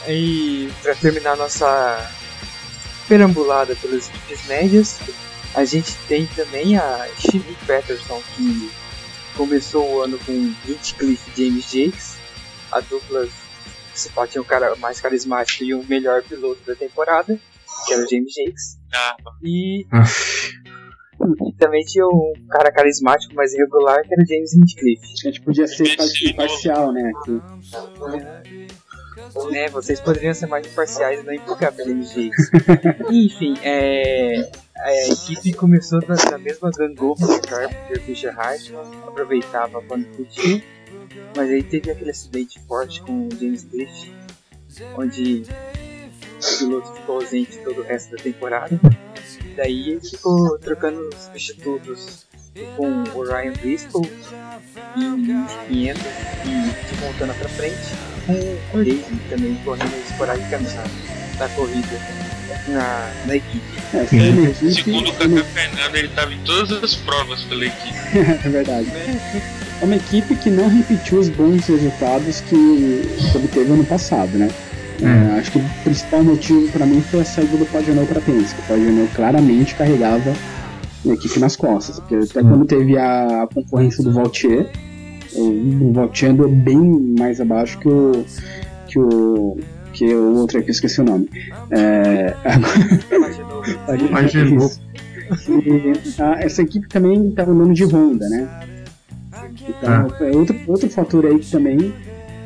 E 0.08 0.70
pra 0.82 0.96
terminar 0.96 1.38
nossa 1.38 2.12
perambulada 3.08 3.76
pelas 3.76 4.08
equipes 4.10 4.46
médias, 4.48 5.00
a 5.56 5.64
gente 5.66 5.96
tem 6.08 6.26
também 6.28 6.78
a 6.78 7.08
Chili 7.20 7.58
Patterson, 7.68 8.22
que 8.36 8.72
começou 9.36 9.88
o 9.96 10.02
ano 10.02 10.18
com 10.20 10.32
Hinchcliffe 10.68 11.32
e 11.36 11.46
James 11.50 11.66
Jakes, 11.72 12.16
a 12.72 12.80
dupla 12.82 13.28
principal 13.92 14.28
tinha 14.28 14.42
o 14.42 14.46
cara 14.46 14.76
mais 14.78 15.00
carismático 15.00 15.64
e 15.64 15.74
o 15.74 15.84
melhor 15.84 16.24
piloto 16.24 16.60
da 16.66 16.76
temporada, 16.76 17.40
que 17.86 17.94
era 17.94 18.04
o 18.04 18.10
James 18.10 18.34
Jakes. 18.34 18.78
Ah, 18.94 19.16
E, 19.44 19.86
e 21.48 21.54
também 21.60 21.84
tinha 21.86 22.06
um 22.08 22.34
cara 22.50 22.72
carismático, 22.72 23.34
mas 23.36 23.54
irregular, 23.54 24.02
que 24.04 24.14
era 24.14 24.24
o 24.24 24.26
James 24.26 24.54
Hinchcliffe. 24.54 25.06
A 25.06 25.28
gente 25.30 25.42
podia 25.42 25.68
ser 25.68 25.96
par- 25.96 26.08
parcial, 26.36 26.92
né? 26.92 27.12
aqui. 27.22 28.63
Né, 29.52 29.70
vocês 29.70 30.00
poderiam 30.00 30.34
ser 30.34 30.48
mais 30.48 30.66
imparciais 30.66 31.20
e 31.20 31.24
não 31.24 31.34
implicar 31.34 31.74
pelo 31.74 31.92
MG. 31.92 32.30
Enfim, 33.10 33.56
é, 33.64 34.50
a 34.76 35.08
equipe 35.08 35.54
começou 35.54 36.02
da, 36.02 36.16
da 36.16 36.38
mesma 36.38 36.70
gangorra 36.72 37.28
do 37.28 37.42
Carpenter 37.42 38.02
Fischer 38.02 38.38
Hartman, 38.38 38.82
aproveitava 39.08 39.82
quando 39.84 40.06
podia, 40.16 40.64
mas 41.36 41.50
aí 41.50 41.64
teve 41.64 41.92
aquele 41.92 42.12
acidente 42.12 42.60
forte 42.68 43.02
com 43.02 43.28
o 43.28 43.30
James 43.40 43.64
Cliff, 43.64 44.14
onde 44.98 45.44
o 45.44 46.58
piloto 46.60 46.94
ficou 46.94 47.16
ausente 47.16 47.58
todo 47.60 47.82
o 47.82 47.84
resto 47.84 48.16
da 48.16 48.22
temporada. 48.22 48.80
Daí 49.56 49.92
ele 49.92 50.02
ficou 50.02 50.60
trocando 50.60 51.08
os 51.08 51.16
substitutos 51.16 52.28
com 52.76 53.04
o 53.18 53.24
Ryan 53.24 53.54
Driscoll 53.54 54.06
em 54.96 55.46
500 55.68 56.02
e 56.46 56.96
de 56.96 57.02
montando 57.02 57.34
pra 57.34 57.50
frente 57.50 58.13
com 58.26 58.34
o 58.34 58.78
Racing 58.78 59.20
também 59.30 59.56
correndo 59.64 59.94
esporadicamente 60.06 60.76
na 61.40 61.50
corrida 61.50 62.24
na, 62.68 63.12
na 63.26 63.36
equipe. 63.36 63.64
É, 63.94 64.04
equipe. 64.04 64.74
segundo 64.74 65.10
o 65.10 65.14
Cacá 65.14 65.44
Fernando, 65.54 65.96
ele 65.96 66.08
tava 66.10 66.34
em 66.34 66.40
todas 66.40 66.84
as 66.84 66.96
provas 66.96 67.42
pela 67.44 67.66
equipe. 67.66 67.94
É 68.46 68.50
verdade. 68.50 68.88
É 69.82 69.86
uma 69.86 69.96
equipe 69.96 70.36
que 70.36 70.50
não 70.50 70.70
repetiu 70.70 71.20
os 71.20 71.30
bons 71.30 71.66
resultados 71.68 72.42
que 72.42 73.02
obteve 73.36 73.72
ano 73.72 73.84
passado, 73.84 74.38
né? 74.38 74.50
É, 75.02 75.40
acho 75.40 75.52
que 75.52 75.58
o 75.58 75.70
principal 75.84 76.24
motivo 76.24 76.72
para 76.72 76.86
mim 76.86 77.02
foi 77.02 77.22
a 77.22 77.26
saída 77.26 77.58
do 77.58 77.66
Pagenot 77.66 78.06
para 78.08 78.22
Penske. 78.22 78.60
O 78.62 78.64
Pagenot 78.64 79.14
claramente 79.14 79.76
carregava 79.76 80.34
a 81.06 81.14
equipe 81.14 81.40
nas 81.40 81.56
costas, 81.56 82.00
porque 82.00 82.16
até 82.16 82.42
quando 82.42 82.66
teve 82.66 82.98
a 82.98 83.48
concorrência 83.54 84.04
do 84.04 84.14
Vautier, 84.14 84.70
o, 85.36 85.90
o 85.90 85.94
Vautier 85.94 86.32
andou 86.32 86.50
bem 86.50 86.78
mais 87.18 87.40
abaixo 87.42 87.80
que 87.80 87.88
o 87.90 88.26
que 88.88 89.00
o 89.00 89.58
que 89.94 90.14
o 90.16 90.36
outro 90.38 90.58
aqui, 90.60 90.70
eu 90.70 90.72
esqueci 90.72 91.02
o 91.02 91.04
nome. 91.04 91.30
É, 91.70 92.34
Imaginou 93.16 93.62
Pagenot. 94.12 94.80
e 95.48 96.22
a- 96.22 96.40
essa 96.44 96.62
equipe 96.64 96.88
também 96.90 97.30
estava 97.30 97.52
andando 97.52 97.74
de 97.74 97.84
Honda, 97.86 98.28
né? 98.30 98.48
Então, 99.68 100.08
é 100.20 100.36
outro, 100.36 100.60
outro 100.68 100.90
fator 100.90 101.26
aí 101.26 101.38
que 101.40 101.50
também 101.52 101.94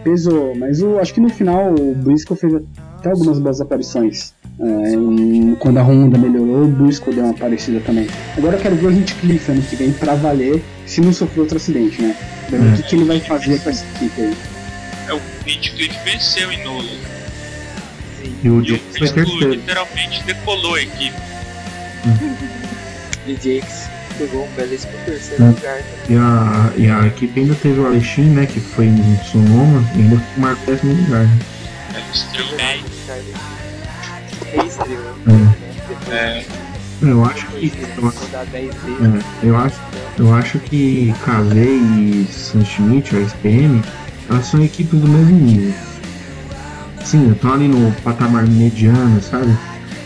pesou. 0.03 0.55
Mas 0.55 0.79
eu 0.81 0.99
acho 0.99 1.13
que 1.13 1.21
no 1.21 1.29
final 1.29 1.73
o 1.73 1.95
Briscoe 1.95 2.35
fez 2.35 2.53
até 2.99 3.11
algumas 3.11 3.39
boas 3.39 3.61
aparições. 3.61 4.33
É, 4.59 5.55
quando 5.59 5.77
a 5.77 5.83
Honda 5.83 6.17
melhorou, 6.17 6.63
o 6.65 6.67
Briscoe 6.67 7.13
deu 7.13 7.25
uma 7.25 7.33
parecida 7.33 7.79
também. 7.81 8.07
Agora 8.35 8.55
eu 8.57 8.61
quero 8.61 8.75
ver 8.75 8.87
o 8.87 8.91
Hinchcliffe 8.91 9.51
ano 9.51 9.61
que 9.61 9.75
vem 9.75 9.91
pra 9.91 10.15
valer, 10.15 10.63
se 10.85 10.99
não 11.01 11.13
sofrer 11.13 11.41
outro 11.41 11.57
acidente, 11.57 12.01
né? 12.01 12.15
Ver 12.49 12.59
O 12.59 12.75
que, 12.75 12.83
que 12.83 12.95
ele 12.95 13.03
vai 13.05 13.19
fazer 13.19 13.59
com 13.61 13.69
essa 13.69 13.85
equipe 13.95 14.21
aí. 14.21 14.37
É, 15.09 15.13
o 15.13 15.21
Hinchcliffe 15.45 15.97
venceu 16.03 16.51
em 16.51 16.63
Nola. 16.63 16.89
E 18.43 18.49
o 18.49 18.61
E 18.63 18.73
o 18.73 18.79
terceiro. 18.79 19.49
literalmente 19.49 20.23
decolou 20.25 20.75
a 20.75 20.81
equipe. 20.81 21.15
E 23.27 23.33
Jakes 23.33 23.87
pegou 24.17 24.45
um 24.45 24.47
belíssimo 24.55 24.93
terceiro 25.05 25.43
Hum. 25.43 25.47
lugar. 25.51 25.81
E 26.09 26.15
a, 26.15 26.71
e 26.77 26.89
a 26.89 27.07
equipe 27.07 27.39
ainda 27.39 27.55
teve 27.55 27.79
o 27.79 27.85
Alexin, 27.85 28.29
né? 28.29 28.45
Que 28.45 28.59
foi 28.59 28.85
em 28.85 29.19
Sonoma, 29.31 29.83
e 29.95 30.01
ainda 30.01 30.21
marcou 30.37 30.73
décimo 30.73 30.93
lugar. 30.93 31.25
Né? 31.25 31.39
Ela 31.97 32.11
estreou 32.13 32.51
né? 32.57 32.79
Depois 34.39 34.77
É, 36.09 36.45
Eu 37.01 37.25
acho 37.25 37.47
que. 37.47 37.69
de 37.69 37.81
Eu, 37.97 38.03
rodar 38.03 38.45
10 38.45 38.75
vezes. 38.75 39.23
é, 39.43 39.47
eu 39.47 39.57
acho, 39.57 39.79
eu 40.19 40.33
acho 40.33 40.59
que 40.59 41.13
KV 41.23 41.59
e 41.59 42.27
Sanschmidt, 42.31 43.15
a 43.15 43.19
SPM, 43.21 43.81
elas 44.29 44.45
são 44.45 44.63
equipes 44.63 44.99
do 44.99 45.07
mesmo 45.07 45.39
nível. 45.39 45.73
Sim, 47.03 47.31
estão 47.31 47.53
ali 47.53 47.67
no 47.67 47.91
patamar 48.03 48.45
mediano, 48.47 49.19
sabe? 49.21 49.57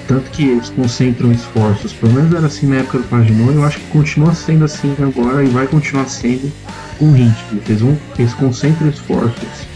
Tanto 0.07 0.29
que 0.31 0.43
eles 0.43 0.69
concentram 0.69 1.31
esforços. 1.31 1.91
Pelo 1.93 2.13
menos 2.13 2.33
era 2.33 2.47
assim 2.47 2.67
na 2.67 2.77
época 2.77 2.99
do 2.99 3.03
Paginot, 3.05 3.53
eu 3.53 3.65
acho 3.65 3.79
que 3.79 3.87
continua 3.87 4.33
sendo 4.33 4.63
assim 4.65 4.95
agora 5.01 5.43
e 5.43 5.47
vai 5.47 5.67
continuar 5.67 6.07
sendo 6.07 6.51
com 6.97 7.05
o 7.05 7.13
ritmo. 7.13 7.61
Eles, 7.67 7.81
eles 8.17 8.33
concentram 8.35 8.89
esforços 8.89 9.70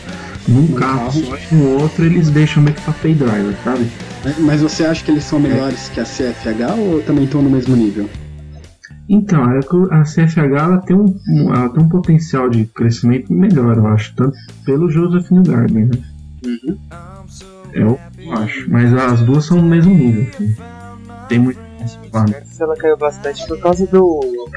num 0.48 0.62
No 0.64 0.76
carro 0.76 0.98
carro. 1.00 1.12
só 1.12 1.38
e 1.52 1.56
no 1.56 1.82
outro 1.82 2.06
eles 2.06 2.30
deixam 2.30 2.62
meio 2.64 2.76
que 2.76 2.82
pra 2.82 2.94
pay 2.94 3.14
driver, 3.14 3.56
sabe? 3.64 3.88
Mas 4.40 4.62
você 4.62 4.86
acha 4.86 5.04
que 5.04 5.12
eles 5.12 5.24
são 5.24 5.40
melhores 5.40 5.90
que 5.90 6.00
a 6.00 6.04
CFH 6.04 6.74
ou 6.78 7.02
também 7.04 7.26
estão 7.26 7.42
no 7.42 7.50
mesmo 7.50 7.76
nível? 7.76 8.10
Então, 9.08 9.52
é 9.52 9.60
que 9.60 9.76
a 9.94 10.02
CFH 10.02 10.40
ela 10.40 10.78
tem, 10.80 10.96
um, 10.96 11.16
ela 11.54 11.70
tem 11.70 11.84
um 11.84 11.90
potencial 11.90 12.50
de 12.50 12.66
crescimento 12.66 13.32
melhor, 13.32 13.78
eu 13.78 13.86
acho, 13.88 14.16
tanto 14.16 14.36
pelo 14.66 14.90
Joseph 14.90 15.30
Newgarden, 15.30 15.86
né? 15.86 15.92
Uhum. 16.44 16.78
É 17.74 17.86
o 17.86 18.00
que 18.18 18.26
eu 18.28 18.34
acho. 18.34 18.70
Mas 18.72 18.92
as 18.94 19.22
duas 19.22 19.46
são 19.46 19.58
no 19.62 19.68
mesmo 19.68 19.94
nível. 19.94 20.26
assim. 20.34 20.56
Tem 21.30 21.38
muito. 21.40 21.60
Ela 22.60 22.76
caiu 22.78 22.98
bastante 22.98 23.46
por 23.48 23.60
causa 23.60 23.86
do 23.86 24.48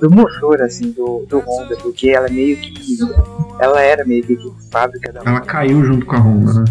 do 0.00 0.10
motor 0.10 0.62
assim 0.62 0.90
do, 0.92 1.24
do 1.28 1.38
Honda 1.40 1.76
porque 1.76 2.08
ela 2.08 2.28
meio 2.28 2.56
que 2.56 2.72
ela 3.60 3.80
era 3.80 4.04
meio 4.04 4.24
que 4.24 4.36
de 4.36 4.50
fábrica 4.70 5.12
da 5.12 5.20
Ela 5.20 5.30
Honda. 5.32 5.40
caiu 5.46 5.84
junto 5.84 6.06
com 6.06 6.16
a 6.16 6.18
Honda, 6.18 6.52
né? 6.60 6.64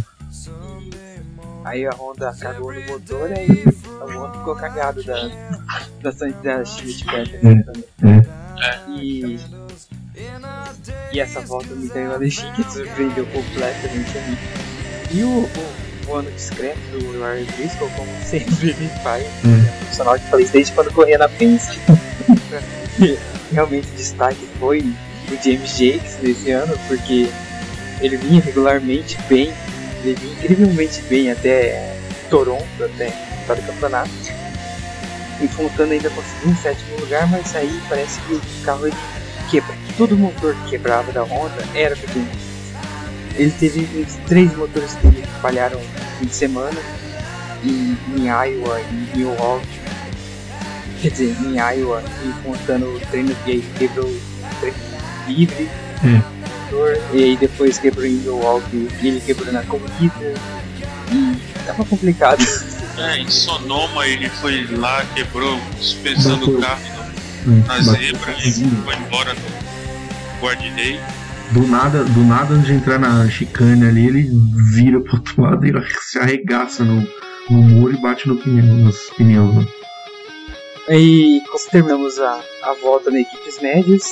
aí 1.65 1.85
a 1.85 1.91
Honda 1.91 2.33
cagou 2.39 2.73
no 2.73 2.81
motor 2.87 3.31
aí 3.31 3.63
a 4.01 4.05
Honda 4.05 4.37
ficou 4.39 4.55
cagado 4.55 5.03
da 5.03 5.27
da, 6.01 6.11
da 6.43 6.65
Schmidt 6.65 7.05
Peterson 7.05 7.47
É, 7.47 7.63
também. 7.63 8.23
e 8.97 9.39
e 11.13 11.19
essa 11.19 11.41
volta 11.41 11.73
me 11.75 11.87
caiu 11.89 12.11
a 12.11 12.15
Alexi 12.15 12.43
que 12.55 12.63
surpreendeu 12.71 13.25
completamente 13.27 14.17
a 14.17 14.21
mim 14.21 14.37
e 15.11 15.23
o, 15.23 15.27
o, 16.07 16.11
o 16.11 16.15
ano 16.15 16.31
discreto 16.31 16.79
do 16.91 17.11
Ryan 17.19 17.45
Driscoll 17.55 17.89
como 17.95 18.09
sempre 18.23 18.69
ele 18.69 18.89
faz 19.03 19.25
Hum. 19.45 19.63
é 19.65 19.71
profissional 19.79 20.17
de 20.17 20.25
falei 20.25 20.47
desde 20.47 20.71
quando 20.73 20.93
corria 20.93 21.17
na 21.17 21.29
Penske 21.29 21.77
realmente 23.51 23.87
o 23.91 23.95
destaque 23.95 24.47
foi 24.59 24.83
o 25.31 25.43
James 25.43 25.77
Jakes 25.77 26.17
nesse 26.21 26.51
ano, 26.51 26.77
porque 26.87 27.29
ele 28.01 28.17
vinha 28.17 28.41
regularmente 28.41 29.17
bem, 29.27 29.53
ele 30.03 30.15
vinha 30.15 30.33
incrivelmente 30.33 31.01
bem 31.03 31.31
até 31.31 31.95
Toronto, 32.29 32.83
até 32.83 33.11
para 33.45 33.59
o 33.59 33.63
campeonato. 33.63 34.09
E 35.41 35.47
Fontana 35.47 35.93
ainda 35.93 36.09
conseguiu 36.09 36.51
um 36.51 36.55
sétimo 36.57 36.99
lugar, 36.99 37.27
mas 37.29 37.55
aí 37.55 37.81
parece 37.87 38.19
que 38.21 38.33
o 38.33 38.41
carro 38.65 38.87
ele 38.87 38.95
quebra. 39.49 39.73
Todo 39.97 40.17
motor 40.17 40.55
que 40.55 40.71
quebrava 40.71 41.11
da 41.11 41.23
Honda 41.23 41.63
era 41.73 41.95
do 41.95 42.07
James. 42.07 42.49
Ele 43.35 43.51
teve 43.51 43.87
uns 44.01 44.15
três 44.27 44.53
motores 44.55 44.93
que 44.95 45.27
falharam 45.41 45.79
no 45.79 46.19
fim 46.19 46.25
de 46.25 46.35
semana, 46.35 46.79
em, 47.63 47.97
em 48.17 48.25
Iowa 48.25 48.81
e 48.81 49.17
Milwaukee. 49.17 49.79
Quer 51.01 51.11
dizer, 51.11 51.37
em 51.41 51.55
Iowa 51.55 52.03
e 52.23 52.47
montando 52.47 52.93
o 52.93 52.99
treino 53.11 53.35
e 53.45 53.51
aí 53.51 53.65
quebrou 53.77 54.05
o 54.05 54.21
treino 54.59 54.88
livre, 55.33 55.69
É. 56.03 56.21
e 57.15 57.23
aí 57.23 57.37
depois 57.37 57.77
quebrou 57.77 58.05
em 58.05 58.13
Milwaukee 58.13 58.87
e 59.01 59.07
ele 59.07 59.21
quebrou 59.21 59.51
na 59.53 59.63
corrida. 59.63 60.33
E 61.11 61.65
tava 61.65 61.85
complicado. 61.85 62.43
é, 62.97 63.17
em 63.19 63.29
Sonoma 63.29 64.05
ele 64.07 64.29
foi 64.29 64.65
lá, 64.75 65.03
quebrou 65.15 65.55
a 65.55 65.77
suspensão 65.81 66.37
do 66.37 66.51
Bateu. 66.53 66.61
carro 66.61 66.99
Hum, 67.47 67.63
na 67.65 67.79
zebra 67.81 68.35
e 68.43 68.51
foi 68.51 68.95
embora 68.97 69.33
do 69.33 70.41
guarda-rei. 70.41 70.99
Do 71.51 71.65
nada, 71.65 72.03
do 72.03 72.19
nada, 72.23 72.53
antes 72.53 72.67
de 72.67 72.73
entrar 72.73 72.99
na 72.99 73.27
chicane 73.29 73.87
ali, 73.87 74.07
ele 74.07 74.29
vira 74.73 74.99
pro 74.99 75.15
outro 75.15 75.41
lado 75.41 75.65
e 75.65 75.71
se 76.01 76.19
arregaça 76.19 76.83
no, 76.83 77.07
no 77.49 77.63
muro 77.63 77.93
e 77.95 78.01
bate 78.01 78.27
no 78.27 78.35
pneu, 78.35 78.65
nos 78.65 79.09
pneus. 79.17 79.55
Né? 79.55 79.65
E 80.91 81.41
terminamos 81.71 82.19
a, 82.19 82.39
a 82.63 82.73
volta 82.81 83.09
na 83.09 83.19
equipes 83.21 83.59
médias. 83.61 84.03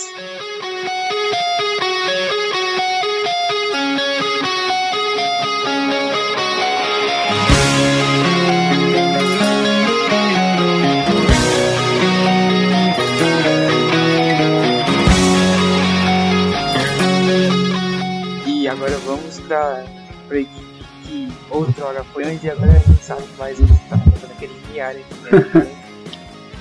Agora 18.78 18.98
vamos 19.00 19.40
para 19.40 19.86
a 20.30 20.36
equipe 20.36 20.86
que 21.04 21.34
outrora 21.50 22.04
foi 22.04 22.26
onde 22.26 22.48
agora 22.48 22.74
a 22.74 22.80
gente 22.80 23.04
sabe 23.04 23.24
mais 23.36 23.60
onde 23.60 23.74
está, 23.74 23.98
naquele 23.98 24.54
milhares 24.68 25.04
de 25.10 25.20
metros 25.32 25.68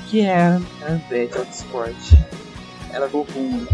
que 0.08 0.20
é 0.22 0.38
a 0.38 0.60
Andretti 0.88 1.36
Autosport. 1.36 1.94
Ela 2.90 3.06
ficou 3.06 3.26
com 3.26 3.66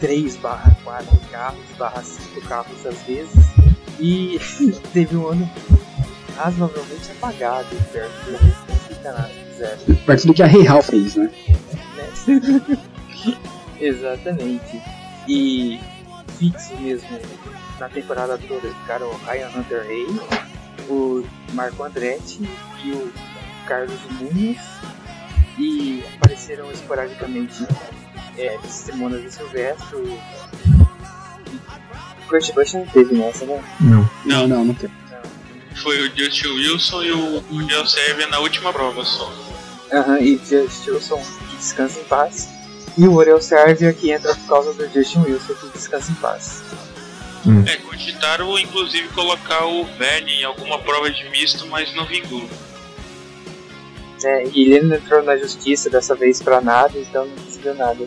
3 0.00 0.36
barra 0.38 0.76
4 0.82 1.20
carros, 1.30 1.60
barra 1.78 2.02
5 2.02 2.40
carros 2.48 2.86
às 2.86 3.00
vezes, 3.02 3.44
e 4.00 4.40
teve 4.92 5.16
um 5.16 5.28
ano 5.28 5.48
razoavelmente 6.36 7.12
apagado 7.12 7.76
perto 7.92 8.12
do 9.86 9.96
Perto 10.04 10.26
do 10.26 10.34
que 10.34 10.42
a 10.42 10.46
Rei 10.46 10.64
Hall 10.64 10.82
fez, 10.82 11.14
né? 11.14 11.30
Exatamente. 13.78 14.82
E 15.28 15.78
fixo 16.38 16.76
mesmo 16.76 17.08
na 17.78 17.88
temporada 17.88 18.38
toda 18.38 18.68
ficaram 18.68 19.08
o 19.08 19.16
Ryan 19.24 19.48
Hunter 19.48 19.82
Rey, 19.82 20.06
o 20.88 21.24
Marco 21.52 21.82
Andretti 21.82 22.40
e 22.84 22.92
o 22.92 23.12
Carlos 23.66 24.00
Muniz 24.20 24.60
e 25.58 26.04
apareceram 26.16 26.70
esporadicamente 26.70 27.66
é, 28.36 28.58
Simona 28.68 29.18
de 29.18 29.32
Silvestre. 29.32 30.18
Kurt 32.28 32.52
Busch 32.54 32.74
não 32.74 32.86
teve 32.86 33.14
nessa, 33.14 33.44
né? 33.44 33.62
Não. 33.80 34.10
Não, 34.24 34.48
não, 34.48 34.64
não 34.64 34.74
teve. 34.74 34.92
Foi 35.76 36.00
o 36.00 36.16
Justin 36.16 36.48
Wilson 36.48 37.02
e 37.02 37.12
o 37.12 37.40
Daniel 37.40 37.86
Sérvia 37.86 38.26
na 38.28 38.38
última 38.38 38.72
prova 38.72 39.04
só. 39.04 39.32
Aham, 39.92 40.14
uhum, 40.14 40.22
e 40.22 40.36
Justin 40.38 40.90
Wilson 40.90 41.22
que 41.50 41.56
descansa 41.56 42.00
em 42.00 42.04
paz. 42.04 42.48
E 42.96 43.06
o 43.06 43.14
Orel 43.14 43.42
Sérvia 43.42 43.92
que 43.92 44.10
entra 44.10 44.34
por 44.34 44.46
causa 44.46 44.72
do 44.72 44.88
Justin 44.88 45.20
Wilson 45.20 45.54
que 45.54 45.68
descansa 45.68 46.12
em 46.12 46.14
paz. 46.14 46.62
Hum. 47.46 47.64
É, 47.66 47.76
cogitaram 47.76 48.58
inclusive 48.58 49.08
colocar 49.08 49.66
o 49.66 49.84
Velho 49.84 50.28
em 50.28 50.44
alguma 50.44 50.78
prova 50.78 51.10
de 51.10 51.28
misto, 51.28 51.66
mas 51.66 51.94
não 51.94 52.06
vingou. 52.06 52.48
É, 54.24 54.44
e 54.54 54.72
ele 54.72 54.86
não 54.86 54.96
entrou 54.96 55.22
na 55.22 55.36
justiça 55.36 55.90
dessa 55.90 56.14
vez 56.14 56.40
pra 56.40 56.60
nada, 56.60 56.98
então 56.98 57.26
não 57.26 57.36
conseguiu 57.36 57.74
nada. 57.74 58.06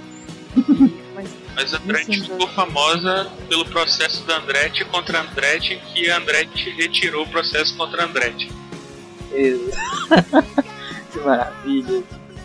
mas, 1.13 1.29
mas 1.55 1.73
a 1.73 1.77
Andretti 1.77 2.21
ficou 2.21 2.47
famosa 2.49 3.29
pelo 3.47 3.65
processo 3.65 4.23
da 4.23 4.37
Andretti 4.37 4.83
contra 4.85 5.19
a 5.19 5.21
Andretti, 5.21 5.79
que 5.93 6.09
a 6.09 6.17
Andretti 6.17 6.71
retirou 6.71 7.23
o 7.23 7.29
processo 7.29 7.77
contra 7.77 8.01
a 8.01 8.05
Andretti. 8.05 8.51
Isso. 9.31 9.69
que 11.13 11.19
maravilha. 11.19 12.03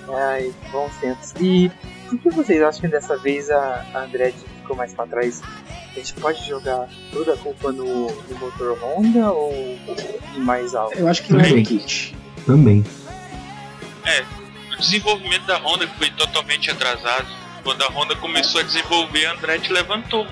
Ai, 0.08 0.52
bons 0.70 0.94
tempos. 0.96 1.32
E 1.40 1.70
por 2.08 2.18
que 2.18 2.30
vocês 2.30 2.60
acham 2.60 2.82
que 2.82 2.88
dessa 2.88 3.16
vez 3.16 3.50
a, 3.50 3.86
a 3.94 4.04
Andretti 4.04 4.44
ficou 4.60 4.76
mais 4.76 4.92
pra 4.92 5.06
trás? 5.06 5.40
A 5.94 5.98
gente 5.98 6.14
pode 6.14 6.48
jogar 6.48 6.88
toda 7.12 7.34
a 7.34 7.36
culpa 7.36 7.70
no, 7.70 8.06
no 8.06 8.38
motor 8.38 8.78
Honda 8.82 9.30
ou 9.30 9.52
em 10.34 10.40
mais 10.40 10.74
algo? 10.74 10.94
Eu 10.96 11.06
acho 11.06 11.22
que 11.22 11.32
não 11.32 11.40
é 11.40 11.62
kit. 11.62 12.16
Também. 12.46 12.82
É, 14.04 14.24
o 14.74 14.80
desenvolvimento 14.80 15.44
da 15.46 15.58
Honda 15.58 15.86
foi 15.98 16.10
totalmente 16.10 16.70
atrasado. 16.70 17.26
Quando 17.62 17.82
a 17.82 17.88
Honda 17.88 18.16
começou 18.16 18.60
a 18.60 18.64
desenvolver, 18.64 19.26
a 19.26 19.34
Andretti 19.34 19.72
levantou. 19.72 20.26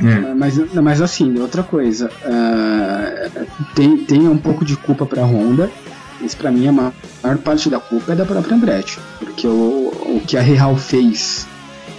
É. 0.00 0.34
Mas, 0.34 0.56
mas 0.74 1.02
assim, 1.02 1.38
outra 1.40 1.62
coisa, 1.62 2.10
uh, 2.10 3.46
tem, 3.74 3.96
tem 4.04 4.28
um 4.28 4.38
pouco 4.38 4.64
de 4.64 4.76
culpa 4.76 5.04
para 5.04 5.22
a 5.22 5.26
Honda. 5.26 5.70
Isso 6.20 6.36
para 6.36 6.50
mim 6.50 6.66
a 6.68 6.72
maior 6.72 7.38
parte 7.44 7.68
da 7.68 7.78
culpa 7.78 8.12
é 8.12 8.16
da 8.16 8.24
própria 8.24 8.54
Andretti, 8.54 8.98
porque 9.18 9.46
o, 9.46 10.16
o 10.16 10.22
que 10.26 10.36
a 10.36 10.40
Real 10.40 10.76
fez 10.76 11.46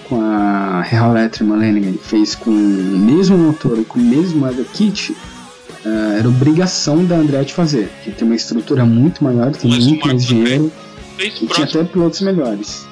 com 0.08 0.22
a 0.22 0.82
Real 0.82 1.12
Letterman 1.12 1.60
Lennigan 1.60 1.98
fez 2.02 2.36
com 2.36 2.50
o 2.50 2.54
mesmo 2.54 3.38
motor 3.38 3.78
e 3.80 3.86
com 3.86 4.00
o 4.00 4.02
mesmo 4.02 4.46
Other 4.46 4.66
Kit 4.66 5.12
uh, 5.12 6.18
era 6.18 6.28
obrigação 6.28 7.04
da 7.06 7.16
Andretti 7.16 7.54
fazer, 7.54 7.90
que 8.04 8.12
tem 8.12 8.26
uma 8.26 8.36
estrutura 8.36 8.86
muito 8.86 9.24
maior, 9.24 9.52
tem 9.52 9.70
mas 9.70 9.86
muito 9.86 10.08
mais 10.08 10.26
dinheiro 10.26 10.72
e 11.20 11.30
tinha 11.30 11.66
até 11.66 11.84
pilotos 11.84 12.22
melhores. 12.22 12.88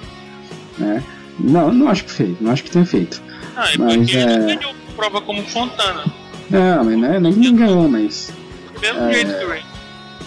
Né? 0.77 1.03
Não, 1.39 1.73
não 1.73 1.87
acho 1.87 2.05
que 2.05 2.11
fez, 2.11 2.35
não 2.41 2.51
acho 2.51 2.63
que 2.63 2.71
tenha 2.71 2.85
feito. 2.85 3.21
Ah, 3.55 3.71
é 3.71 3.77
mas, 3.77 3.95
porque 3.95 4.17
é... 4.17 4.21
ele 4.21 4.55
ganhou 4.55 4.75
prova 4.95 5.21
como 5.21 5.43
Fontana. 5.43 6.05
Não, 6.49 6.83
mas 6.83 6.97
não 6.97 7.13
é, 7.13 7.19
não 7.19 7.29
é 7.29 7.33
que 7.33 7.51
ganhou, 7.51 7.89
mas. 7.89 8.31
Pelo 8.79 8.99
é... 8.99 9.13
jeito 9.13 9.33
que 9.33 9.75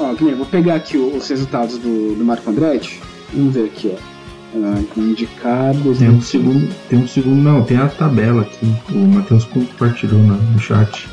Ó, 0.01 0.15
que 0.15 0.25
nem, 0.25 0.35
vou 0.35 0.47
pegar 0.47 0.77
aqui 0.77 0.97
os 0.97 1.29
resultados 1.29 1.79
do, 1.79 2.15
do 2.15 2.25
Marco 2.25 2.49
Andretti. 2.49 3.01
Vamos 3.33 3.55
ver 3.55 3.65
aqui, 3.65 3.93
ó. 3.95 4.18
Ah, 4.55 4.83
indicados. 4.97 5.99
Tem 5.99 6.11
um 6.11 6.23
segundo. 6.23 6.75
Tem 6.89 6.99
um 6.99 7.09
segundo. 7.09 7.37
Não, 7.37 7.63
tem 7.63 7.77
a 7.77 7.89
tabela 7.89 8.43
aqui. 8.43 8.75
O 8.91 8.99
Matheus 8.99 9.45
compartilhou 9.45 10.21
no 10.21 10.59
chat. 10.59 11.09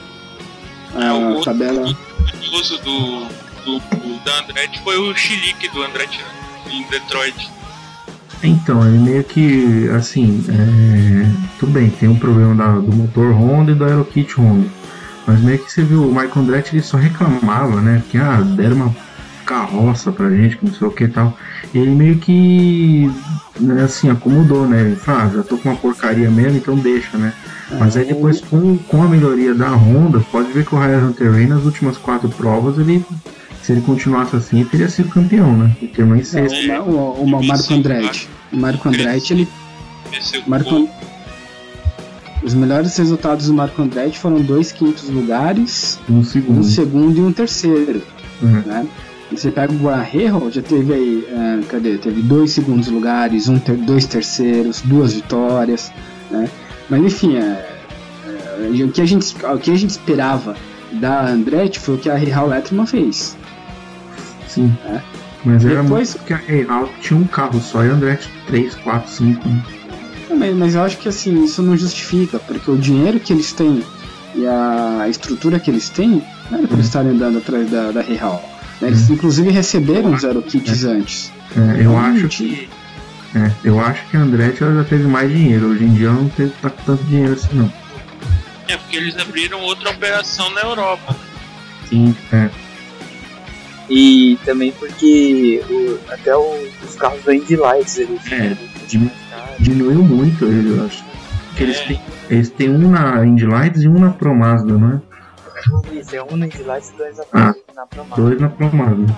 Ah, 0.96 1.14
o 1.14 1.42
tabela. 1.42 1.86
O 1.86 2.58
uso 2.58 2.78
do, 2.78 3.26
do, 3.66 3.80
do, 3.80 4.24
da 4.24 4.40
Andretti 4.40 4.82
foi 4.84 4.98
o 4.98 5.14
Chilique 5.16 5.68
do 5.70 5.84
Andretti 5.84 6.22
em 6.72 6.84
Detroit. 6.90 7.50
Então, 8.44 8.86
ele 8.88 9.00
meio 9.00 9.24
que, 9.24 9.90
assim, 9.90 10.44
é... 10.50 11.32
tudo 11.60 11.72
bem, 11.72 11.90
tem 11.90 12.08
um 12.08 12.20
problema 12.20 12.54
da, 12.54 12.80
do 12.80 12.96
motor 12.96 13.34
Honda 13.34 13.72
e 13.72 13.76
do 13.76 13.84
Aerokit 13.84 14.40
Honda. 14.40 14.68
Mas 15.26 15.42
meio 15.42 15.58
que 15.58 15.72
você 15.72 15.82
viu, 15.82 16.04
o 16.04 16.10
Michael 16.10 16.32
Andretti 16.36 16.76
ele 16.76 16.84
só 16.84 16.98
reclamava, 16.98 17.82
né? 17.82 18.04
Que, 18.12 18.18
ah, 18.18 18.42
deram 18.42 18.76
uma 18.76 18.96
carroça 19.56 20.12
pra 20.12 20.30
gente, 20.30 20.58
que 20.58 20.66
não 20.66 20.74
sei 20.74 20.88
o 20.88 20.92
que 20.92 21.06
e 21.06 21.08
tal. 21.08 21.38
E 21.74 21.78
ele 21.78 21.92
meio 21.92 22.18
que, 22.18 23.10
né, 23.60 23.84
assim, 23.84 24.10
acomodou, 24.10 24.68
né? 24.68 24.82
Ele 24.82 24.96
falou, 24.96 25.22
ah, 25.22 25.32
já 25.36 25.44
tô 25.44 25.58
com 25.58 25.70
uma 25.70 25.78
porcaria 25.78 26.30
mesmo, 26.30 26.58
então 26.58 26.76
deixa, 26.76 27.18
né? 27.18 27.34
Mas 27.80 27.96
aí 27.96 28.06
depois, 28.06 28.42
com, 28.42 28.78
com 28.78 29.02
a 29.02 29.08
melhoria 29.08 29.56
da 29.56 29.70
Honda, 29.70 30.20
pode 30.32 30.52
ver 30.52 30.66
que 30.66 30.76
o 30.76 30.78
Ryan 30.78 31.08
Hunter 31.08 31.32
Ray 31.32 31.48
nas 31.48 31.64
últimas 31.64 31.98
quatro 31.98 32.30
provas, 32.30 32.78
ele 32.78 33.04
se 33.64 33.72
ele 33.72 33.82
continuasse 33.82 34.36
assim, 34.36 34.60
ele 34.60 34.70
teria 34.70 34.88
sido 34.88 35.10
campeão, 35.10 35.58
né? 35.58 35.76
Ele 35.82 35.92
terminou 35.92 36.20
em 36.20 36.24
sexto. 36.24 36.56
o, 36.82 36.92
o, 36.92 37.24
o, 37.24 37.28
Marco 37.48 37.74
Andretti. 37.74 38.30
O 38.54 38.58
Marco 38.58 38.88
Andretti, 38.88 39.34
ele. 39.34 39.48
Marco, 40.46 40.88
os 42.44 42.54
melhores 42.54 42.96
resultados 42.96 43.48
do 43.48 43.54
Marco 43.56 43.82
Andretti 43.82 44.20
foram 44.20 44.40
dois 44.40 44.72
quintos 44.72 45.10
lugares, 45.10 46.00
um 46.08 46.24
segundo, 46.24 46.60
um 46.60 46.64
segundo 46.64 47.18
e 47.18 47.22
um 47.22 47.34
terceiro. 47.34 48.04
Uhum. 48.40 48.62
Né? 48.62 48.88
Você 49.36 49.52
pega 49.52 49.74
o 49.74 49.78
Guerrero, 49.78 50.50
já 50.52 50.62
teve 50.62 50.94
aí, 50.94 51.28
uh, 51.30 51.66
cadê? 51.66 51.98
Teve 51.98 52.22
dois 52.22 52.52
segundos 52.52 52.88
lugares, 52.88 53.50
um 53.50 53.60
ter, 53.60 53.76
dois 53.76 54.06
terceiros, 54.06 54.82
duas 54.82 55.14
vitórias, 55.14 55.92
né? 56.32 56.50
Mas 56.90 57.02
enfim, 57.02 57.38
é, 57.38 57.78
é, 58.26 58.84
o, 58.84 58.92
que 58.92 59.02
a 59.02 59.06
gente, 59.06 59.36
o 59.46 59.58
que 59.58 59.72
a 59.72 59.76
gente 59.76 59.90
esperava 59.90 60.56
da 60.94 61.28
Andretti 61.28 61.80
foi 61.80 61.96
o 61.96 61.98
que 61.98 62.10
a 62.10 62.16
Real 62.16 62.48
Letterman 62.48 62.86
fez. 62.86 63.38
Sim. 64.48 64.76
É. 64.86 65.02
Mas 65.44 65.66
era 65.66 65.84
Depois... 65.84 66.16
muito 66.16 66.26
que 66.26 66.34
a 66.34 66.38
Real 66.38 66.90
tinha 67.02 67.20
um 67.20 67.26
carro 67.26 67.60
só 67.60 67.84
e 67.84 67.90
a 67.90 67.94
Andretti 67.94 68.30
3, 68.48 68.76
4, 68.76 69.12
5. 69.12 69.42
Mas, 70.38 70.56
mas 70.56 70.76
eu 70.76 70.82
acho 70.82 70.98
que 70.98 71.08
assim, 71.08 71.44
isso 71.44 71.62
não 71.62 71.78
justifica, 71.78 72.40
porque 72.40 72.70
o 72.70 72.78
dinheiro 72.78 73.20
que 73.20 73.32
eles 73.32 73.52
têm 73.54 73.84
e 74.34 74.46
a 74.46 75.08
estrutura 75.08 75.60
que 75.60 75.70
eles 75.70 75.90
têm 75.90 76.22
não 76.50 76.60
era 76.60 76.68
para 76.68 76.78
eles 76.78 76.88
estarem 76.88 77.12
andando 77.12 77.38
atrás 77.38 77.70
da, 77.70 77.92
da 77.92 78.02
Real. 78.02 78.44
Né? 78.82 78.90
Eles 78.90 79.10
inclusive 79.10 79.50
receberam 79.52 80.18
zero 80.18 80.42
kits 80.42 80.84
é. 80.84 80.88
antes. 80.88 81.32
É, 81.56 81.86
eu 81.86 81.98
acho 81.98 82.28
que. 82.28 82.70
É, 83.36 83.52
eu 83.66 83.80
acho 83.80 84.06
que 84.08 84.16
a 84.16 84.22
Andretti 84.22 84.64
ela 84.64 84.76
já 84.76 84.84
teve 84.86 85.04
mais 85.04 85.30
dinheiro. 85.30 85.68
Hoje 85.68 85.84
em 85.84 85.94
dia 85.94 86.08
ela 86.08 86.16
não 86.16 86.30
teve 86.30 86.52
tá 86.62 86.70
tanto 86.70 87.04
dinheiro 87.04 87.34
assim 87.34 87.54
não. 87.54 87.72
É 88.68 88.78
porque 88.78 88.98
eles 88.98 89.18
abriram 89.18 89.62
outra 89.62 89.90
operação 89.92 90.50
na 90.52 90.62
Europa. 90.62 91.16
Sim, 91.90 92.16
é. 92.32 92.50
E 93.90 94.40
também 94.44 94.72
porque 94.72 95.64
o, 95.70 96.00
até 96.12 96.36
o, 96.36 96.68
os 96.84 96.96
carros 96.96 97.24
da 97.24 97.36
Indy 97.36 97.56
Lights 97.56 97.98
eles, 98.00 98.32
é, 98.32 98.58
diminuiu 99.60 100.04
muito, 100.04 100.46
eu 100.46 100.86
acho. 100.86 101.04
Porque 101.50 101.64
é. 101.64 101.66
eles, 101.68 101.80
têm, 101.82 102.02
eles 102.30 102.50
têm 102.50 102.70
um 102.70 102.90
na 102.90 103.26
Indy 103.26 103.46
Lights 103.46 103.84
e 103.84 103.88
um 103.88 104.00
na 104.00 104.10
Pro 104.10 104.34
Mazda, 104.34 104.74
não 104.74 104.94
é? 104.96 105.15
Isso, 105.92 106.16
é 106.16 106.24
um 106.24 106.38
na 106.38 106.46
Indy 106.46 106.64
Lights 106.64 106.90
e 106.90 106.98
dois 106.98 107.18
na, 107.18 107.26
ah, 107.34 107.56
na 107.76 107.86
Pro 107.86 108.06
Mazda. 108.06 108.22
Dois 108.22 108.42
na 108.42 108.50
Pro 108.50 108.76
Mazda. 108.76 109.16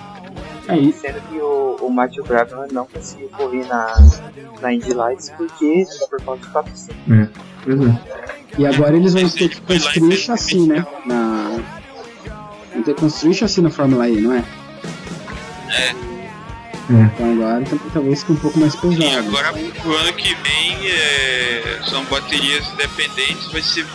É 0.68 0.76
isso. 0.76 1.00
Sendo 1.00 1.20
que 1.28 1.38
o, 1.38 1.76
o 1.80 1.90
Matthew 1.90 2.24
Brabham 2.24 2.66
não 2.70 2.86
conseguiu 2.86 3.28
correr 3.30 3.66
na, 3.66 3.94
na 4.60 4.72
Indy 4.72 4.92
Lights 4.92 5.30
porque 5.30 5.84
por 6.10 6.20
falta 6.22 6.46
de 6.46 6.52
patrocínio. 6.52 7.22
É, 7.22 7.28
pois 7.64 7.80
é. 7.80 8.00
E 8.58 8.66
agora 8.66 8.96
eles 8.96 9.14
vão 9.14 9.28
ter 9.28 9.48
que 9.48 9.60
construir 9.60 10.16
chassi, 10.16 10.66
né? 10.66 10.86
Na... 11.06 11.60
Vão 12.74 12.82
ter 12.82 12.94
que 12.94 13.00
construir 13.00 13.34
chassi 13.34 13.60
na 13.62 13.70
Fórmula 13.70 14.08
E, 14.08 14.20
não 14.20 14.34
é? 14.34 14.44
É. 15.70 16.08
Então 16.90 17.32
agora 17.32 17.62
talvez 17.92 18.20
fique 18.20 18.32
um 18.32 18.36
pouco 18.36 18.58
mais 18.58 18.74
pesado. 18.74 19.02
Sim, 19.02 19.16
agora 19.16 19.52
pro 19.52 19.94
ano 19.94 20.12
que 20.14 20.34
vem 20.34 20.90
é, 20.90 21.80
são 21.84 22.02
baterias 22.06 22.66
dependentes, 22.78 23.52
vai 23.52 23.60
ser 23.62 23.86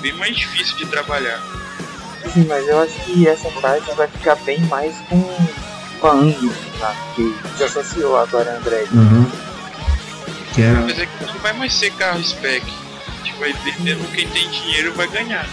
bem 0.00 0.12
mais 0.14 0.36
difícil 0.36 0.76
de 0.76 0.86
trabalhar. 0.86 1.42
Sim, 2.32 2.46
mas 2.48 2.66
eu 2.66 2.80
acho 2.80 2.94
que 3.04 3.28
essa 3.28 3.50
parte 3.60 3.90
vai 3.94 4.08
ficar 4.08 4.36
bem 4.36 4.60
mais 4.62 4.94
com, 5.08 5.22
com 6.00 6.06
a 6.06 6.12
Angus 6.12 6.56
lá, 6.80 6.94
que 7.14 7.34
se 7.56 7.64
associou 7.64 8.16
agora 8.16 8.52
a 8.52 8.56
André. 8.56 8.86
Uhum. 8.92 9.30
Que 10.54 10.62
era. 10.62 10.80
Mas 10.80 10.98
é 10.98 11.06
que 11.06 11.24
não 11.24 11.34
vai 11.40 11.52
mais 11.52 11.74
ser 11.74 11.90
carro 11.92 12.22
spec. 12.22 12.64
A 12.64 13.24
gente 13.24 13.38
vai 13.38 13.52
ver 13.52 13.80
mesmo 13.80 14.04
quem 14.08 14.26
tem 14.28 14.50
dinheiro 14.50 14.92
vai 14.94 15.06
ganhar. 15.08 15.46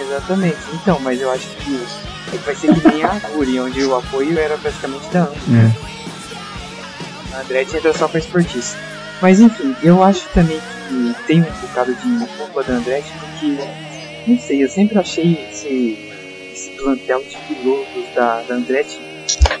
Exatamente. 0.00 0.58
Então, 0.72 0.98
mas 1.00 1.20
eu 1.20 1.30
acho 1.30 1.46
que 1.58 1.86
vai 2.44 2.54
ser 2.54 2.74
que 2.74 2.88
nem 2.88 3.04
a 3.04 3.12
Aguri, 3.12 3.60
onde 3.60 3.84
o 3.84 3.94
apoio 3.96 4.38
era 4.38 4.56
basicamente 4.56 5.06
da 5.08 5.24
Angus. 5.24 5.38
É. 5.54 7.36
A 7.36 7.40
Andretti 7.40 7.76
entra 7.76 7.92
só 7.92 8.08
pra 8.08 8.18
esportista. 8.18 8.78
Mas 9.20 9.40
enfim, 9.40 9.76
eu 9.82 10.02
acho 10.02 10.26
também 10.34 10.60
que 10.88 11.14
tem 11.26 11.40
um 11.40 11.44
bocado 11.44 11.94
de 11.94 12.26
culpa 12.36 12.62
da 12.64 12.74
Andretti, 12.74 13.12
porque, 13.20 13.56
não 14.26 14.38
sei, 14.38 14.64
eu 14.64 14.68
sempre 14.68 14.98
achei 14.98 15.34
esse, 15.50 15.96
esse 16.52 16.70
plantel 16.76 17.22
de 17.22 17.36
pilotos 17.48 18.14
da, 18.14 18.42
da 18.42 18.54
Andretti 18.54 18.98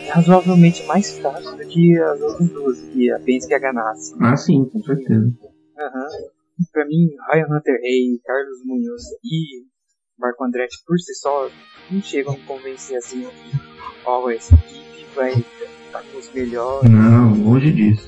razoavelmente 0.08 0.84
mais 0.86 1.18
fraco 1.18 1.56
do 1.56 1.66
que 1.66 1.98
as 1.98 2.20
outras 2.20 2.48
duas, 2.50 2.80
que 2.80 3.10
a 3.10 3.18
Penske 3.18 3.52
e 3.52 3.54
a 3.54 3.58
Ganassi. 3.58 4.14
Ah, 4.20 4.36
sim, 4.36 4.64
com 4.66 4.82
certeza. 4.82 5.32
Aham. 5.78 6.08
Pra 6.72 6.84
mim, 6.86 7.08
Ryan 7.32 7.46
Hunter 7.46 7.80
Rey, 7.80 8.20
Carlos 8.24 8.58
Munhoz 8.64 9.02
e 9.24 9.64
Marco 10.18 10.44
Andretti 10.44 10.76
por 10.86 10.98
si 10.98 11.14
só 11.14 11.50
não 11.90 12.02
chegam 12.02 12.34
a 12.34 12.36
me 12.36 12.42
convencer 12.44 12.98
assim 12.98 13.22
que 13.22 13.58
ó, 14.04 14.30
essa 14.30 14.54
equipe 14.54 15.06
vai 15.14 15.30
estar 15.32 16.02
com 16.02 16.18
os 16.18 16.32
melhores. 16.32 16.88
Não, 16.90 17.34
longe 17.34 17.72
disso. 17.72 18.06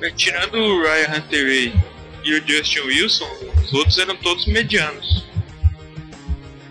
É, 0.00 0.10
Tirando 0.10 0.56
o 0.56 0.82
Ryan 0.82 1.18
Hunter 1.18 1.44
Ray 1.46 1.72
e 2.24 2.34
o 2.34 2.46
Justin 2.46 2.80
Wilson, 2.80 3.28
os 3.64 3.72
outros 3.72 3.98
eram 3.98 4.16
todos 4.18 4.46
medianos. 4.46 5.25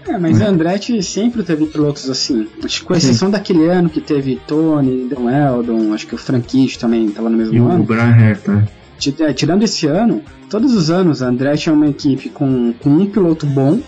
É, 0.07 0.17
mas 0.19 0.39
a 0.41 0.47
Andretti 0.49 1.01
sempre 1.01 1.41
teve 1.43 1.65
pilotos 1.65 2.09
assim. 2.09 2.47
Acho 2.63 2.81
que 2.81 2.85
com 2.85 2.93
exceção 2.93 3.29
daquele 3.31 3.67
ano 3.67 3.89
que 3.89 3.99
teve 3.99 4.39
Tony, 4.47 5.07
Don 5.09 5.29
Eldon, 5.29 5.93
acho 5.93 6.05
que 6.05 6.13
o 6.15 6.17
Frankish 6.17 6.77
também 6.77 7.05
estava 7.07 7.29
no 7.29 7.37
mesmo 7.37 7.53
E 7.55 7.59
o 7.59 7.67
ano. 7.67 7.83
Brian 7.83 8.15
Herta. 8.15 8.67
Ti- 8.99 9.15
é, 9.19 9.33
Tirando 9.33 9.63
esse 9.63 9.87
ano, 9.87 10.21
todos 10.49 10.73
os 10.73 10.89
anos 10.91 11.21
a 11.23 11.27
Andretti 11.27 11.69
é 11.69 11.71
uma 11.71 11.87
equipe 11.87 12.29
com, 12.29 12.73
com 12.81 12.89
um 12.89 13.05
piloto 13.07 13.45
bom, 13.47 13.79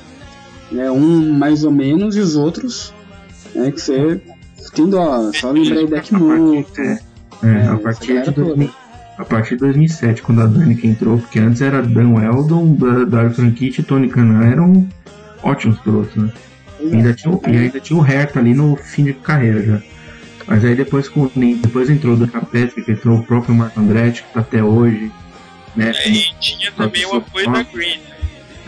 né, 0.72 0.89
um 0.91 1.34
mais 1.34 1.63
ou 1.63 1.72
menos, 1.72 2.15
e 2.15 2.20
os 2.20 2.36
outros, 2.36 2.93
né, 3.55 3.72
que 3.72 3.80
você. 3.80 4.20
Tendo, 4.74 4.97
ó, 4.97 5.32
só 5.34 5.51
lembrei 5.51 5.88
Deck 5.88 6.13
Muto. 6.13 6.82
É, 6.82 6.99
É, 7.43 7.68
a, 7.68 7.78
partir 7.78 8.22
de 8.24 8.32
2000, 8.32 8.70
a 9.18 9.24
partir 9.24 9.51
de 9.51 9.57
2007, 9.61 10.22
quando 10.24 10.41
a 10.41 10.45
Danica 10.47 10.86
entrou, 10.88 11.20
porque 11.20 11.39
antes 11.39 11.61
era 11.61 11.82
Dan 11.82 12.13
Weldon, 12.15 12.74
Da- 12.74 13.05
Dario 13.05 13.32
Franchitti 13.34 13.82
e 13.82 13.84
Tony 13.84 14.09
Canan, 14.09 14.43
eram 14.43 14.88
ótimos 15.44 15.80
pilotos, 15.80 16.16
né? 16.16 16.32
E 16.80 16.94
ainda, 16.96 17.14
tinha, 17.14 17.34
o- 17.34 17.42
e 17.48 17.58
ainda 17.58 17.80
tinha 17.80 18.00
o 18.00 18.06
Herta 18.06 18.40
ali 18.40 18.54
no 18.54 18.76
fim 18.76 19.04
de 19.06 19.14
carreira 19.14 19.64
já. 19.64 19.82
Mas 20.48 20.64
aí 20.64 20.76
depois, 20.76 21.10
com, 21.10 21.30
depois 21.36 21.90
entrou 21.90 22.14
o 22.14 22.18
Dan 22.18 22.28
que 22.28 22.92
entrou 22.92 23.18
o 23.20 23.24
próprio 23.24 23.54
Marco 23.56 23.80
Andretti, 23.80 24.24
que 24.24 24.34
tá 24.34 24.40
até 24.42 24.64
hoje, 24.64 25.12
né? 25.76 25.92
É, 25.94 26.10
e 26.10 26.34
tinha 26.40 26.72
também 26.72 27.06
o 27.06 27.16
apoio 27.16 27.52
da 27.52 27.64
Green. 27.64 28.00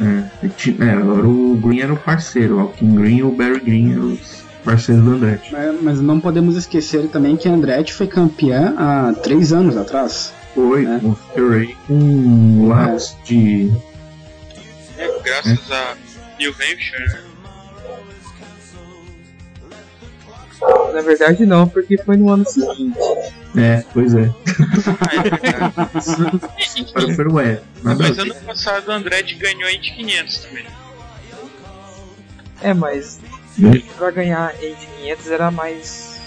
É, 0.02 0.46
e 0.46 0.50
ti- 0.50 0.76
é, 0.80 0.90
agora 0.92 1.28
o 1.28 1.56
Green 1.64 1.80
era 1.82 1.94
o 1.94 1.98
parceiro, 1.98 2.58
o 2.58 2.60
Alkin 2.62 2.96
Green 2.96 3.18
e 3.18 3.24
o 3.24 3.32
Barry 3.32 3.60
Green 3.60 3.92
eram 3.94 4.14
os 4.14 4.44
parceiros 4.64 5.04
do 5.04 5.12
Andretti. 5.12 5.52
Mas, 5.54 5.82
mas 5.82 6.02
não 6.02 6.20
podemos 6.20 6.56
esquecer 6.58 7.08
também 7.10 7.38
que 7.38 7.48
a 7.48 7.52
Andretti 7.54 7.94
foi 7.94 8.08
campeã 8.08 8.74
há 8.78 9.14
três 9.14 9.54
anos 9.54 9.78
atrás. 9.78 10.34
Foi, 10.56 10.86
É. 10.86 11.00
com 11.00 11.10
o 11.12 11.16
Ferrari 11.16 11.78
com 11.88 11.94
um 11.94 12.68
lapso 12.68 13.16
de. 13.24 13.72
É, 14.98 15.22
graças 15.24 15.72
a 15.72 15.96
New 16.40 16.52
Hampshire. 16.52 17.08
né? 17.08 17.24
Na 20.94 21.02
verdade 21.02 21.46
não, 21.46 21.68
porque 21.68 21.98
foi 21.98 22.18
no 22.18 22.30
ano 22.30 22.46
seguinte. 22.50 22.98
É, 23.58 23.84
pois 23.94 24.14
é. 24.16 24.30
Para 27.16 27.30
o 27.30 27.34
Mas 27.84 28.18
ano 28.20 28.36
passado 28.36 28.88
o 28.90 28.92
Andretti 28.92 29.36
ganhou 29.36 29.68
a 29.68 29.72
Indy 29.72 29.92
500 29.92 30.38
também. 30.40 30.66
É, 32.62 32.74
mas 32.74 33.20
pra 33.98 34.12
ganhar 34.12 34.54
em 34.64 34.76
500 34.76 35.32
era 35.32 35.52
mais. 35.52 36.20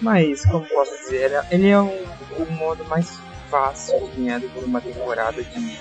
Mais, 0.00 0.44
como 0.46 0.64
posso 0.68 0.96
dizer, 0.98 1.32
ele 1.50 1.68
é 1.68 1.80
um, 1.80 2.06
um 2.38 2.46
modo 2.52 2.84
mais 2.84 3.18
fácil 3.50 3.98
de 4.10 4.22
ganhar 4.22 4.40
que 4.40 4.64
uma 4.64 4.80
temporada 4.80 5.42
de, 5.42 5.76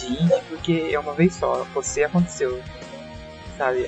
de 0.00 0.40
porque 0.48 0.90
é 0.92 0.98
uma 0.98 1.14
vez 1.14 1.34
só, 1.34 1.66
você 1.74 2.04
aconteceu. 2.04 2.60
Sabe? 3.56 3.86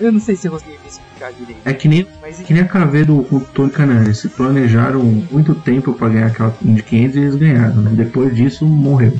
Eu 0.00 0.12
não 0.12 0.20
sei 0.20 0.36
se 0.36 0.46
eu 0.46 0.52
consegui 0.52 0.78
me 0.78 0.88
explicar 0.88 1.32
direito. 1.32 1.60
É 1.64 1.72
que 1.72 1.88
nem, 1.88 2.06
Mas 2.20 2.38
que 2.40 2.52
nem 2.52 2.62
a 2.62 2.68
KV 2.68 3.04
do 3.04 3.46
Tony 3.54 3.70
Canan. 3.70 4.04
Eles 4.04 4.18
se 4.18 4.28
planejaram 4.28 5.02
muito 5.02 5.54
tempo 5.54 5.92
para 5.92 6.08
ganhar 6.08 6.26
aquela 6.26 6.56
Indy 6.62 6.82
500 6.82 7.16
e 7.16 7.20
eles 7.20 7.34
ganharam. 7.36 7.76
Né? 7.76 7.90
Depois 7.94 8.34
disso, 8.34 8.66
morreu. 8.66 9.18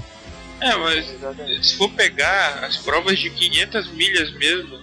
É, 0.61 0.76
mas 0.76 1.11
Exatamente. 1.11 1.66
se 1.66 1.76
for 1.76 1.89
pegar 1.91 2.64
as 2.64 2.76
provas 2.78 3.18
de 3.18 3.31
500 3.31 3.93
milhas 3.93 4.33
mesmo, 4.35 4.78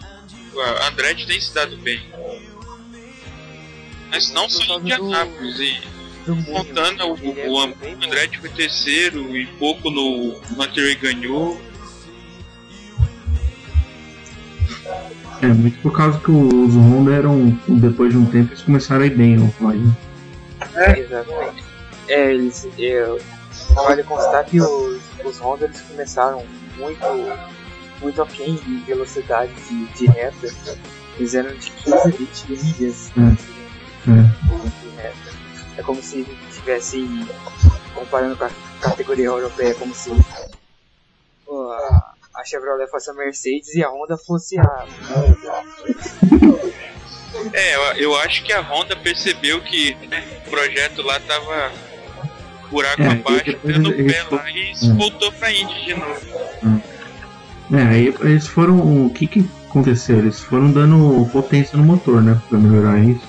a 0.81 0.87
Andretti 0.87 1.27
tem 1.27 1.39
se 1.39 1.53
dado 1.53 1.77
bem. 1.77 2.01
Mas 4.09 4.31
não 4.31 4.49
só 4.49 4.77
em 4.77 4.81
Indianápolis. 4.81 5.59
E 5.59 5.71
Do 5.71 5.81
mundo, 5.81 5.96
Montana, 6.35 7.05
o, 7.05 7.15
é 7.15 7.47
o, 7.47 7.53
o. 7.53 7.59
Andretti 7.61 8.39
foi 8.39 8.49
terceiro 8.49 9.35
e 9.35 9.45
pouco 9.45 9.89
no 9.89 10.39
Monterey 10.55 10.95
ganhou. 10.95 11.59
É, 15.41 15.47
muito 15.47 15.79
por 15.81 15.95
causa 15.95 16.19
que 16.19 16.31
os 16.31 16.75
Honda 16.75 17.13
eram, 17.13 17.59
depois 17.67 18.11
de 18.11 18.17
um 18.17 18.25
tempo, 18.25 18.49
eles 18.49 18.63
começaram 18.63 19.03
a 19.03 19.05
ir 19.05 19.15
bem 19.15 19.35
no 19.37 19.51
Fly. 19.51 19.81
Exatamente. 20.97 21.63
É, 22.07 22.33
eles. 22.33 22.67
É, 22.79 23.17
vale 23.75 24.03
constar 24.03 24.45
que 24.45 24.59
os, 24.59 25.01
os 25.23 25.39
Honda 25.39 25.65
eles 25.65 25.81
começaram 25.81 26.43
muito, 26.77 27.05
muito 28.01 28.21
aquém 28.21 28.55
de 28.55 28.77
velocidade 28.81 29.51
de, 29.69 29.85
de 29.93 30.05
reta. 30.07 30.53
Eles 31.17 31.33
eram 31.33 31.53
de 31.55 31.71
15 31.71 31.95
a 31.95 32.11
20 32.11 32.49
milhas 32.49 33.11
Hum. 33.17 33.35
É. 34.07 34.86
É 35.77 35.83
como 35.83 36.01
se 36.01 36.23
tivessem, 36.53 37.27
comparando 37.93 38.35
com 38.35 38.45
a 38.45 38.49
categoria 38.81 39.25
europeia, 39.27 39.75
como 39.75 39.93
se 39.93 40.11
a, 42.35 42.43
Chevrolet 42.45 42.87
fosse 42.89 43.09
a 43.09 43.13
Mercedes 43.13 43.73
e 43.75 43.83
a 43.83 43.89
Honda 43.89 44.17
fosse 44.17 44.57
a. 44.59 44.85
É, 47.53 48.03
eu, 48.03 48.15
acho 48.17 48.43
que 48.43 48.51
a 48.53 48.61
Honda 48.61 48.95
percebeu 48.95 49.61
que 49.61 49.95
né, 50.07 50.23
o 50.45 50.49
projeto 50.49 51.01
lá 51.01 51.19
tava 51.19 51.71
buraco 52.69 53.01
É, 53.01 53.07
abaixo, 53.07 53.57
dando 53.63 53.93
pé 53.93 54.23
fo- 54.25 54.35
lá 54.35 54.49
e 54.51 54.73
Hum. 54.83 54.97
voltou 54.97 55.31
pra 55.33 55.51
Indy 55.51 55.85
de 55.85 55.93
novo. 55.93 56.81
É, 57.73 57.81
aí 57.83 58.07
eles 58.21 58.47
foram. 58.47 59.05
O 59.05 59.09
que 59.13 59.27
que 59.27 59.49
aconteceu? 59.69 60.17
Eles 60.19 60.39
foram 60.39 60.71
dando 60.71 61.27
potência 61.31 61.77
no 61.77 61.83
motor, 61.83 62.21
né? 62.21 62.39
Pra 62.49 62.57
melhorar 62.57 62.97
isso. 62.99 63.21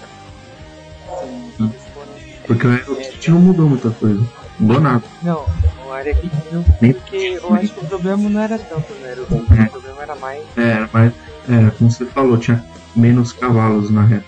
Porque 2.49 2.67
o 2.67 2.71
aerokit 2.71 3.31
não 3.31 3.39
mudou 3.39 3.69
muita 3.69 3.91
coisa. 3.91 4.19
Não 4.59 4.67
mudou 4.67 4.81
nada. 4.81 5.05
Não, 5.23 5.47
o 5.87 5.93
área 5.93 6.13
aqui 6.13 6.29
não. 6.51 6.65
Nem- 6.81 6.93
Porque 6.95 7.17
eu 7.41 7.55
acho 7.55 7.73
que 7.75 7.81
o 7.85 7.87
problema 7.89 8.29
não 8.29 8.41
era 8.41 8.59
tanto 8.59 8.93
no 8.95 9.07
aerobom, 9.07 9.45
É. 9.57 9.63
o 9.67 9.71
problema 9.71 10.03
era 10.03 10.15
mais 10.17 10.43
É, 10.57 10.89
mas. 10.93 11.13
É, 11.49 11.71
como 11.79 11.91
você 11.91 12.05
falou, 12.07 12.37
tinha 12.39 12.65
menos 12.97 13.33
cavalos 13.33 13.91
na 13.91 14.03
reta. 14.05 14.25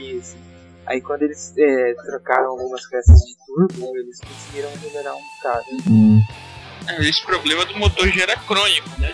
isso. 0.00 0.34
Aí 0.86 1.00
quando 1.00 1.22
eles 1.22 1.52
é, 1.56 1.94
trocaram 2.06 2.50
algumas 2.50 2.84
peças 2.88 3.18
de 3.20 3.36
turbo, 3.46 3.96
eles 3.96 4.18
conseguiram 4.20 4.70
melhorar 4.82 5.14
um 5.14 5.20
bocado. 5.36 5.64
Hum, 5.88 6.20
É, 6.88 7.00
esse 7.08 7.24
problema 7.24 7.64
do 7.66 7.76
motor 7.78 8.08
já 8.08 8.22
era 8.22 8.36
crônico, 8.36 8.88
né? 8.98 9.12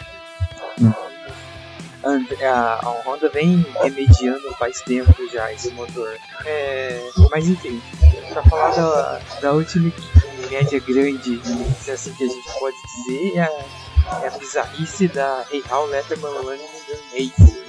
And- 2.04 2.26
A, 2.44 2.80
a 2.84 3.02
Honda 3.04 3.28
vem 3.28 3.64
remediando 3.80 4.52
faz 4.58 4.80
tempo 4.82 5.14
já 5.32 5.52
esse 5.52 5.70
motor. 5.70 6.16
É, 6.44 7.08
mas 7.30 7.48
enfim, 7.48 7.80
pra 8.32 8.42
falar 8.44 8.70
da, 8.74 9.20
da 9.40 9.52
última 9.52 9.92
média 10.50 10.80
grande, 10.80 11.40
se 11.80 11.90
é 11.90 11.94
assim 11.94 12.12
que 12.14 12.24
a 12.24 12.28
gente 12.28 12.58
pode 12.58 12.76
dizer, 13.06 13.36
é 13.36 13.40
a, 13.42 14.24
é 14.24 14.28
a 14.28 14.38
bizarrice 14.38 15.08
da 15.08 15.44
Hey 15.52 15.62
How 15.70 15.86
Letterman 15.86 16.32
Race. 17.12 17.62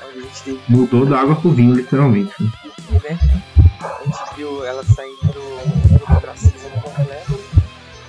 A 0.00 0.14
gente 0.14 0.42
teve 0.44 0.60
mudou 0.68 1.06
da 1.06 1.20
água 1.20 1.36
pro 1.36 1.50
vinho, 1.50 1.74
literalmente. 1.74 2.34
né? 2.42 3.18
A 3.80 4.04
gente 4.04 4.36
viu 4.36 4.64
ela 4.64 4.82
saindo 4.84 5.20
do, 5.26 5.98
do 5.98 6.14
ostracismo 6.14 6.70
completo, 6.82 7.38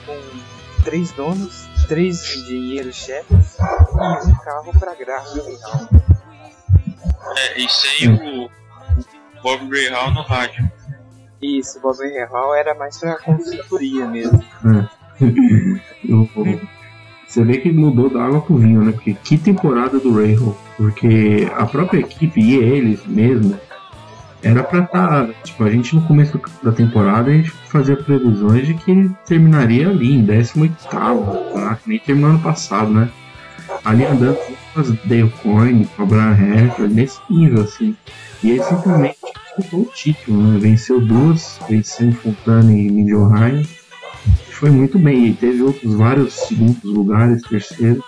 com 0.06 0.84
três 0.84 1.12
donos, 1.12 1.63
três 1.88 2.36
engenheiros-chefes 2.38 3.58
e 3.60 4.28
um 4.30 4.36
carro 4.44 4.80
para 4.80 4.96
gráfica 4.96 5.42
final. 5.44 5.90
É, 7.38 7.60
e 7.62 7.70
sem 7.70 8.10
o, 8.14 8.50
Bob 9.42 9.90
Rahal 9.90 10.12
no 10.14 10.22
rádio. 10.22 10.70
Isso, 11.42 11.80
Bob 11.82 11.98
Rahal 12.18 12.56
era 12.56 12.74
mais 12.76 12.98
pra 13.00 13.18
consultoria 13.18 14.06
mesmo. 14.08 14.44
Eu- 16.08 16.30
você 17.28 17.44
vê 17.44 17.58
que 17.58 17.72
mudou 17.72 18.10
da 18.12 18.24
água 18.24 18.42
pro 18.42 18.58
vinho, 18.58 18.84
né? 18.84 18.92
Porque 18.92 19.16
que 19.16 19.38
temporada 19.40 20.00
do 20.00 20.14
Rahal? 20.14 20.56
Porque 20.78 21.50
a 21.56 21.66
própria 21.66 22.00
equipe 22.00 22.40
e 22.40 22.56
eles 22.56 23.04
mesmo 23.08 23.60
era 24.44 24.64
pra 24.64 24.80
estar. 24.80 25.30
tipo, 25.44 25.64
a 25.64 25.72
gente 25.72 25.96
no 25.96 26.02
começo 26.02 26.40
da 26.62 26.72
temporada 26.72 27.32
a 27.32 27.34
gente 27.34 27.50
fazia 27.50 27.96
previsões 27.96 28.68
de 28.68 28.74
que 28.74 29.10
terminaria 29.26 29.88
ali 29.88 30.14
em 30.14 30.26
18, 30.26 30.76
tá? 30.90 31.78
Que 31.82 31.90
nem 31.90 32.00
terminou 32.00 32.32
ano 32.32 32.40
passado, 32.40 32.92
né? 32.92 33.10
Ali 33.86 34.06
andando 34.06 34.38
com 34.74 34.80
as 34.80 34.92
Dale 35.06 35.30
Coyne, 35.42 35.86
com 35.86 36.04
a 36.04 36.06
Brian 36.06 36.88
nesse 36.90 37.20
nível 37.30 37.64
assim. 37.64 37.96
E 38.44 38.52
ele 38.52 38.64
simplesmente 38.64 39.18
disputou 39.46 39.82
o 39.82 39.86
título, 39.86 40.44
né? 40.44 40.60
Venceu 40.60 41.00
duas, 41.00 41.60
venceu 41.70 42.12
Fontana 42.12 42.72
e 42.72 42.90
Mid 42.92 43.14
Ohio. 43.14 43.66
Foi 44.52 44.70
muito 44.70 45.00
bem, 45.00 45.28
e 45.28 45.34
teve 45.34 45.62
outros 45.62 45.94
vários 45.96 46.34
segundos 46.34 46.84
lugares, 46.84 47.42
terceiro. 47.44 48.04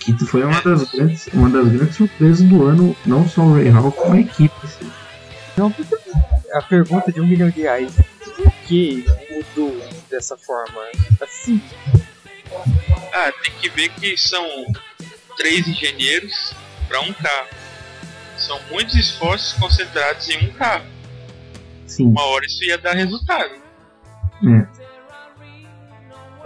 Que 0.00 0.12
foi 0.24 0.44
uma 0.44 0.60
das 0.60 0.90
grandes, 0.92 1.28
uma 1.32 1.50
das 1.50 1.68
grandes 1.68 1.96
surpresas 1.96 2.42
do 2.42 2.64
ano, 2.64 2.94
não 3.04 3.28
só 3.28 3.42
o 3.42 3.54
Ray 3.54 3.68
Hall, 3.68 3.90
como 3.90 4.14
a 4.14 4.20
equipe. 4.20 4.54
assim. 4.62 4.86
Não, 5.56 5.72
a 6.52 6.62
pergunta 6.62 7.10
de 7.12 7.20
um 7.20 7.26
milhão 7.26 7.48
de 7.50 7.62
reais. 7.62 7.92
Por 8.36 8.52
que 8.66 9.04
mudou 9.30 9.74
dessa 10.10 10.36
forma? 10.36 10.80
Assim, 11.20 11.60
Ah, 13.12 13.32
tem 13.42 13.52
que 13.60 13.68
ver 13.70 13.88
que 13.90 14.16
são 14.16 14.44
três 15.36 15.66
engenheiros 15.66 16.52
para 16.88 17.00
um 17.00 17.12
carro. 17.14 17.48
São 18.36 18.60
muitos 18.70 18.94
esforços 18.94 19.54
concentrados 19.58 20.28
em 20.28 20.48
um 20.48 20.52
carro. 20.52 20.84
Sim, 21.86 22.08
Uma 22.10 22.24
hora 22.26 22.44
isso 22.44 22.62
ia 22.64 22.76
dar 22.78 22.92
resultado. 22.94 23.50
é. 24.44 24.66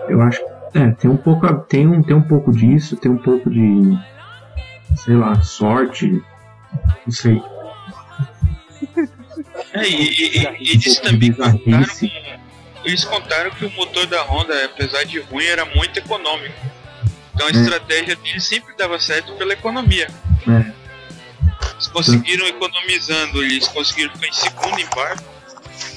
Eu 0.08 0.20
acho 0.22 0.38
que 0.40 0.78
é, 0.78 0.90
tem 0.92 1.10
um 1.10 1.16
pouco, 1.16 1.46
tem 1.64 1.86
um, 1.86 2.02
tem 2.02 2.16
um 2.16 2.22
pouco 2.22 2.50
disso, 2.52 2.96
tem 2.96 3.10
um 3.10 3.18
pouco 3.18 3.50
de, 3.50 3.98
sei 4.96 5.14
lá, 5.14 5.40
sorte, 5.42 6.06
não 7.04 7.12
sei. 7.12 7.40
É, 9.72 9.88
e, 9.88 10.38
e- 10.38 10.56
e 10.60 10.70
eles 10.70 10.96
também 10.98 11.32
contaram, 11.32 11.86
eles 12.84 13.04
contaram 13.04 13.50
que 13.52 13.64
o 13.64 13.70
motor 13.72 14.06
da 14.06 14.22
Honda, 14.22 14.64
apesar 14.64 15.04
de 15.04 15.20
ruim, 15.20 15.44
era 15.44 15.64
muito 15.64 15.98
econômico. 15.98 16.54
Então 17.34 17.46
a 17.46 17.50
É. 17.50 17.52
estratégia 17.54 18.16
deles 18.16 18.44
sempre 18.44 18.74
dava 18.76 18.98
certo 18.98 19.32
pela 19.34 19.52
economia. 19.52 20.08
É. 20.48 20.72
Eles 21.74 21.86
conseguiram 21.88 22.46
economizando, 22.46 23.42
eles 23.42 23.68
conseguiram 23.68 24.12
ficar 24.14 24.26
em 24.28 24.32
segundo 24.32 24.78
em 24.78 24.86
barco 24.86 25.24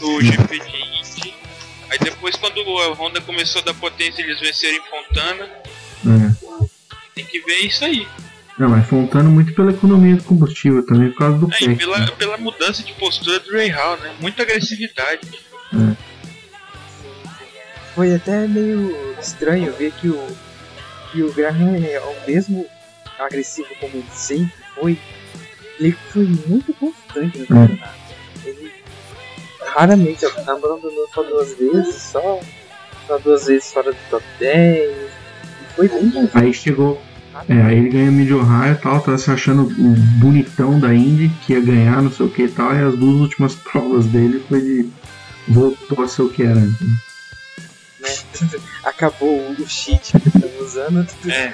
no 0.01 0.21
GP 0.21 0.59
de 0.59 0.77
Indy. 0.77 1.35
Aí 1.89 1.99
depois 1.99 2.35
quando 2.35 2.59
a 2.79 2.93
Honda 2.93 3.21
começou 3.21 3.61
a 3.61 3.65
dar 3.65 3.73
potência 3.73 4.21
eles 4.21 4.39
venceram 4.39 4.77
em 4.77 4.89
Fontana. 4.89 5.49
É. 6.05 6.53
Tem 7.15 7.25
que 7.25 7.39
ver 7.41 7.59
isso 7.65 7.83
aí. 7.85 8.07
Não, 8.57 8.69
mas 8.69 8.85
faltando 8.87 9.29
muito 9.29 9.53
pela 9.55 9.71
economia 9.71 10.15
do 10.15 10.23
combustível 10.23 10.85
também, 10.85 11.09
por 11.09 11.17
causa 11.17 11.37
do 11.39 11.51
É, 11.51 11.55
e 11.55 11.67
PEC. 11.69 11.77
pela, 11.79 12.07
pela 12.11 12.37
mudança 12.37 12.83
de 12.83 12.93
postura 12.93 13.39
do 13.39 13.51
Ray 13.51 13.69
Hall, 13.69 13.97
né? 13.97 14.13
Muita 14.19 14.43
agressividade. 14.43 15.21
foi 17.95 18.13
até 18.15 18.47
meio 18.47 18.95
estranho 19.19 19.73
ver 19.73 19.91
que 19.93 20.07
o, 20.09 20.27
que 21.11 21.23
o 21.23 21.31
Graham 21.33 21.75
é 21.83 21.99
o 21.99 22.27
mesmo 22.27 22.65
agressivo 23.19 23.67
como 23.79 23.93
ele 23.95 24.05
sempre 24.11 24.53
foi. 24.75 24.99
Ele 25.79 25.91
foi 26.11 26.25
muito 26.47 26.73
constante 26.75 27.39
no 27.39 27.47
campeonato. 27.47 27.93
Ele 28.45 28.71
raramente 29.65 30.25
abandonou 30.25 31.07
só 31.13 31.23
duas 31.23 31.53
vezes, 31.57 31.95
só, 31.95 32.39
só 33.07 33.17
duas 33.17 33.45
vezes 33.47 33.71
fora 33.73 33.91
do 33.91 33.97
top 34.09 34.23
10. 34.39 34.91
E 34.91 35.75
foi 35.75 35.87
bem 35.87 36.11
constante. 36.11 36.37
Aí 36.45 36.53
chegou. 36.53 37.01
É, 37.49 37.61
aí 37.61 37.77
ele 37.77 37.89
ganha 37.89 38.11
Mid 38.11 38.31
Ohio 38.31 38.73
e 38.73 38.75
tal, 38.75 39.01
tá 39.01 39.17
se 39.17 39.31
achando 39.31 39.63
o 39.63 39.95
bonitão 40.19 40.79
da 40.79 40.93
Indy, 40.93 41.29
que 41.45 41.53
ia 41.53 41.61
ganhar, 41.61 42.01
não 42.01 42.11
sei 42.11 42.25
o 42.25 42.29
que 42.29 42.43
e 42.43 42.47
tal, 42.47 42.75
e 42.75 42.81
as 42.81 42.95
duas 42.95 43.21
últimas 43.21 43.55
provas 43.55 44.05
dele 44.05 44.43
foi 44.47 44.61
de. 44.61 44.89
voltou 45.47 46.03
a 46.03 46.07
ser 46.07 46.21
o 46.21 46.29
que 46.29 46.43
era 46.43 46.59
antes. 46.59 46.79
né? 48.41 48.59
Acabou 48.83 49.51
o 49.51 49.67
cheat 49.67 50.11
que 50.19 50.27
estamos 50.27 50.61
usando. 50.61 51.07
É. 51.27 51.53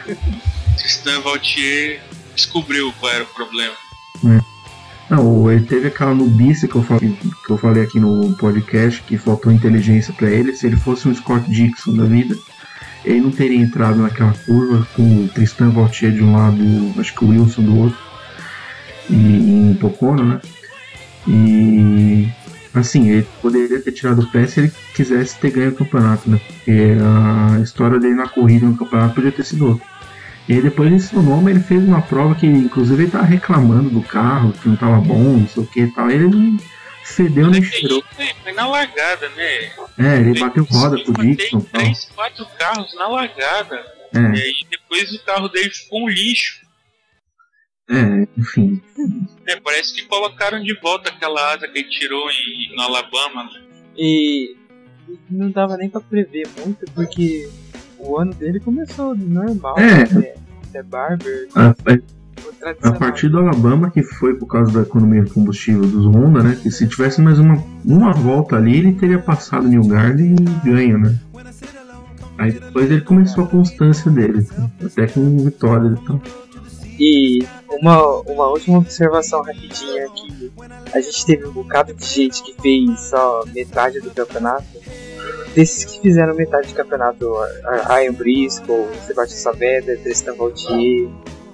Tristan 0.78 1.22
Valtier 1.22 2.02
descobriu 2.36 2.94
qual 3.00 3.12
era 3.12 3.24
o 3.24 3.28
problema. 3.28 3.76
Não, 5.10 5.52
ele 5.52 5.66
teve 5.66 5.88
aquela 5.88 6.14
nubice 6.14 6.68
que 6.68 6.76
eu, 6.76 6.84
falei, 6.84 7.18
que 7.46 7.52
eu 7.52 7.58
falei 7.58 7.84
aqui 7.84 8.00
no 8.00 8.36
podcast, 8.38 9.02
que 9.02 9.18
faltou 9.18 9.52
inteligência 9.52 10.14
pra 10.14 10.30
ele. 10.30 10.56
Se 10.56 10.68
ele 10.68 10.78
fosse 10.78 11.08
um 11.08 11.16
Scott 11.16 11.50
Dixon 11.50 11.96
da 11.96 12.06
vida, 12.06 12.38
ele 13.06 13.22
não 13.22 13.32
teria 13.32 13.58
entrado 13.58 14.00
naquela 14.00 14.34
curva 14.46 14.88
com 14.96 15.26
o 15.26 15.28
Tristan 15.30 15.70
Vautier 15.70 16.12
de 16.12 16.24
um 16.24 16.36
lado, 16.36 16.58
acho 17.00 17.14
que 17.16 17.24
o 17.24 17.30
Wilson 17.30 17.64
do 17.64 17.78
outro, 17.78 17.98
e 19.10 19.16
em 19.16 19.74
Pocono, 19.80 20.24
né? 20.24 20.42
E 21.28 22.28
assim, 22.74 23.10
ele 23.10 23.28
poderia 23.42 23.82
ter 23.82 23.92
tirado 23.92 24.22
o 24.22 24.28
pé 24.32 24.46
se 24.46 24.60
ele 24.60 24.72
quisesse 24.94 25.40
ter 25.40 25.52
ganho 25.52 25.72
o 25.72 25.76
campeonato, 25.76 26.30
né? 26.30 26.40
Porque 26.46 26.98
a 27.02 27.60
história 27.60 28.00
dele 28.00 28.16
na 28.16 28.28
corrida 28.28 28.66
no 28.66 28.78
campeonato 28.78 29.16
podia 29.16 29.32
ter 29.32 29.44
sido 29.44 29.68
outra. 29.68 29.86
E 30.48 30.54
aí 30.54 30.62
depois 30.62 30.92
ele 30.92 31.02
tornou, 31.04 31.42
mas 31.42 31.56
ele 31.56 31.64
fez 31.64 31.84
uma 31.84 32.02
prova 32.02 32.36
que 32.36 32.48
inclusive 32.48 33.04
ele 33.04 33.12
tava 33.12 33.26
reclamando 33.26 33.90
do 33.90 34.02
carro, 34.02 34.54
que 34.54 34.68
não 34.68 34.76
tava 34.76 35.00
bom, 35.00 35.38
não 35.38 35.48
sei 35.48 35.64
o 35.64 35.66
que 35.66 35.82
e 35.82 35.92
tal. 35.92 36.10
Ele 36.10 36.58
não 37.10 37.16
fedeu 37.16 37.50
nem 37.50 37.64
cheirou. 37.64 38.04
Foi, 38.44 38.52
na 38.54 38.68
largada, 38.68 39.30
né? 39.30 39.72
É, 39.98 40.18
ele 40.20 40.40
bateu 40.40 40.64
roda 40.66 41.04
com 41.04 41.12
o 41.12 41.16
Dixon 41.16 41.60
e 41.60 41.64
três, 41.64 42.06
quatro 42.16 42.46
carros 42.58 42.94
na 42.96 43.08
largada. 43.08 43.86
E 44.14 44.18
É, 44.18 44.22
aí 44.42 44.66
depois 44.70 45.12
o 45.14 45.24
carro 45.24 45.48
dele 45.50 45.70
ficou 45.70 46.04
um 46.04 46.10
lixo. 46.10 46.62
é, 47.90 48.28
enfim. 48.38 48.82
É, 49.48 49.60
parece 49.60 49.94
que 49.94 50.04
colocaram 50.06 50.62
de 50.64 50.74
volta 50.80 51.10
aquela 51.10 51.54
asa 51.54 51.68
que 51.68 51.80
ele 51.80 51.90
tirou 51.90 52.30
em, 52.32 52.76
no 52.76 52.82
Alabama. 52.82 53.44
né? 53.46 53.62
E 53.98 54.56
e 55.10 55.18
não 55.34 55.50
dava 55.50 55.76
nem 55.76 55.90
pra 55.90 56.00
prever 56.02 56.48
muito, 56.58 56.86
porque 56.94 57.50
o 57.98 58.20
ano 58.20 58.32
dele 58.34 58.60
começou 58.60 59.16
normal. 59.16 59.76
É. 59.80 60.08
né? 60.14 60.34
É 60.72 60.84
Barber, 60.84 61.48
A, 61.56 61.70
o 61.72 61.84
a 62.84 62.92
partir 62.92 63.30
do 63.30 63.40
Alabama, 63.40 63.90
que 63.90 64.04
foi 64.04 64.36
por 64.36 64.48
causa 64.48 64.72
da 64.72 64.82
economia 64.82 65.24
de 65.24 65.32
combustível 65.32 65.82
dos 65.82 66.06
Honda, 66.06 66.44
né? 66.44 66.58
Que 66.62 66.70
se 66.70 66.88
tivesse 66.88 67.22
mais 67.22 67.40
uma, 67.40 67.64
uma 67.86 68.12
volta 68.14 68.56
ali, 68.56 68.78
ele 68.78 68.94
teria 68.94 69.20
passado 69.20 69.68
New 69.68 69.86
Garden 69.88 70.36
e 70.36 70.68
ganho, 70.68 70.98
né? 70.98 71.18
Aí 72.38 72.54
depois 72.54 72.90
ele 72.90 73.02
começou 73.02 73.44
a 73.44 73.48
constância 73.48 74.10
dele, 74.10 74.44
tá? 74.44 74.70
até 74.86 75.08
com 75.08 75.38
vitórias 75.40 76.00
e 76.00 76.06
tal. 76.06 76.22
E 76.98 77.40
uma, 77.82 78.02
uma 78.22 78.48
última 78.48 78.78
observação 78.78 79.42
rapidinha 79.42 80.06
aqui. 80.06 80.52
A 80.94 81.02
gente 81.02 81.26
teve 81.26 81.46
um 81.46 81.52
bocado 81.52 81.94
de 81.94 82.06
gente 82.06 82.44
que 82.44 82.54
fez 82.62 83.00
só 83.00 83.44
metade 83.54 84.00
do 84.00 84.12
campeonato. 84.12 84.66
Desses 85.54 85.84
que 85.84 86.02
fizeram 86.02 86.36
metade 86.36 86.68
do 86.70 86.74
campeonato, 86.76 87.26
Ian 88.02 88.14
Briscoe, 88.14 88.88
Sebastião 89.06 89.40
Saavedra, 89.40 89.98
Tristan 89.98 90.34
Vautier, 90.36 91.10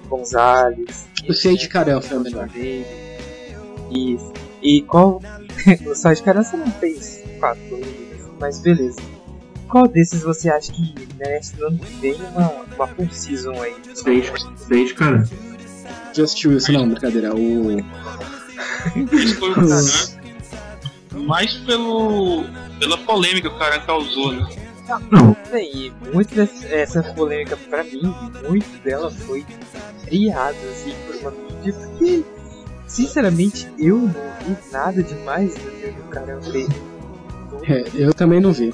Gonzalez, 0.06 1.06
O 1.28 1.32
Sage 1.32 1.68
Carell 1.68 2.00
foi 2.00 2.18
o 2.18 2.20
melhor. 2.20 2.48
Isso. 3.90 4.32
E 4.62 4.82
qual. 4.82 5.20
o 5.86 5.94
Sérgio 5.94 6.24
Carança 6.24 6.56
não 6.56 6.70
fez 6.72 7.22
quatro 7.38 7.62
corridas, 7.68 8.30
mas 8.40 8.58
beleza. 8.60 9.00
Qual 9.68 9.86
desses 9.88 10.22
você 10.22 10.48
acha 10.48 10.72
que 10.72 10.94
merece 11.18 11.56
no 11.56 11.66
ano 11.66 11.78
que 11.78 11.92
vem 11.94 12.14
uma, 12.14 12.50
uma 12.74 12.86
full 12.86 13.10
season 13.10 13.52
aí? 13.60 13.74
Stage, 13.94 14.32
stage 14.56 14.94
cara. 14.94 15.28
Just 16.14 16.44
Wilson, 16.44 16.72
não, 16.72 16.88
brincadeira. 16.88 17.34
O. 17.34 17.76
Caran. 19.54 21.26
Mais 21.26 21.54
pelo, 21.54 22.44
pela 22.78 22.98
polêmica 22.98 23.48
que 23.48 23.54
o 23.54 23.58
Caran 23.58 23.80
causou, 23.80 24.32
né? 24.32 24.46
Não, 25.10 25.36
e 25.58 25.92
muito 26.12 26.34
dessa 26.34 26.66
essa 26.68 27.02
polêmica 27.02 27.56
pra 27.56 27.82
mim, 27.82 28.02
muito 28.48 28.82
dela 28.82 29.10
foi 29.10 29.44
criada 30.04 30.56
assim 30.70 30.94
por 31.06 31.16
uma 31.16 31.30
mídia, 31.32 31.72
porque 31.72 32.24
sinceramente 32.86 33.68
eu 33.78 33.96
não 33.98 34.10
vi 34.10 34.56
nada 34.72 35.02
demais 35.02 35.54
do 35.54 35.70
que 35.70 35.88
o 35.88 36.04
cara 36.08 36.40
fez. 36.40 36.68
É, 37.68 37.84
eu 37.94 38.14
também 38.14 38.40
não 38.40 38.52
vi. 38.52 38.72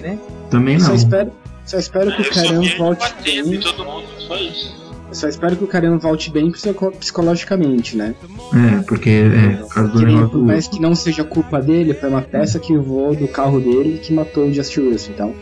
Né? 0.00 0.18
também 0.50 0.74
Eu 0.74 0.80
só 0.80 0.88
não. 0.88 0.94
espero, 0.96 1.32
só 1.66 1.78
espero 1.78 2.16
que 2.16 2.22
o 2.22 2.30
Caramba 2.30 2.68
volte 2.78 3.00
batendo 3.12 3.48
em 3.48 3.50
bem. 3.50 3.60
todo 3.60 3.84
mundo, 3.84 4.06
só 4.26 4.36
isso. 4.36 4.89
Eu 5.10 5.14
só 5.14 5.28
espero 5.28 5.56
que 5.56 5.64
o 5.64 5.66
Caramba 5.66 5.98
volte 5.98 6.30
bem 6.30 6.50
psico- 6.52 6.92
psicologicamente, 6.92 7.96
né? 7.96 8.14
É, 8.54 8.82
porque 8.82 9.10
é, 9.10 9.56
por 9.56 9.68
causa 9.74 9.90
do 9.92 10.00
negócio 10.02 10.28
por 10.30 10.42
mais 10.44 10.68
que 10.68 10.80
não 10.80 10.94
seja 10.94 11.24
culpa 11.24 11.60
dele, 11.60 11.92
foi 11.94 12.08
uma 12.08 12.22
peça 12.22 12.58
que 12.60 12.76
voou 12.78 13.14
do 13.14 13.26
carro 13.26 13.60
dele 13.60 13.98
que 14.02 14.12
matou 14.14 14.46
o 14.46 14.52
Just 14.54 14.76
Wilson. 14.78 15.10
Então, 15.12 15.34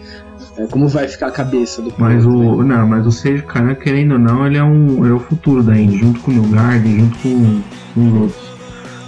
é, 0.57 0.67
como 0.67 0.89
vai 0.89 1.07
ficar 1.07 1.27
a 1.27 1.31
cabeça 1.31 1.83
do 1.83 1.93
Mas 1.99 2.25
o. 2.25 2.63
né? 2.65 2.77
Não, 2.77 2.89
mas 2.89 3.07
o 3.07 3.13
Sage 3.13 3.43
Karan, 3.43 3.75
querendo 3.75 4.13
ou 4.13 4.19
não, 4.19 4.47
ele 4.47 4.57
é 4.57 4.65
um. 4.65 5.05
Ele 5.05 5.13
é 5.13 5.17
o 5.17 5.21
futuro 5.21 5.63
da 5.63 5.79
Indy, 5.79 5.99
junto 5.99 6.21
com 6.21 6.31
o 6.31 6.35
New 6.35 6.45
Garden, 6.51 7.01
junto 7.01 7.19
com, 7.19 7.61
com 7.95 8.09
os 8.09 8.21
outros. 8.23 8.43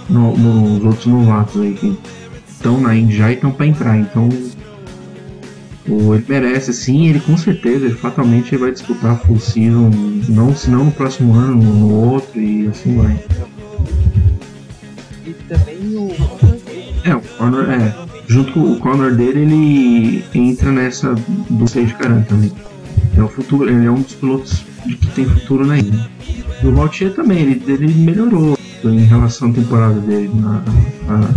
no, 0.09 0.37
nos 0.37 0.83
outros 0.85 1.05
novatos 1.07 1.59
aí 1.59 1.73
que 1.73 1.97
estão 2.47 2.79
na 2.79 2.95
Indy 2.95 3.17
já 3.17 3.31
e 3.31 3.33
estão 3.33 3.51
para 3.51 3.65
entrar. 3.65 3.97
Então 3.97 4.29
o, 5.87 6.13
ele 6.13 6.25
merece 6.27 6.73
sim, 6.73 7.07
ele 7.07 7.19
com 7.19 7.37
certeza, 7.37 7.85
ele 7.85 7.95
fatalmente 7.95 8.55
vai 8.55 8.71
disputar 8.71 9.13
a 9.13 9.17
full 9.17 9.39
season, 9.39 9.89
não, 10.29 10.55
se 10.55 10.69
não 10.69 10.85
no 10.85 10.91
próximo 10.91 11.33
ano, 11.33 11.55
no 11.55 11.93
outro 11.93 12.39
e 12.39 12.67
assim 12.67 12.95
vai. 12.97 13.23
E 15.25 15.33
também 15.47 15.95
o 15.95 16.11
É, 17.03 17.15
o 17.15 17.21
Conor, 17.21 17.69
é, 17.69 17.95
junto 18.27 18.53
com 18.53 18.73
o 18.73 18.79
Conor 18.79 19.15
dele, 19.15 19.41
ele 19.41 20.25
entra 20.33 20.71
nessa 20.71 21.15
do 21.49 21.67
Sage 21.67 21.93
Karan 21.95 22.21
também. 22.21 22.51
É 23.17 23.21
o 23.21 23.27
futuro, 23.27 23.69
ele 23.69 23.85
é 23.85 23.91
um 23.91 24.01
dos 24.01 24.13
pilotos 24.13 24.63
que 24.83 25.07
tem 25.07 25.25
futuro 25.25 25.65
na 25.65 25.77
ilha. 25.77 26.09
E 26.63 26.67
o 26.67 26.73
Valtier 26.73 27.13
também, 27.13 27.39
ele, 27.39 27.63
ele 27.67 27.93
melhorou 27.93 28.57
em 28.83 29.03
relação 29.05 29.49
à 29.49 29.53
temporada 29.53 29.99
dele 29.99 30.31
na, 30.35 30.63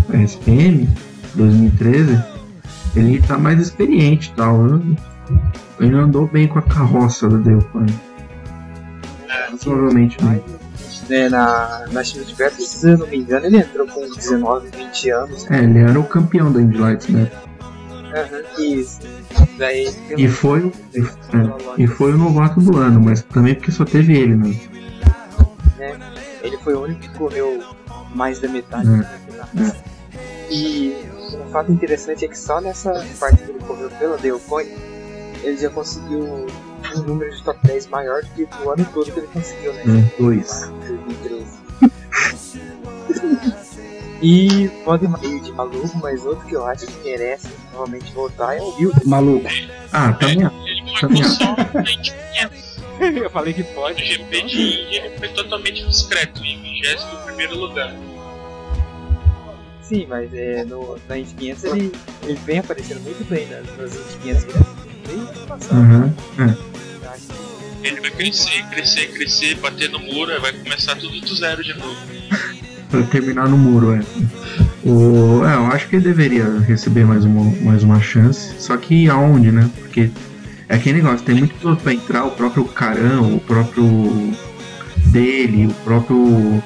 na 0.09 0.23
SPM 0.23 0.89
2013. 1.35 2.34
Ele 2.97 3.21
tá 3.23 3.37
mais 3.39 3.59
experiente 3.61 4.31
e 4.31 4.35
tal. 4.37 4.57
né? 4.63 4.97
Ele 5.81 5.95
andou 5.97 6.27
bem 6.27 6.47
com 6.47 6.59
a 6.59 6.63
carroça 6.63 7.29
do 7.29 7.39
Delphi. 7.39 7.87
Provavelmente 9.63 10.17
bem. 10.23 10.43
né, 11.09 11.29
na, 11.29 11.87
na 11.93 12.05
China 12.05 12.25
de 12.25 12.35
Perto, 12.35 12.61
se 12.63 12.89
eu 12.91 12.99
não 12.99 13.07
me 13.07 13.17
engano, 13.19 13.47
ele 13.47 13.59
entrou 13.59 13.87
com 13.87 14.09
19, 14.09 14.69
20 14.77 15.11
anos. 15.11 15.51
É, 15.51 15.63
ele 15.63 15.79
era 15.79 15.99
o 15.99 16.05
campeão 16.05 16.53
da 16.53 16.61
Indy 16.61 16.79
Lights, 16.79 17.09
né? 17.09 17.31
Isso. 18.59 19.01
Daí, 19.59 19.93
E 20.17 20.29
foi, 20.29 20.61
o- 20.61 20.73
e, 20.95 21.01
é, 21.01 21.83
e 21.83 21.87
foi 21.87 22.13
o 22.13 22.19
novato 22.19 22.61
do 22.61 22.77
ano, 22.79 23.01
mas 23.01 23.23
também 23.23 23.55
porque 23.55 23.73
só 23.73 23.85
teve 23.85 24.17
ele, 24.17 24.37
né? 24.37 24.55
né, 25.79 25.99
ele 26.43 26.57
foi 26.59 26.75
o 26.75 26.83
único 26.83 27.01
que 27.01 27.09
correu 27.11 27.61
mais 28.15 28.39
da 28.41 28.49
metade 28.49 28.89
É, 28.89 29.03
campeonato. 29.03 29.77
E 30.51 30.95
um 31.35 31.51
fato 31.51 31.73
interessante 31.73 32.25
é 32.25 32.29
que 32.29 32.39
só 32.39 32.61
nessa 32.61 32.93
parte 33.19 33.43
que 33.43 33.51
ele 33.51 33.61
correu 33.61 33.91
pela 33.91 34.17
Delcoin, 34.19 34.67
ele 35.43 35.57
já 35.57 35.71
conseguiu 35.71 36.47
um 36.97 37.03
número 37.03 37.35
de 37.35 37.43
top 37.43 37.59
10 37.67 37.87
maior 37.89 38.23
do 38.23 38.29
que 38.31 38.49
o 38.63 38.71
ano 38.71 38.87
todo 38.93 39.11
que 39.11 39.19
ele 39.19 39.29
conseguiu, 39.29 39.73
né? 39.73 39.83
Um, 39.87 40.25
dois. 40.25 40.71
2013. 40.87 41.65
E 44.23 44.71
pode 44.87 45.07
meio 45.07 45.39
de 45.43 45.53
maluco, 45.53 45.99
mas 45.99 46.25
outro 46.25 46.47
que 46.47 46.55
eu 46.55 46.65
acho 46.65 46.87
que 46.87 47.05
merece 47.05 47.47
novamente 47.75 48.11
voltar 48.13 48.57
é 48.57 48.61
o 48.61 48.75
Will. 48.77 48.91
Maluco. 49.05 49.47
Ah, 49.93 50.15
também. 50.15 50.39
Ele 50.65 50.99
Também 50.99 51.23
500. 51.23 52.75
eu 53.23 53.29
falei 53.29 53.53
que 53.53 53.63
pode. 53.65 54.03
GP 54.03 54.43
de 54.45 54.97
ele 54.97 55.19
foi 55.19 55.29
totalmente 55.29 55.85
discreto, 55.87 56.43
em 56.43 56.59
21 56.63 57.25
primeiro 57.27 57.59
lugar. 57.59 57.95
Sim, 59.95 60.07
mas 60.09 60.35
é, 60.35 60.65
no, 60.65 60.99
na 61.09 61.19
Indy 61.19 61.35
500 61.35 61.65
ele, 61.65 61.93
ele 62.25 62.39
vem 62.45 62.59
aparecendo 62.59 63.01
muito 63.03 63.25
bem 63.31 63.47
nas, 63.47 63.65
nas 63.79 63.95
Indy 63.95 64.19
500 64.23 64.45
desde 65.07 65.39
o 65.39 65.47
passado. 65.47 65.81
Aham. 65.81 66.15
É. 66.41 67.81
Que 67.81 67.87
Ele 67.87 68.01
vai 68.01 68.11
crescer, 68.11 68.65
crescer, 68.71 69.07
crescer, 69.13 69.55
bater 69.59 69.91
no 69.91 70.01
muro, 70.01 70.33
vai 70.41 70.53
começar 70.53 70.97
tudo 70.97 71.21
do 71.21 71.37
zero 71.37 71.63
de 71.63 71.75
novo. 71.75 71.97
Pra 72.91 73.03
terminar 73.05 73.49
no 73.49 73.57
muro, 73.57 73.93
é. 73.93 74.01
O, 74.85 75.47
é, 75.47 75.55
eu 75.55 75.67
acho 75.67 75.89
que 75.89 75.95
ele 75.95 76.05
deveria 76.05 76.59
receber 76.59 77.05
mais 77.05 77.25
uma, 77.25 77.45
mais 77.61 77.85
uma 77.85 78.01
chance. 78.01 78.53
Só 78.59 78.77
que 78.77 79.09
aonde, 79.09 79.53
né? 79.53 79.71
Porque 79.79 80.11
é 80.69 80.75
aquele 80.75 81.03
negócio, 81.03 81.25
tem 81.25 81.37
muito 81.37 81.55
piloto 81.55 81.85
pra 81.85 81.95
entrar, 81.95 82.25
o 82.25 82.33
próprio 82.33 82.65
Carão, 82.65 83.37
o 83.37 83.41
próprio 83.41 84.35
dele, 85.13 85.69
o 85.69 85.75
próprio 85.85 86.61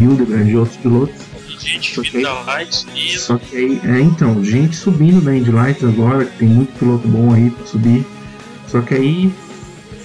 Hildebrand 0.00 0.48
e 0.48 0.56
outros 0.56 0.76
pilotos. 0.76 1.29
Gente 1.62 2.00
Ok. 2.00 2.10
vindo 2.10 2.22
da 2.22 2.40
Lights 2.42 2.86
e 2.94 3.18
Só 3.18 3.36
que 3.36 3.56
aí, 3.56 3.80
é 3.84 4.00
então, 4.00 4.42
gente 4.44 4.76
subindo 4.76 5.20
da 5.20 5.34
Indy 5.36 5.50
Lights 5.50 5.84
agora, 5.84 6.24
que 6.24 6.38
tem 6.38 6.48
muito 6.48 6.72
piloto 6.78 7.06
bom 7.06 7.32
aí 7.34 7.50
pra 7.50 7.66
subir. 7.66 8.04
Só 8.66 8.80
que 8.80 8.94
aí 8.94 9.32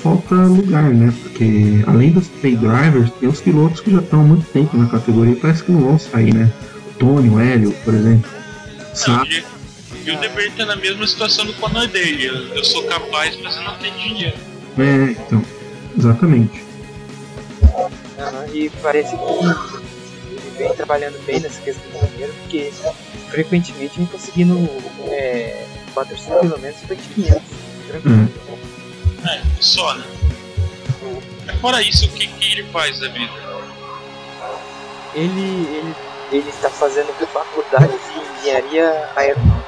falta 0.02 0.36
lugar, 0.36 0.90
né? 0.94 1.14
Porque 1.24 1.84
além 1.88 2.12
dos 2.12 2.28
pay 2.28 2.56
drivers, 2.56 3.10
tem 3.20 3.30
os 3.30 3.40
pilotos 3.42 3.80
que 3.80 3.92
já 3.92 4.00
estão 4.00 4.22
há 4.22 4.24
muito 4.24 4.46
tempo 4.52 4.76
na 4.78 4.88
categoria 4.88 5.34
e 5.34 5.36
parece 5.38 5.64
que 5.64 5.72
não 5.72 5.82
vão 5.82 6.00
sair, 6.00 6.34
né? 6.34 6.52
O 6.90 6.98
Tony, 7.00 7.30
o 7.30 7.40
Hélio, 7.40 7.72
por 7.84 7.94
exemplo. 7.94 8.30
Não, 8.78 8.96
Sabe? 8.96 9.44
e 10.06 10.12
o 10.12 10.20
Deber 10.20 10.52
tá 10.56 10.66
na 10.66 10.76
mesma 10.76 11.08
situação 11.08 11.46
do 11.46 11.54
Conor 11.54 11.88
dele. 11.88 12.26
Eu, 12.26 12.36
eu 12.56 12.64
sou 12.64 12.84
capaz, 12.84 13.36
mas 13.42 13.56
eu 13.56 13.64
não 13.64 13.76
tenho 13.78 13.98
dinheiro. 13.98 14.38
É, 14.78 15.12
então. 15.12 15.44
Exatamente. 15.98 16.64
E 18.54 18.70
parece 18.82 19.16
que 19.18 19.85
vem 20.58 20.74
trabalhando 20.74 21.24
bem 21.26 21.40
nessa 21.40 21.62
questão 21.62 21.90
do 21.92 22.08
dinheiro, 22.12 22.34
porque 22.42 22.72
frequentemente 23.30 23.98
vem 23.98 24.06
conseguindo 24.08 24.58
é, 25.10 25.66
patrocínio 25.94 26.40
pelo 26.40 26.60
menos 26.60 26.78
para 26.82 26.96
500. 26.96 27.42
Tranquilo. 27.88 28.32
É, 29.28 29.42
só, 29.62 29.94
né? 29.96 30.06
É 31.48 31.54
fora 31.58 31.82
isso, 31.82 32.06
o 32.06 32.10
que, 32.10 32.28
que 32.28 32.52
ele 32.52 32.64
faz 32.72 33.00
da 33.00 33.08
vida? 33.08 33.34
Ele, 35.14 35.68
ele, 35.78 35.96
ele 36.32 36.50
está 36.50 36.70
fazendo 36.70 37.14
faculdade 37.28 37.88
de 37.88 38.40
engenharia 38.40 39.10
aeronáutica. 39.16 39.66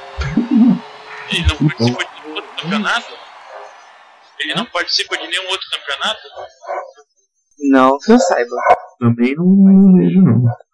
Ele 1.29 1.45
não 1.47 1.57
participa 1.57 2.05
de 2.05 2.21
nenhum 2.21 2.35
outro 2.35 2.55
campeonato? 2.61 3.13
Ele 4.39 4.55
não 4.55 4.65
participa 4.65 5.17
de 5.17 5.27
nenhum 5.27 5.49
outro 5.49 5.67
campeonato? 5.71 6.21
Não 7.59 7.97
que 7.99 8.11
eu 8.11 8.19
saiba. 8.19 8.55
Também 8.99 9.35
não, 9.35 9.45
não 9.45 9.97
vejo, 9.97 10.21
não. 10.21 10.66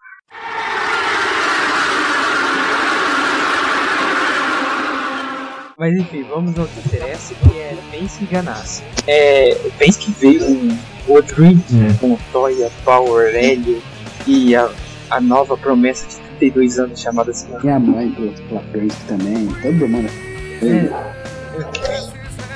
Mas 5.78 5.94
enfim, 5.98 6.24
vamos 6.30 6.58
ao 6.58 6.66
que 6.68 6.80
interessa, 6.80 7.34
que 7.36 7.58
é 7.58 7.76
Penske 7.92 8.24
e 8.24 8.28
Ganassi. 8.28 8.84
É, 9.08 9.56
Penske 9.78 10.12
veio 10.12 10.46
um, 10.46 10.78
o 11.08 11.18
É. 11.18 11.94
com 12.00 12.18
Toya, 12.32 12.72
Power, 12.86 13.36
Hélio 13.36 13.82
e 14.28 14.56
a, 14.56 14.70
a 15.10 15.20
nova 15.20 15.58
promessa 15.58 16.08
de 16.08 16.16
32 16.40 16.80
anos 16.80 17.02
chamada 17.02 17.32
assim. 17.32 17.48
Minha 17.62 17.80
mãe 17.80 18.12
pela, 18.12 18.32
pela 18.32 18.62
Penske 18.72 19.02
também. 19.08 19.48
Todo 19.62 19.88
mundo. 19.90 20.10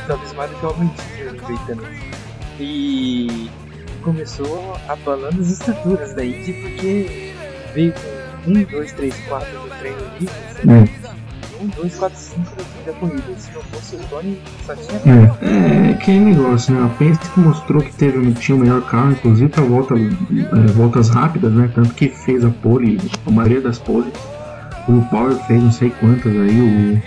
Talvez 0.08 0.34
mais 0.34 0.52
do 0.52 0.58
que 0.58 0.66
o 0.66 0.74
veio 1.48 1.60
também. 1.68 2.00
E 2.60 3.50
começou 4.04 4.78
abalando 4.88 5.42
as 5.42 5.50
estruturas 5.50 6.14
da 6.14 6.24
Indy 6.24 6.54
porque 6.54 7.34
veio 7.78 7.94
com 8.44 8.52
1, 8.52 8.64
2, 8.64 8.92
3, 8.94 9.16
4 9.28 9.54
no 9.54 9.70
treino 9.70 9.98
livre. 10.20 10.36
É. 10.68 11.64
1, 11.64 11.68
2, 11.68 11.96
4, 11.96 12.18
5 12.18 12.40
no 12.40 12.46
fim 12.46 12.86
da 12.86 12.94
corrida. 12.94 13.24
Se 13.38 13.52
não 13.54 13.62
fosse 13.62 13.96
o 13.96 14.00
Tony, 14.10 14.42
só 14.66 14.76
tinha 14.76 15.00
É, 15.06 15.90
é 15.90 15.92
aquele 15.92 16.20
negócio, 16.20 16.74
né? 16.74 16.86
A 16.86 16.90
Penske 16.98 17.40
mostrou 17.40 17.84
que 17.84 17.94
teve, 17.94 18.34
tinha 18.34 18.56
o 18.56 18.60
melhor 18.60 18.82
carro, 18.82 19.12
inclusive 19.12 19.50
para 19.50 19.64
volta, 19.64 19.94
é, 19.94 20.72
voltas 20.72 21.10
rápidas, 21.10 21.54
né? 21.54 21.70
Tanto 21.74 21.94
que 21.94 22.10
fez 22.10 22.44
a 22.44 22.50
pole, 22.50 23.00
a 23.26 23.32
maioria 23.32 23.62
das 23.62 23.78
poles. 23.78 24.14
O 24.88 25.02
Power 25.10 25.36
fez 25.46 25.62
não 25.62 25.72
sei 25.72 25.92
quantas 25.92 26.32
aí, 26.32 27.02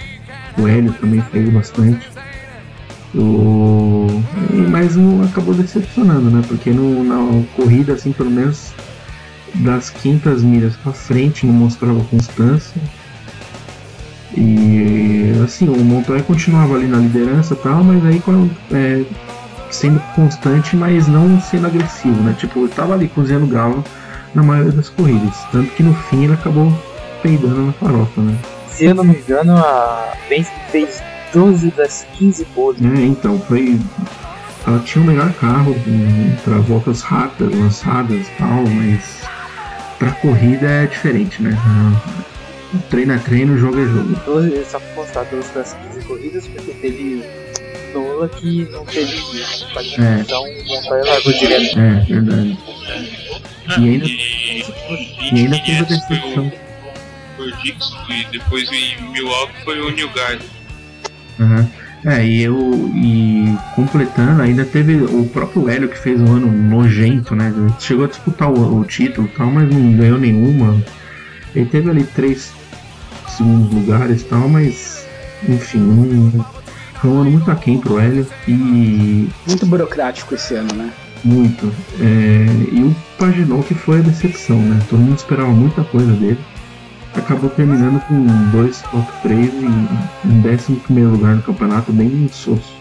o, 0.59 0.63
o 0.63 0.69
Hélio 0.69 0.93
também 0.93 1.21
fez 1.33 1.49
bastante. 1.49 2.09
O, 3.13 4.07
mas 4.71 4.95
não 4.95 5.25
acabou 5.25 5.55
decepcionando, 5.55 6.31
né? 6.31 6.43
Porque 6.47 6.71
no, 6.71 7.03
na 7.03 7.45
corrida, 7.57 7.95
assim, 7.95 8.13
pelo 8.13 8.31
menos 8.31 8.73
das 9.57 9.91
quintas 9.91 10.43
milhas 10.43 10.77
pra 10.77 10.93
frente, 10.93 11.47
não 11.47 11.53
mostrava 11.53 12.03
constância. 12.05 12.81
E 14.37 15.33
assim, 15.45 15.69
o 15.69 15.77
Montoya 15.85 16.23
continuava 16.23 16.75
ali 16.77 16.87
na 16.87 16.99
liderança 16.99 17.55
e 17.55 17.57
tal, 17.57 17.83
mas 17.83 18.05
aí 18.05 18.23
é, 18.73 19.05
sendo 19.71 20.01
constante, 20.15 20.77
mas 20.77 21.09
não 21.09 21.41
sendo 21.41 21.67
agressivo, 21.67 22.21
né? 22.23 22.35
Tipo, 22.39 22.61
ele 22.61 22.69
tava 22.69 22.95
ali 22.95 23.09
cozinhando 23.09 23.47
galo 23.47 23.85
na 24.35 24.43
maioria 24.43 24.73
das 24.73 24.89
corridas. 24.89 25.37
Tanto 25.51 25.71
que 25.73 25.83
no 25.83 25.95
fim 25.95 26.25
ele 26.25 26.35
acabou 26.35 26.73
peidando 27.23 27.67
na 27.67 27.73
farofa, 27.73 28.21
né? 28.21 28.37
Se 28.69 28.85
eu 28.85 28.95
não 28.95 29.05
me 29.05 29.17
engano, 29.17 29.57
a 29.57 30.13
Penske 30.29 30.55
fez 30.71 31.03
12 31.33 31.71
das 31.73 32.07
15 32.15 32.45
poles. 32.47 32.83
É, 32.83 33.03
então, 33.03 33.39
foi. 33.41 33.79
Ela 34.67 34.79
tinha 34.81 35.03
o 35.03 35.07
melhor 35.07 35.33
carro 35.35 35.75
para 36.45 36.59
voltas 36.59 37.01
rápidas, 37.01 37.59
lançadas 37.59 38.27
e 38.27 38.31
tal, 38.39 38.63
mas 38.67 39.23
pra 40.01 40.11
corrida 40.13 40.67
é 40.67 40.87
diferente, 40.87 41.41
né? 41.43 41.57
Ah, 41.57 42.01
Treino 42.89 43.13
é 43.13 43.19
treino, 43.19 43.57
jogo 43.59 43.81
é 43.81 43.85
jogo. 43.85 44.17
12, 44.25 44.65
só 44.71 44.79
pra 44.81 44.95
mostrar 44.95 45.25
12 45.25 45.53
das 45.53 45.73
15 45.93 46.05
corridas, 46.07 46.47
porque 46.49 46.73
teve 46.73 47.23
Nola 47.93 48.29
que 48.29 48.69
não 48.71 48.85
teve 48.85 49.21
qualificação, 49.73 50.05
É. 50.05 50.21
então 50.21 50.45
Montoya 50.67 51.05
largou 51.05 51.33
direto. 51.33 51.79
É, 51.79 52.05
verdade. 52.09 52.59
E 53.69 53.89
ainda- 53.89 54.07
e, 54.07 54.65
E 55.33 55.39
ainda 55.39 55.59
teve 55.59 55.81
a 55.81 55.85
500 55.85 56.05
foi 56.07 56.17
decepção. 56.17 56.47
o, 56.47 56.53
foi 57.37 57.49
o 57.51 57.57
Dixon 57.57 57.97
e 58.11 58.25
depois 58.31 58.73
em 58.73 59.03
Milwaukee 59.13 59.65
foi 59.65 59.81
o 59.81 59.91
New 59.91 60.09
Garden. 60.11 60.49
Aham. 61.41 61.71
É, 62.05 62.25
e 62.25 62.43
eu. 62.43 62.91
E 62.95 63.55
completando, 63.75 64.43
ainda 64.43 64.65
teve 64.65 64.97
o 64.97 65.27
próprio 65.27 65.69
Hélio 65.69 65.89
que 65.89 65.99
fez 65.99 66.21
um 66.21 66.33
ano 66.35 66.51
nojento, 66.51 67.35
né? 67.35 67.53
Chegou 67.79 68.07
a 68.07 68.09
disputar 68.09 68.51
o, 68.51 68.81
o 68.81 68.85
título 68.85 69.27
e 69.27 69.37
tal, 69.37 69.51
mas 69.51 69.69
não 69.69 69.97
ganhou 69.97 70.19
nenhuma. 70.19 70.83
Ele 71.55 71.67
teve 71.67 71.91
ali 71.91 72.05
três 72.05 72.53
segundos 73.29 73.73
lugares 73.73 74.23
e 74.23 74.25
tal, 74.25 74.49
mas 74.49 75.07
enfim, 75.49 75.79
não, 75.79 76.45
foi 77.01 77.11
um 77.11 77.21
ano 77.21 77.31
muito 77.31 77.51
aquém 77.51 77.79
pro 77.79 77.99
Hélio 77.99 78.27
e. 78.47 79.29
Muito 79.47 79.67
burocrático 79.67 80.35
esse 80.35 80.55
ano, 80.55 80.75
né? 80.75 80.91
Muito. 81.25 81.73
É, 82.01 82.47
e 82.73 82.83
o 82.83 82.97
Paginou 83.19 83.63
que 83.63 83.75
foi 83.75 83.99
a 83.99 84.03
decepção, 84.03 84.59
né? 84.59 84.81
Todo 84.89 85.01
mundo 85.01 85.19
esperava 85.19 85.51
muita 85.51 85.85
coisa 85.85 86.13
dele. 86.13 86.39
Acabou 87.15 87.51
terminando 87.51 88.01
com 88.07 88.25
2, 88.51 88.83
4, 88.83 89.15
3 89.23 89.39
e 89.39 89.67
em 89.67 90.43
11 90.47 91.01
lugar 91.01 91.37
no 91.37 91.43
campeonato, 91.43 91.93
bem 91.93 92.07
insosso. 92.07 92.81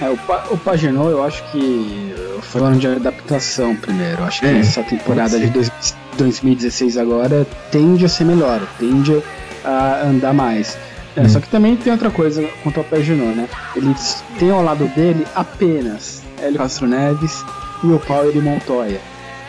É, 0.00 0.10
o, 0.10 0.16
pa 0.16 0.44
o 0.50 0.58
Paginot 0.58 1.10
eu 1.10 1.24
acho 1.24 1.42
que 1.50 2.14
foi 2.42 2.60
um 2.60 2.64
ano 2.66 2.78
de 2.78 2.86
adaptação 2.86 3.74
primeiro. 3.74 4.20
Eu 4.20 4.24
acho 4.24 4.40
que 4.40 4.46
é, 4.46 4.58
essa 4.58 4.82
temporada 4.82 5.38
de 5.38 5.46
dois, 5.46 5.70
2016 6.18 6.98
agora 6.98 7.46
tende 7.70 8.04
a 8.04 8.08
ser 8.08 8.24
melhor, 8.24 8.60
tende 8.78 9.22
a 9.64 10.02
andar 10.06 10.34
mais. 10.34 10.76
É, 11.16 11.22
hum. 11.22 11.28
Só 11.28 11.40
que 11.40 11.48
também 11.48 11.76
tem 11.76 11.92
outra 11.92 12.10
coisa 12.10 12.46
quanto 12.62 12.78
ao 12.78 12.84
Paginot, 12.84 13.34
né? 13.34 13.48
Ele 13.74 13.94
tem 14.38 14.50
ao 14.50 14.62
lado 14.62 14.86
dele 14.88 15.26
apenas 15.34 16.22
Hélio 16.42 16.58
Castro 16.58 16.86
Neves 16.86 17.42
e 17.82 17.86
o 17.86 17.98
Power 17.98 18.36
e 18.36 18.40
Montoya. 18.40 19.00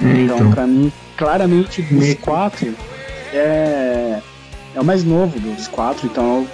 É, 0.01 0.21
então, 0.21 0.37
então, 0.37 0.51
pra 0.51 0.65
mim, 0.65 0.91
claramente 1.17 1.81
dos 1.81 2.13
quatro, 2.15 2.73
é, 3.33 4.19
é 4.75 4.79
o 4.79 4.83
mais 4.83 5.03
novo 5.03 5.39
dos 5.39 5.67
quatro, 5.67 6.07
então 6.07 6.47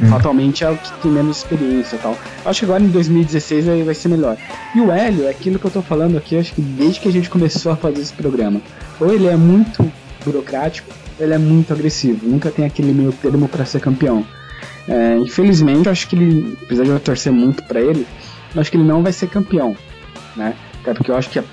Hum. 0.00 0.08
Fatalmente 0.08 0.64
é 0.64 0.70
o 0.70 0.76
que 0.76 0.90
tem 1.02 1.10
menos 1.10 1.38
experiência 1.38 1.96
e 1.96 1.98
tal. 1.98 2.16
Acho 2.44 2.60
que 2.60 2.64
agora 2.64 2.82
em 2.82 2.88
2016 2.88 3.68
aí 3.68 3.82
vai 3.82 3.94
ser 3.94 4.08
melhor. 4.08 4.36
E 4.74 4.80
o 4.80 4.90
Hélio, 4.90 5.26
é 5.26 5.30
aquilo 5.30 5.58
que 5.58 5.66
eu 5.66 5.70
tô 5.70 5.82
falando 5.82 6.16
aqui, 6.16 6.38
acho 6.38 6.54
que 6.54 6.62
desde 6.62 7.00
que 7.00 7.08
a 7.08 7.12
gente 7.12 7.28
começou 7.28 7.72
a 7.72 7.76
fazer 7.76 8.00
esse 8.00 8.12
programa. 8.12 8.60
Ou 8.98 9.12
ele 9.12 9.26
é 9.26 9.36
muito 9.36 9.92
burocrático, 10.24 10.90
ou 11.18 11.24
ele 11.24 11.34
é 11.34 11.38
muito 11.38 11.72
agressivo. 11.72 12.26
Nunca 12.26 12.50
tem 12.50 12.64
aquele 12.64 12.92
meio 12.92 13.12
termo 13.12 13.46
para 13.46 13.64
ser 13.66 13.80
campeão. 13.80 14.24
É, 14.88 15.16
infelizmente, 15.18 15.88
acho 15.88 16.08
que 16.08 16.16
ele, 16.16 16.58
apesar 16.62 16.84
de 16.84 16.90
eu 16.90 17.00
torcer 17.00 17.32
muito 17.32 17.62
para 17.64 17.80
ele, 17.80 18.06
acho 18.56 18.70
que 18.70 18.76
ele 18.78 18.84
não 18.84 19.02
vai 19.02 19.12
ser 19.12 19.28
campeão, 19.28 19.76
né? 20.34 20.54
Até 20.80 20.94
porque 20.94 21.10
eu 21.10 21.16
acho 21.16 21.30
que 21.30 21.38
a, 21.38 21.44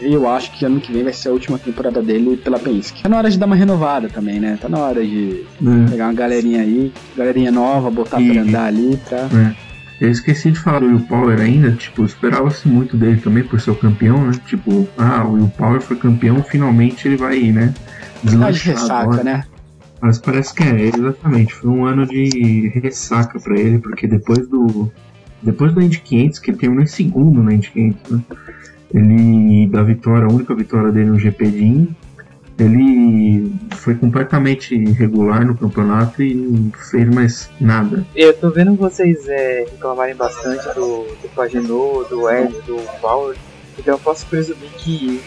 eu 0.00 0.28
acho 0.28 0.52
que 0.52 0.64
ano 0.64 0.80
que 0.80 0.92
vem 0.92 1.02
vai 1.02 1.12
ser 1.12 1.28
a 1.28 1.32
última 1.32 1.58
temporada 1.58 2.02
dele 2.02 2.36
pela 2.36 2.58
Penske. 2.58 3.02
Tá 3.02 3.08
na 3.08 3.16
hora 3.16 3.30
de 3.30 3.38
dar 3.38 3.46
uma 3.46 3.56
renovada 3.56 4.08
também, 4.08 4.38
né? 4.38 4.58
Tá 4.60 4.68
na 4.68 4.78
hora 4.78 5.04
de 5.04 5.44
é. 5.62 5.90
pegar 5.90 6.06
uma 6.06 6.14
galerinha 6.14 6.60
aí, 6.60 6.92
galerinha 7.16 7.50
nova, 7.50 7.90
botar 7.90 8.20
e... 8.20 8.32
pra 8.32 8.42
andar 8.42 8.66
ali, 8.66 8.98
tá? 9.08 9.28
É. 9.32 9.74
Eu 10.00 10.10
esqueci 10.10 10.50
de 10.50 10.58
falar 10.58 10.80
do 10.80 10.86
Will 10.86 11.00
Power 11.00 11.40
ainda, 11.40 11.70
tipo, 11.72 12.04
esperava-se 12.04 12.68
muito 12.68 12.96
dele 12.96 13.20
também 13.20 13.44
por 13.44 13.60
ser 13.60 13.70
o 13.70 13.76
campeão, 13.76 14.26
né? 14.26 14.32
Tipo, 14.44 14.88
ah, 14.98 15.24
o 15.24 15.34
Will 15.34 15.52
Power 15.56 15.80
foi 15.80 15.96
campeão, 15.96 16.42
finalmente 16.42 17.06
ele 17.06 17.16
vai, 17.16 17.52
né? 17.52 17.72
Tá 18.38 18.50
de 18.50 18.58
ressaca, 18.58 19.22
né? 19.22 19.44
Mas 20.00 20.18
parece 20.18 20.54
que 20.54 20.62
é, 20.62 20.88
exatamente. 20.88 21.54
Foi 21.54 21.70
um 21.70 21.86
ano 21.86 22.06
de 22.06 22.68
ressaca 22.74 23.38
para 23.40 23.58
ele, 23.58 23.78
porque 23.78 24.06
depois 24.06 24.46
do. 24.48 24.92
Depois 25.42 25.74
da 25.74 25.82
Indy 25.82 26.00
500, 26.00 26.38
que 26.38 26.50
ele 26.50 26.58
terminou 26.58 26.84
em 26.84 26.86
segundo 26.86 27.42
na 27.42 27.54
Indy 27.54 27.70
500, 27.70 28.10
né? 28.10 28.22
Ele, 28.94 29.66
da 29.66 29.82
vitória, 29.82 30.26
a 30.26 30.32
única 30.32 30.54
vitória 30.54 30.92
dele 30.92 31.10
no 31.10 31.18
GP 31.18 31.50
de 31.50 31.64
In, 31.64 31.96
ele 32.58 33.52
foi 33.72 33.96
completamente 33.96 34.74
irregular 34.74 35.44
no 35.44 35.56
campeonato 35.56 36.22
e 36.22 36.34
não 36.34 36.70
fez 36.70 37.08
mais 37.12 37.50
nada. 37.60 38.06
Eu 38.14 38.32
tô 38.32 38.50
vendo 38.50 38.76
vocês 38.76 39.26
é, 39.28 39.66
reclamarem 39.68 40.14
bastante 40.14 40.64
do, 40.74 41.04
do 41.20 41.28
Paginot, 41.34 42.08
do 42.08 42.28
Hélio, 42.28 42.62
do 42.62 42.76
Power, 43.00 43.36
então 43.76 43.94
eu 43.94 43.98
posso 43.98 44.24
presumir 44.26 44.70
que 44.78 45.20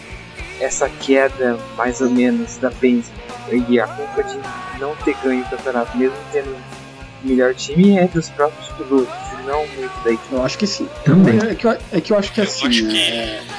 essa 0.60 0.88
queda, 0.88 1.58
mais 1.76 2.00
ou 2.00 2.10
menos, 2.10 2.56
da 2.56 2.70
Penske 2.70 3.12
e 3.68 3.80
a 3.80 3.86
culpa 3.86 4.22
de 4.24 4.38
não 4.80 4.94
ter 4.96 5.16
ganho 5.22 5.42
o 5.42 5.50
campeonato, 5.50 5.96
mesmo 5.96 6.16
tendo 6.32 6.50
o 6.50 7.28
melhor 7.28 7.54
time, 7.54 7.98
é 7.98 8.06
dos 8.06 8.28
próprios 8.30 8.68
pilotos, 8.72 9.08
não 9.46 9.66
muito 9.66 10.04
da 10.04 10.10
equipe. 10.10 10.32
Eu 10.32 10.44
acho 10.44 10.58
que 10.58 10.66
sim. 10.66 10.88
Também. 11.04 11.38
É 11.38 11.54
que 11.54 11.66
eu, 11.66 11.70
é 11.92 12.00
que 12.00 12.12
eu 12.12 12.18
acho 12.18 12.32
que 12.32 12.40
é 12.40 12.44
assim. 12.44 12.66
Acho 12.66 12.88
que... 12.88 12.98
É... 12.98 13.57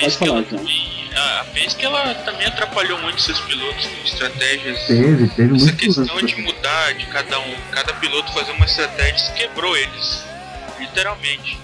A 0.00 0.02
Penske, 0.02 0.28
ela 0.28 0.42
também, 0.42 1.10
a 1.14 1.44
Penske 1.52 1.84
ela 1.84 2.14
também 2.14 2.46
atrapalhou 2.46 2.98
muito 3.02 3.20
seus 3.20 3.38
pilotos 3.40 3.86
com 3.86 4.04
estratégias. 4.04 4.86
Teve, 4.86 5.28
teve 5.28 5.56
Essa 5.56 5.72
questão 5.72 6.22
de 6.22 6.36
mudar, 6.36 6.94
de 6.94 7.06
cada 7.06 7.38
um, 7.38 7.54
cada 7.70 7.92
piloto 7.94 8.32
fazer 8.32 8.52
uma 8.52 8.64
estratégia, 8.64 9.30
quebrou 9.32 9.76
eles, 9.76 10.24
literalmente. 10.78 11.58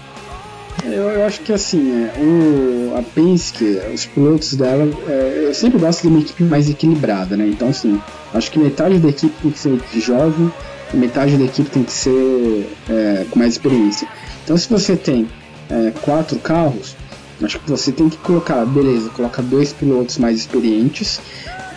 Eu, 0.83 1.09
eu, 1.09 1.25
acho 1.25 1.41
que 1.41 1.51
assim, 1.51 2.05
é, 2.05 2.19
o, 2.19 2.95
a 2.97 3.01
Penske, 3.01 3.81
os 3.93 4.05
pilotos 4.05 4.53
dela, 4.53 4.87
é, 5.07 5.45
eu 5.47 5.53
sempre 5.53 5.79
gosto 5.79 6.03
de 6.03 6.07
uma 6.07 6.19
equipe 6.19 6.43
mais 6.43 6.69
equilibrada, 6.69 7.35
né? 7.35 7.47
Então, 7.47 7.69
assim, 7.69 7.99
acho 8.33 8.51
que 8.51 8.59
metade 8.59 8.99
da 8.99 9.09
equipe 9.09 9.33
tem 9.41 9.51
que 9.51 9.59
ser 9.59 9.99
jovem, 9.99 10.51
metade 10.93 11.35
da 11.35 11.45
equipe 11.45 11.69
tem 11.69 11.83
que 11.83 11.91
ser 11.91 12.69
é, 12.89 13.25
com 13.29 13.39
mais 13.39 13.53
experiência. 13.53 14.07
Então, 14.43 14.55
se 14.55 14.69
você 14.69 14.95
tem 14.95 15.27
é, 15.69 15.91
quatro 16.01 16.37
carros, 16.39 16.95
acho 17.41 17.59
que 17.59 17.69
você 17.69 17.91
tem 17.91 18.09
que 18.09 18.17
colocar, 18.17 18.65
beleza, 18.65 19.09
coloca 19.09 19.41
dois 19.41 19.73
pilotos 19.73 20.17
mais 20.17 20.39
experientes, 20.39 21.21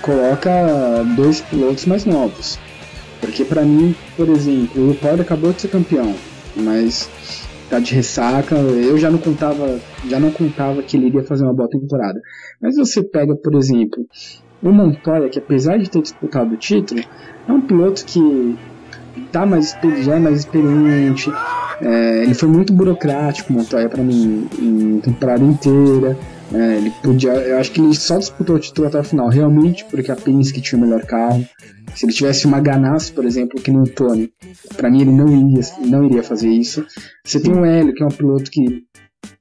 coloca 0.03 0.51
dois 1.17 1.41
pilotos 1.41 1.87
mais 1.87 2.05
novos. 2.05 2.59
Porque 3.21 3.45
para 3.45 3.63
mim, 3.63 3.95
por 4.17 4.29
exemplo, 4.29 4.91
o 4.91 4.95
Paul 4.95 5.21
acabou 5.21 5.53
de 5.53 5.61
ser 5.63 5.69
campeão, 5.69 6.15
mas 6.57 7.09
tá 7.69 7.79
de 7.79 7.95
ressaca. 7.95 8.57
Eu 8.57 8.99
já 8.99 9.11
não 9.11 9.19
contava, 9.19 9.79
já 10.09 10.19
não 10.19 10.31
contava 10.31 10.83
que 10.83 10.97
ele 10.97 11.07
iria 11.07 11.23
fazer 11.23 11.45
uma 11.45 11.55
boa 11.55 11.69
temporada. 11.69 12.21
Mas 12.61 12.77
você 12.77 13.03
pega, 13.03 13.37
por 13.37 13.55
exemplo, 13.55 14.07
o 14.63 14.71
Montoya, 14.71 15.29
que 15.29 15.39
apesar 15.39 15.79
de 15.79 15.89
ter 15.89 16.03
disputado 16.03 16.55
o 16.55 16.57
título, 16.57 17.01
é 17.47 17.53
um 17.53 17.61
piloto 17.61 18.05
que 18.05 18.59
tá 19.31 19.47
mais 19.47 19.77
já 20.03 20.17
é 20.17 20.19
mais 20.19 20.41
experiente. 20.41 21.31
É, 21.81 22.23
ele 22.23 22.35
foi 22.35 22.49
muito 22.49 22.73
burocrático, 22.73 23.53
Montoya 23.53 23.89
para 23.89 24.03
mim, 24.03 24.49
em 24.59 25.01
temporada 25.01 25.43
inteira. 25.43 26.17
É, 26.53 26.77
ele 26.77 26.91
podia, 27.03 27.31
eu 27.33 27.59
acho 27.59 27.71
que 27.71 27.81
ele 27.81 27.95
só 27.95 28.19
disputou 28.19 28.57
o 28.57 28.59
título 28.59 28.89
até 28.89 28.99
o 28.99 29.05
final, 29.05 29.29
realmente 29.29 29.85
porque 29.85 30.11
a 30.11 30.17
Penske 30.17 30.61
tinha 30.61 30.79
o 30.79 30.83
melhor 30.83 31.03
carro. 31.07 31.47
Se 31.95 32.05
ele 32.05 32.13
tivesse 32.13 32.47
uma 32.47 32.61
Ganassi, 32.61 33.13
por 33.13 33.25
exemplo, 33.25 33.61
que 33.61 33.71
no 33.71 33.85
Tony, 33.85 34.33
para 34.77 34.91
mim 34.91 35.03
ele 35.03 35.13
não 35.13 35.29
iria, 35.29 35.63
não 35.87 36.05
iria 36.05 36.23
fazer 36.23 36.49
isso. 36.49 36.85
Você 37.25 37.41
tem 37.41 37.53
o 37.53 37.65
Hélio, 37.65 37.95
que 37.95 38.03
é 38.03 38.07
um 38.07 38.11
piloto 38.11 38.51
que, 38.51 38.83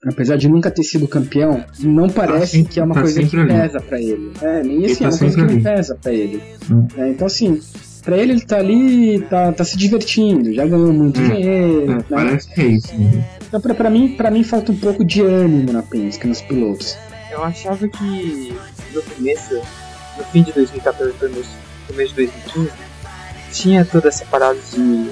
apesar 0.06 0.36
de 0.38 0.48
nunca 0.48 0.70
ter 0.70 0.84
sido 0.84 1.08
campeão, 1.08 1.64
não 1.80 2.10
parece 2.10 2.64
tá 2.64 2.70
que 2.70 2.80
é 2.80 2.84
uma 2.84 2.96
tá 2.96 3.02
coisa 3.02 3.24
que 3.24 3.38
ali. 3.38 3.48
pesa 3.48 3.80
para 3.82 4.02
ele. 4.02 4.32
É, 4.42 4.64
nem 4.64 4.86
assim, 4.86 4.96
tá 4.96 5.06
é 5.06 5.10
uma 5.10 5.18
coisa 5.18 5.48
que 5.48 5.62
pesa 5.62 5.96
para 5.96 6.14
ele. 6.14 6.44
Hum. 6.72 6.88
É, 6.96 7.10
então 7.10 7.28
assim, 7.28 7.60
Pra 8.10 8.18
ele, 8.18 8.32
ele 8.32 8.42
tá 8.42 8.58
ali, 8.58 9.22
tá, 9.30 9.52
tá 9.52 9.64
se 9.64 9.78
divertindo, 9.78 10.52
já 10.52 10.66
ganhou 10.66 10.92
muito 10.92 11.20
hum, 11.20 11.30
dinheiro. 11.30 11.84
É, 11.84 11.86
né? 11.86 12.06
Parece 12.10 12.48
que 12.52 12.60
é 12.60 12.66
isso. 12.66 12.98
Né? 12.98 13.24
Então, 13.48 13.62
pra, 13.62 13.76
pra, 13.76 13.88
mim, 13.88 14.16
pra 14.18 14.32
mim, 14.32 14.44
falta 14.44 14.72
um 14.72 14.76
pouco 14.76 15.06
de 15.06 15.22
ânimo 15.22 15.72
na 15.72 15.84
Penske, 15.84 16.26
nos 16.26 16.42
pilotos. 16.42 16.98
Eu 17.30 17.44
achava 17.44 17.88
que 17.88 18.52
no 18.96 19.04
começo, 19.04 19.62
no 20.18 20.24
fim 20.24 20.42
de 20.42 20.52
2014 20.54 21.14
no 21.22 21.44
começo 21.86 22.10
de 22.10 22.16
2015, 22.16 22.72
tinha 23.52 23.86
toda 23.86 24.08
essa 24.08 24.26
parada 24.26 24.58
de 24.74 25.12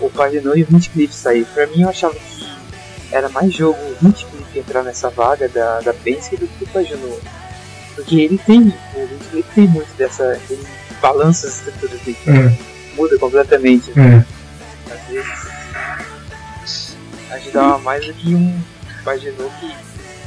o 0.00 0.08
Pagenot 0.08 0.56
e 0.56 0.62
o 0.62 0.76
Hinchcliffe 0.76 1.12
sair. 1.12 1.44
Pra 1.46 1.66
mim, 1.66 1.82
eu 1.82 1.88
achava 1.88 2.14
que 2.14 2.46
era 3.10 3.28
mais 3.30 3.52
jogo 3.52 3.80
o 4.00 4.06
Hinchcliffe 4.06 4.60
entrar 4.60 4.84
nessa 4.84 5.10
vaga 5.10 5.48
da, 5.48 5.80
da 5.80 5.92
Penske 5.92 6.36
do 6.36 6.46
que 6.46 6.62
o 6.62 6.68
Pagenot. 6.68 7.20
Porque 7.96 8.20
ele 8.20 8.38
tem, 8.38 8.60
o 8.60 9.08
Hinchcliffe 9.16 9.54
tem 9.56 9.66
muito 9.66 9.92
dessa. 9.96 10.40
Ele 10.48 10.77
balança 11.00 11.46
as 11.46 11.58
estruturas 11.58 12.00
equipe. 12.06 12.30
É. 12.30 12.58
Muda 12.94 13.18
completamente. 13.18 13.92
É. 13.98 14.24
Às 14.92 15.08
vezes 15.08 15.48
ajudava 17.30 17.78
mais 17.78 18.06
do 18.06 18.14
que 18.14 18.34
um 18.34 18.60
Pagenot 19.04 19.54
que 19.60 19.74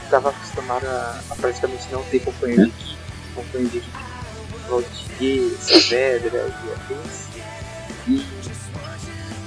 estava 0.03 0.29
acostumado 0.29 0.85
a, 0.85 1.19
a, 1.29 1.35
praticamente 1.35 1.83
não 1.91 2.03
ter 2.03 2.19
companheiro 2.19 2.65
de 2.65 2.69
equipe, 2.69 2.97
companheiro 3.35 3.71
de 3.71 3.77
equipe 3.77 3.97
Valtier, 4.69 5.51
Saavedra 5.59 6.53
e 6.63 6.71
afins. 6.73 7.31
E 8.07 8.25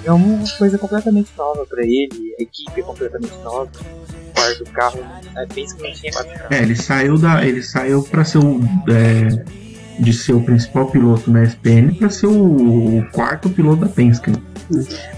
é 0.07 0.13
uma 0.13 0.45
coisa 0.59 0.79
completamente 0.79 1.31
nova 1.37 1.65
para 1.67 1.83
ele, 1.83 2.35
a 2.39 2.43
equipe 2.43 2.81
é 2.81 2.83
completamente 2.83 3.35
nova, 3.39 3.71
o 3.71 4.35
par 4.35 4.55
do 4.57 4.65
carro 4.67 5.01
é 5.37 5.47
bem 5.47 5.67
que 5.67 5.83
não 5.83 5.93
tinha 5.93 6.13
É, 6.51 6.63
ele 6.63 6.77
saiu 6.77 7.19
da. 7.19 7.45
ele 7.45 7.63
saiu 7.63 8.03
para 8.03 8.25
ser 8.25 8.39
o. 8.39 8.61
É, 8.89 9.64
de 9.99 10.13
ser 10.13 10.33
o 10.33 10.41
principal 10.41 10.87
piloto 10.87 11.31
na 11.31 11.43
SPN 11.43 11.95
para 11.95 12.11
ser 12.11 12.27
o, 12.27 12.99
o, 12.99 13.07
quarto 13.13 13.49
piloto 13.49 13.83
da 13.83 13.89
Penske. 13.89 14.33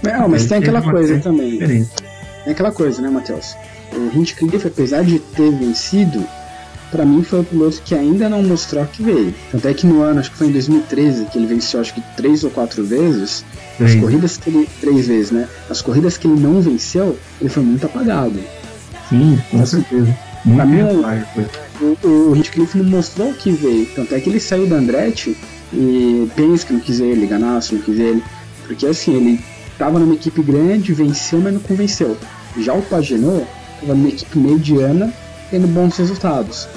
Não, 0.03 0.27
mas 0.29 0.45
tem 0.45 0.59
aquela 0.59 0.81
coisa 0.81 1.19
também. 1.19 1.51
Diferença. 1.51 1.91
Tem 2.43 2.53
aquela 2.53 2.71
coisa, 2.71 3.01
né, 3.01 3.09
Matheus? 3.09 3.55
O 3.93 4.17
Hinchcliffe, 4.17 4.67
apesar 4.67 5.03
de 5.03 5.19
ter 5.19 5.51
vencido, 5.51 6.23
para 6.91 7.05
mim 7.05 7.23
foi 7.23 7.41
o 7.41 7.43
piloto 7.43 7.81
que 7.83 7.95
ainda 7.95 8.29
não 8.29 8.43
mostrou 8.43 8.85
que 8.85 9.03
veio. 9.03 9.33
Tanto 9.51 9.67
é 9.67 9.73
que 9.73 9.85
no 9.85 10.01
ano, 10.01 10.19
acho 10.19 10.31
que 10.31 10.37
foi 10.37 10.47
em 10.47 10.51
2013, 10.51 11.25
que 11.25 11.37
ele 11.37 11.47
venceu 11.47 11.79
acho 11.79 11.93
que 11.93 12.01
três 12.15 12.43
ou 12.43 12.49
quatro 12.49 12.83
vezes, 12.83 13.43
as 13.79 13.95
corridas 13.95 14.37
que 14.37 14.49
ele. 14.49 14.69
Três 14.79 15.07
vezes, 15.07 15.31
né? 15.31 15.47
As 15.69 15.81
corridas 15.81 16.17
que 16.17 16.27
ele 16.27 16.39
não 16.39 16.61
venceu, 16.61 17.17
ele 17.39 17.49
foi 17.49 17.63
muito 17.63 17.85
apagado. 17.85 18.39
Sim, 19.09 19.39
com 19.49 19.57
então, 19.57 19.65
certeza. 19.65 20.17
Muito 20.45 20.55
pra 20.55 20.65
mim, 20.65 20.81
o, 21.81 21.97
o, 22.07 22.31
o 22.31 22.35
Hinchcliffe 22.35 22.77
não 22.77 22.85
mostrou 22.85 23.33
que 23.33 23.51
veio. 23.51 23.87
Tanto 23.95 24.13
é 24.13 24.19
que 24.19 24.29
ele 24.29 24.39
saiu 24.39 24.67
da 24.67 24.77
Andretti 24.77 25.37
E 25.73 26.27
Penske 26.35 26.73
não 26.73 26.79
quis 26.79 26.99
ele, 26.99 27.27
Ganassi 27.27 27.75
não 27.75 27.81
quis 27.81 27.99
ele. 27.99 28.23
Porque 28.65 28.85
assim, 28.85 29.15
ele 29.15 29.39
tava 29.77 29.99
numa 29.99 30.13
equipe 30.13 30.41
grande, 30.41 30.93
venceu, 30.93 31.39
mas 31.39 31.53
não 31.53 31.61
convenceu. 31.61 32.17
Já 32.59 32.73
o 32.73 32.81
Pagenot 32.81 33.45
tava 33.81 33.93
numa 33.93 34.09
equipe 34.09 34.37
mediana, 34.37 35.13
tendo 35.49 35.67
bons 35.67 35.97
resultados. 35.97 36.67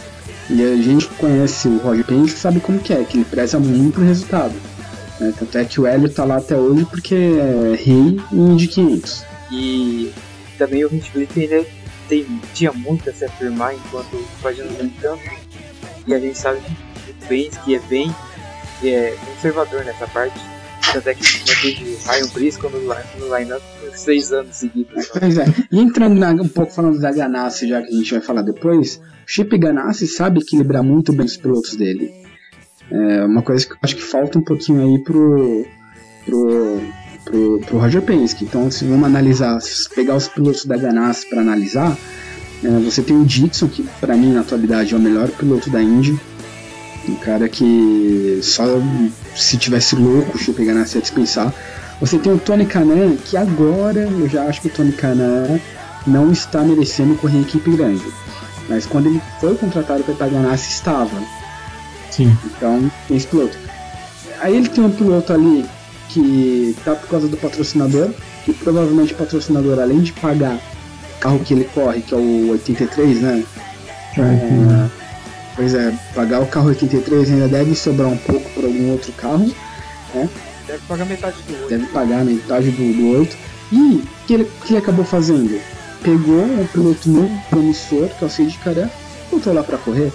E 0.49 0.63
a 0.63 0.77
gente 0.77 1.07
conhece 1.07 1.69
o 1.69 1.79
Roger 1.79 2.05
Penske 2.05 2.39
sabe 2.39 2.61
como 2.61 2.81
que 2.81 2.93
é, 2.93 3.05
que 3.05 3.17
ele 3.17 3.25
preza 3.25 3.59
muito 3.59 4.01
o 4.01 4.05
resultado. 4.05 4.55
Né? 5.21 5.33
Tanto 5.39 5.59
é 5.59 5.65
que 5.65 5.81
o 5.81 5.87
Hélio 5.87 6.09
tá 6.09 6.25
lá 6.25 6.39
até 6.39 6.57
hoje 6.57 6.85
porque 6.87 7.15
é 7.15 7.77
rei 7.77 8.21
em 8.33 8.53
Indy 8.53 8.67
500. 8.67 9.25
E 9.53 10.13
também 10.59 10.85
o 10.85 10.93
Hinchcliffe 10.93 11.41
ainda 11.41 11.65
tem, 12.11 12.27
tinha 12.53 12.73
muito 12.73 13.09
a 13.09 13.13
se 13.13 13.25
afirmar 13.25 13.75
enquanto 13.75 14.17
o 14.17 14.27
Pagenot 14.43 14.75
nem 14.83 14.91
tanto. 15.01 15.23
E 16.07 16.13
a 16.13 16.19
gente 16.19 16.37
sabe 16.37 16.61
muito 16.61 17.29
bem 17.29 17.49
que 17.65 17.77
é 17.77 17.79
bem 17.79 18.15
é, 18.83 19.17
conservador 19.25 19.85
nessa 19.85 20.07
parte. 20.09 20.39
Tanto 20.93 21.09
é 21.09 21.15
que 21.15 21.23
manteve 21.39 21.99
Ryan 22.05 22.27
Briscoe 22.35 22.69
no, 22.69 22.81
no 22.81 23.37
line-up 23.37 23.65
por 23.81 23.97
seis 23.97 24.33
anos 24.33 24.57
seguidos. 24.57 25.09
Pois 25.09 25.39
é. 25.39 25.45
E 25.71 25.79
entrando 25.79 26.19
na, 26.19 26.31
um 26.31 26.49
pouco 26.49 26.73
falando 26.73 26.99
da 26.99 27.13
Ganassi, 27.13 27.69
já 27.69 27.81
que 27.81 27.89
a 27.89 27.97
gente 27.97 28.11
vai 28.11 28.21
falar 28.21 28.43
depois, 28.43 28.97
o 28.97 29.01
Chip 29.25 29.57
Ganassi 29.57 30.09
sabe 30.09 30.41
equilibrar 30.41 30.83
muito 30.83 31.13
bem 31.13 31.27
os 31.27 31.37
pilotos 31.37 31.77
dele. 31.77 32.13
É 32.91 33.25
uma 33.25 33.43
coisa 33.43 33.65
que 33.65 33.73
eu 33.73 33.79
acho 33.83 33.95
que 33.95 34.03
falta 34.03 34.37
um 34.37 34.43
pouquinho 34.43 34.83
aí 34.83 34.99
pro, 35.05 35.65
pro, 36.25 36.81
pro, 37.25 37.61
pro 37.61 37.79
Roger 37.79 38.03
Penske. 38.03 38.45
Então, 38.45 38.71
se 38.71 38.85
vamos 38.85 39.05
analisar, 39.05 39.61
se 39.61 39.89
pegar 39.89 40.17
os 40.17 40.29
pilotos 40.29 40.65
da 40.65 40.77
Ganassi 40.77 41.29
para 41.29 41.41
analisar, 41.41 41.97
é, 42.63 42.69
você 42.81 43.03
tem 43.03 43.17
o 43.17 43.25
Dixon, 43.25 43.69
que 43.69 43.83
para 44.01 44.17
mim 44.17 44.33
na 44.33 44.41
atualidade 44.41 44.95
é 44.95 44.97
o 44.97 45.01
melhor 45.01 45.29
piloto 45.29 45.71
da 45.71 45.83
Indy. 45.83 46.19
Um 47.09 47.15
cara 47.17 47.49
que 47.49 48.41
só 48.43 48.65
se 49.35 49.57
tivesse 49.57 49.97
louco 49.97 50.37
o 50.37 50.39
Chip 50.39 50.63
Ganassi 50.65 50.97
ia 50.97 51.03
dispensar. 51.03 51.53
Você 52.01 52.19
tem 52.19 52.33
o 52.33 52.39
Tony 52.39 52.67
Canan, 52.67 53.17
que 53.17 53.37
agora 53.37 54.01
eu 54.01 54.29
já 54.29 54.45
acho 54.45 54.63
que 54.63 54.69
o 54.69 54.71
Tony 54.71 54.93
Canan 54.93 55.61
não 56.07 56.31
está 56.31 56.63
merecendo 56.63 57.15
correr 57.17 57.39
em 57.39 57.43
equipe 57.43 57.71
grande. 57.77 58.05
Mas 58.69 58.87
quando 58.87 59.07
ele 59.07 59.21
foi 59.41 59.55
contratado 59.57 60.05
para 60.05 60.29
Ganassi 60.29 60.71
estava. 60.71 61.19
Sim. 62.11 62.37
Então, 62.45 62.91
tem 63.09 63.17
esse 63.17 63.27
piloto. 63.27 63.57
Aí 64.41 64.57
ele 64.57 64.69
tem 64.69 64.85
um 64.85 64.91
piloto 64.91 65.33
ali 65.33 65.67
que 66.13 66.77
tá 66.85 66.95
por 66.95 67.09
causa 67.09 67.29
do 67.29 67.37
patrocinador, 67.37 68.11
que 68.45 68.53
provavelmente 68.53 69.13
o 69.13 69.17
patrocinador, 69.17 69.79
além 69.79 70.01
de 70.01 70.13
pagar 70.13 70.57
o 70.57 71.21
carro 71.21 71.39
que 71.41 71.55
ele 71.55 71.65
corre, 71.65 72.01
que 72.01 72.15
é 72.15 72.17
o 72.17 72.51
83, 72.51 73.21
né? 73.21 73.45
É, 74.19 74.89
pois 75.55 75.75
é, 75.75 75.95
pagar 76.15 76.41
o 76.41 76.47
carro 76.47 76.69
83 76.69 77.31
ainda 77.31 77.49
deve 77.49 77.75
sobrar 77.75 78.09
um 78.09 78.17
pouco 78.17 78.51
por 78.51 78.65
algum 78.65 78.91
outro 78.93 79.13
carro, 79.13 79.51
né? 80.15 80.29
Deve 80.67 80.83
pagar 80.87 81.05
metade 81.05 81.37
do 81.47 81.53
outro. 81.53 81.69
Deve 81.69 81.87
pagar 81.87 82.25
metade 82.25 82.71
do, 82.71 82.97
do 82.97 83.19
outro. 83.19 83.39
E 83.73 83.77
o 83.77 84.03
que 84.27 84.35
ele, 84.35 84.51
que 84.65 84.73
ele 84.73 84.79
acabou 84.79 85.05
fazendo? 85.05 85.61
Pegou 86.03 86.43
um 86.45 86.67
piloto 86.67 87.09
muito 87.09 87.49
promissor, 87.49 88.09
que 88.09 88.25
é 88.25 88.27
o 88.27 88.31
Cid 88.31 88.59
Caran, 88.59 88.89
botou 89.31 89.53
lá 89.53 89.63
pra 89.63 89.79
correr. 89.79 90.13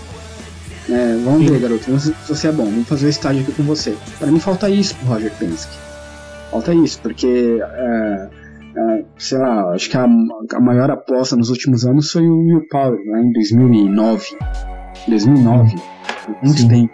É, 0.90 1.18
vamos 1.24 1.46
Sim. 1.46 1.52
ver, 1.52 1.60
garoto, 1.60 1.84
vamos, 1.88 2.04
se 2.04 2.14
você 2.28 2.48
é 2.48 2.52
bom, 2.52 2.66
vamos 2.66 2.88
fazer 2.88 3.08
o 3.08 3.10
estágio 3.10 3.42
aqui 3.42 3.52
com 3.54 3.64
você. 3.64 3.98
Para 4.20 4.32
mim 4.32 4.40
falta 4.40 4.70
isso 4.70 4.96
pro 4.96 5.08
Roger 5.08 5.32
Penske. 5.40 5.76
Falta 6.52 6.74
isso, 6.74 7.00
porque, 7.02 7.60
é, 7.62 8.30
é, 8.78 9.06
sei 9.18 9.38
lá, 9.40 9.72
acho 9.74 9.90
que 9.90 9.98
a, 9.98 10.04
a 10.04 10.60
maior 10.62 10.92
aposta 10.92 11.36
nos 11.36 11.50
últimos 11.50 11.86
anos 11.86 12.12
foi 12.12 12.28
o 12.28 12.38
Will 12.38 12.68
Power, 12.70 13.00
né, 13.06 13.22
em 13.22 13.32
2009. 13.34 14.38
2009, 15.08 15.76
muito 16.44 16.62
Sim. 16.62 16.68
tempo. 16.68 16.94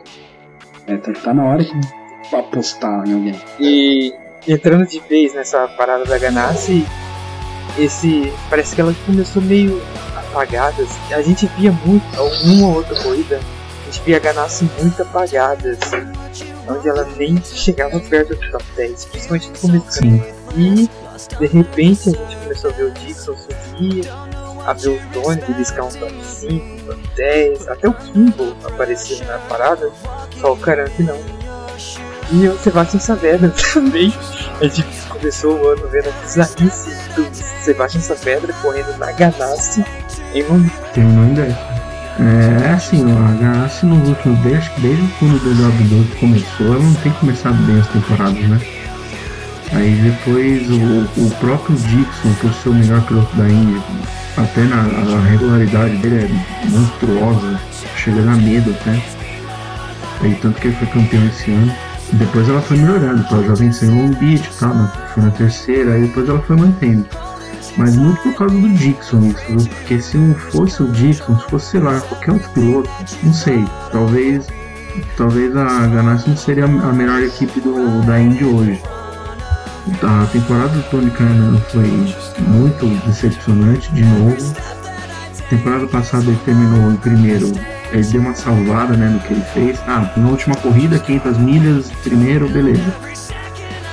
É, 0.87 0.97
tá, 0.97 1.11
tá 1.13 1.33
na 1.33 1.43
hora 1.43 1.63
de 1.63 2.35
apostar 2.35 3.07
em 3.07 3.13
alguém. 3.13 3.35
E 3.59 4.13
entrando 4.47 4.85
de 4.85 4.99
vez 5.01 5.33
nessa 5.33 5.67
parada 5.67 6.05
da 6.05 6.17
Ganassi, 6.17 6.85
esse 7.77 8.31
parece 8.49 8.75
que 8.75 8.81
ela 8.81 8.93
começou 9.05 9.41
meio 9.41 9.81
apagada. 10.15 10.81
assim. 10.81 11.13
A 11.13 11.21
gente 11.21 11.45
via 11.57 11.71
muito, 11.85 12.03
uma 12.45 12.67
ou 12.67 12.75
outra 12.75 12.95
corrida, 13.01 13.39
a 13.91 13.93
gente 13.93 14.05
via 14.05 14.17
a 14.17 14.19
Ganassi 14.19 14.69
muito 14.79 15.01
apagada, 15.01 15.71
assim, 15.71 16.47
onde 16.69 16.87
ela 16.87 17.05
nem 17.17 17.43
chegava 17.43 17.99
perto 17.99 18.35
do 18.35 18.51
top 18.51 18.63
10, 18.77 19.05
principalmente 19.05 19.49
no 19.49 19.59
começo. 19.59 19.91
Sim. 19.91 20.23
E 20.55 20.89
de 21.37 21.47
repente 21.47 22.09
a 22.09 22.11
gente 22.13 22.37
começou 22.37 22.71
a 22.71 22.73
ver 22.73 22.83
o 22.85 22.91
Dixon 22.91 23.35
subir, 23.35 24.09
a 24.65 24.73
ver 24.73 24.89
o 24.89 24.99
Tony 25.11 25.41
beliscar 25.41 25.85
um 25.85 25.91
top 25.91 26.15
5, 26.23 26.85
top 26.85 27.09
10, 27.17 27.67
até 27.67 27.89
o 27.89 27.93
Kimball 27.93 28.55
aparecer 28.63 29.25
na 29.25 29.37
parada, 29.39 29.91
só 30.39 30.53
o 30.53 30.57
Caranque 30.57 31.03
não. 31.03 31.19
E 32.31 32.47
o 32.47 32.57
Sebastian 32.59 32.99
Saavedra 33.01 33.49
também. 33.73 34.13
A 34.61 34.67
gente 34.67 34.87
começou 35.09 35.59
o 35.59 35.67
ano 35.67 35.85
vendo 35.89 36.07
a 36.07 36.11
bizarrice 36.21 36.91
do 37.13 37.27
Sebastian 37.61 37.99
Saavedra 37.99 38.53
correndo 38.61 38.97
na 38.97 39.11
Ganassi 39.11 39.83
em 40.33 40.43
um 40.43 40.69
Terminou 40.93 41.25
em 41.25 41.33
10. 41.33 41.70
É 42.19 42.73
assim, 42.73 43.03
ó, 43.11 43.17
a 43.17 43.31
Ganassi 43.33 43.85
nos 43.85 44.07
últimos 44.09 44.39
10, 44.39 44.57
acho 44.57 44.75
que 44.75 44.81
desde 44.81 45.07
quando 45.19 45.35
o 45.35 45.39
DW12 45.39 46.19
começou, 46.19 46.67
ela 46.67 46.79
não 46.79 46.93
tem 46.95 47.11
começado 47.13 47.55
bem 47.65 47.79
as 47.79 47.87
temporadas, 47.87 48.47
né? 48.47 48.59
Aí 49.73 49.95
depois 50.03 50.69
o, 50.69 51.25
o 51.25 51.31
próprio 51.39 51.75
Dixon, 51.77 52.33
por 52.41 52.53
ser 52.53 52.69
o 52.69 52.73
melhor 52.73 53.01
piloto 53.03 53.35
da 53.37 53.47
Indy, 53.47 53.81
até 54.37 54.61
na 54.63 54.81
a 54.81 55.21
regularidade 55.29 55.95
dele 55.97 56.25
é 56.25 56.69
monstruosa, 56.69 57.59
chega 57.95 58.21
a 58.21 58.35
medo 58.35 58.71
até. 58.71 59.01
Aí 60.21 60.35
tanto 60.41 60.59
que 60.59 60.67
ele 60.67 60.75
foi 60.75 60.87
campeão 60.87 61.25
esse 61.27 61.51
ano. 61.51 61.73
Depois 62.13 62.49
ela 62.49 62.61
foi 62.61 62.77
melhorando, 62.77 63.25
ela 63.31 63.43
já 63.43 63.53
venceu 63.53 63.89
Long 63.89 64.09
Beach 64.09 64.49
e 64.53 64.59
tal, 64.59 64.75
né? 64.75 64.91
foi 65.13 65.23
na 65.23 65.31
terceira, 65.31 65.93
aí 65.93 66.01
depois 66.01 66.27
ela 66.27 66.41
foi 66.41 66.57
mantendo. 66.57 67.05
Mas 67.77 67.95
muito 67.95 68.21
por 68.21 68.33
causa 68.35 68.55
do 68.55 68.69
Dixon 68.69 69.33
isso, 69.55 69.69
porque 69.69 70.01
se 70.01 70.17
não 70.17 70.35
fosse 70.35 70.83
o 70.83 70.91
Dixon, 70.91 71.37
se 71.39 71.49
fosse, 71.49 71.71
sei 71.71 71.79
lá, 71.79 71.99
qualquer 72.01 72.31
outro 72.33 72.49
piloto, 72.49 72.89
não 73.23 73.33
sei, 73.33 73.65
talvez 73.91 74.47
talvez 75.15 75.55
a 75.55 75.87
Ganassi 75.87 76.29
não 76.29 76.37
seria 76.37 76.65
a 76.65 76.67
melhor 76.67 77.21
equipe 77.21 77.61
do, 77.61 78.01
da 78.05 78.19
Indy 78.19 78.43
hoje. 78.43 78.81
A 80.03 80.25
temporada 80.27 80.69
do 80.69 80.83
Tony 80.89 81.09
Canaan 81.11 81.57
foi 81.71 82.13
muito 82.47 82.85
decepcionante 83.05 83.91
de 83.93 84.03
novo. 84.03 84.53
Temporada 85.49 85.87
passada 85.87 86.25
ele 86.25 86.39
terminou 86.45 86.91
em 86.91 86.95
primeiro, 86.97 87.51
ele 87.91 88.03
deu 88.03 88.21
uma 88.21 88.33
salvada 88.33 88.95
né, 88.95 89.09
no 89.09 89.19
que 89.19 89.33
ele 89.33 89.43
fez. 89.53 89.79
Ah, 89.87 90.09
na 90.15 90.29
última 90.29 90.55
corrida, 90.55 90.97
500 90.99 91.37
milhas, 91.39 91.91
primeiro, 92.03 92.47
beleza. 92.47 92.93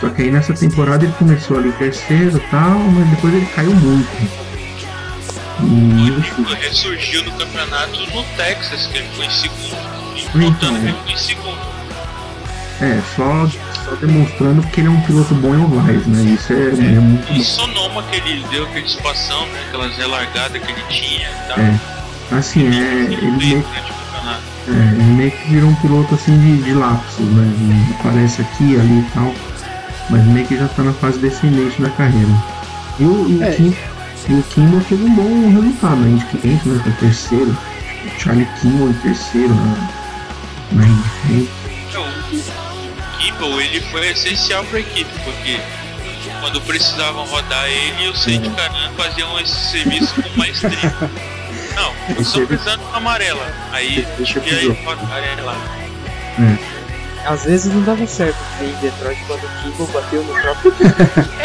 Só 0.00 0.08
que 0.10 0.22
aí 0.22 0.30
nessa 0.30 0.54
temporada 0.54 1.04
ele 1.04 1.12
começou 1.14 1.58
ali 1.58 1.72
terceiro 1.72 2.36
e 2.36 2.40
tal, 2.50 2.70
mas 2.78 3.08
depois 3.10 3.34
ele 3.34 3.46
caiu 3.46 3.74
muito. 3.74 4.08
E 5.60 6.08
Ele 6.08 6.54
ressurgiu 6.60 7.24
no 7.24 7.32
campeonato 7.32 7.98
no 8.14 8.22
Texas, 8.36 8.86
que 8.86 8.98
ele 8.98 9.08
foi 9.16 9.26
em 9.26 9.30
segundo. 9.30 9.76
E 10.14 10.20
Então, 10.20 10.40
voltando, 10.40 10.76
ele 10.78 10.96
foi 11.04 11.12
em 11.12 11.16
segundo. 11.16 11.58
é, 12.80 13.00
só, 13.16 13.48
só 13.84 13.94
demonstrando 13.96 14.62
que 14.68 14.80
ele 14.80 14.86
é 14.86 14.90
um 14.90 15.00
piloto 15.00 15.34
bom 15.34 15.52
em 15.54 15.64
ovais, 15.64 16.06
né? 16.06 16.22
Isso 16.32 16.52
é, 16.52 16.56
é 16.68 17.00
muito 17.00 17.32
E. 17.32 17.42
Sonoma 17.42 18.04
que 18.04 18.16
ele 18.16 18.46
deu 18.52 18.64
aquela 18.64 18.82
dispação, 18.82 19.46
né? 19.46 19.64
Aquelas 19.66 19.96
relargadas 19.96 20.62
que 20.62 20.70
ele 20.70 20.82
tinha 20.88 21.28
e 21.28 21.48
tal. 21.48 21.58
É. 21.58 21.80
Assim, 22.38 22.68
é, 22.68 22.70
ele 22.70 23.14
Ele 23.14 23.30
meio, 23.32 23.64
é, 24.68 24.92
ele 24.92 25.02
meio 25.14 25.30
que 25.32 25.48
virou 25.50 25.70
um 25.70 25.74
piloto 25.76 26.14
assim 26.14 26.38
de, 26.38 26.62
de 26.62 26.72
lapsos, 26.74 27.26
né? 27.26 27.42
Ele 27.44 27.94
Aparece 27.98 28.42
aqui, 28.42 28.78
ali 28.78 29.00
e 29.00 29.06
tal, 29.12 29.34
mas 30.10 30.24
meio 30.24 30.46
que 30.46 30.56
já 30.56 30.68
tá 30.68 30.82
na 30.82 30.92
fase 30.92 31.18
descendente 31.18 31.80
da 31.80 31.90
carreira. 31.90 32.30
E 32.98 33.04
o, 33.04 33.28
e 33.28 33.36
o, 33.36 33.44
É. 33.44 33.52
Kim, 33.52 33.76
e 34.28 34.32
o 34.34 34.42
Kimball 34.42 34.80
teve 34.88 35.04
um 35.04 35.14
bom 35.14 35.50
resultado, 35.50 35.96
né? 35.96 36.10
Indy 36.10 36.24
500, 36.40 36.66
né? 36.66 36.82
Foi 36.84 36.92
terceiro. 36.92 37.58
O 38.16 38.20
Charlie 38.20 38.48
Kimball 38.60 38.88
em 38.90 38.94
terceiro 38.94 39.54
na, 39.54 39.88
na 40.72 40.86
Indy 40.86 41.08
500. 41.28 41.48
Então, 41.88 42.04
o 42.04 43.18
Kimball, 43.18 43.60
ele 43.60 43.80
foi 43.82 44.08
essencial 44.08 44.64
para 44.64 44.78
a 44.78 44.80
equipe, 44.80 45.10
porque 45.24 45.60
quando 46.40 46.60
precisavam 46.62 47.24
rodar 47.26 47.66
ele, 47.66 48.08
o 48.08 48.16
Sandy 48.16 48.50
Canan 48.50 48.90
faziam 48.96 49.38
esse 49.40 49.70
serviço 49.70 50.14
com 50.22 50.38
maestria. 50.38 50.94
Não, 51.74 51.92
Esse 52.10 52.22
estão 52.22 52.46
precisando 52.46 52.80
de 52.80 52.84
uma 52.86 52.96
amarela. 52.96 53.54
Aí, 53.72 54.06
Esse 54.20 54.38
e 54.38 54.50
aí 54.50 54.68
rodaram 54.84 55.44
lá. 55.44 55.56
Às 57.28 57.44
vezes 57.44 57.72
não 57.72 57.82
dava 57.82 58.06
certo, 58.06 58.36
em 58.62 58.72
Detroit 58.80 59.18
quando 59.26 59.40
o 59.44 59.62
Kimball 59.62 59.86
bateu 59.88 60.24
no 60.24 60.32
próprio. 60.32 60.72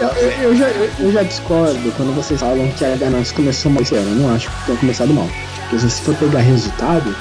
Eu, 0.00 0.08
eu- 0.08 0.42
eu 0.42 0.56
já, 0.56 0.68
eu, 0.68 1.12
já 1.12 1.22
discordo 1.24 1.92
quando 1.96 2.14
vocês 2.14 2.38
falam 2.40 2.70
que 2.72 2.84
a 2.84 2.94
Ganassi 2.96 3.34
começou 3.34 3.70
mal. 3.72 3.82
Eu 3.90 4.02
não 4.02 4.32
acho 4.34 4.48
que 4.48 4.66
tenha 4.66 4.78
começado 4.78 5.12
mal. 5.12 5.26
Porque 5.62 5.78
se 5.80 5.90
você 5.90 6.02
for 6.02 6.14
pegar 6.16 6.40
resultado, 6.40 7.14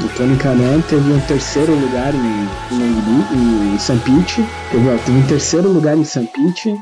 o 0.00 0.08
Tony 0.16 0.36
Canan 0.36 0.80
teve 0.82 1.12
um 1.12 1.20
terceiro 1.22 1.74
lugar 1.74 2.14
em, 2.14 2.48
em, 2.72 3.74
em 3.74 3.78
St. 3.78 3.98
Pete, 3.98 4.44
teve, 4.70 4.98
teve 5.04 5.18
um 5.18 5.26
terceiro 5.26 5.68
lugar 5.68 5.96
em 5.98 6.04
St. 6.04 6.28
Pete, 6.32 6.76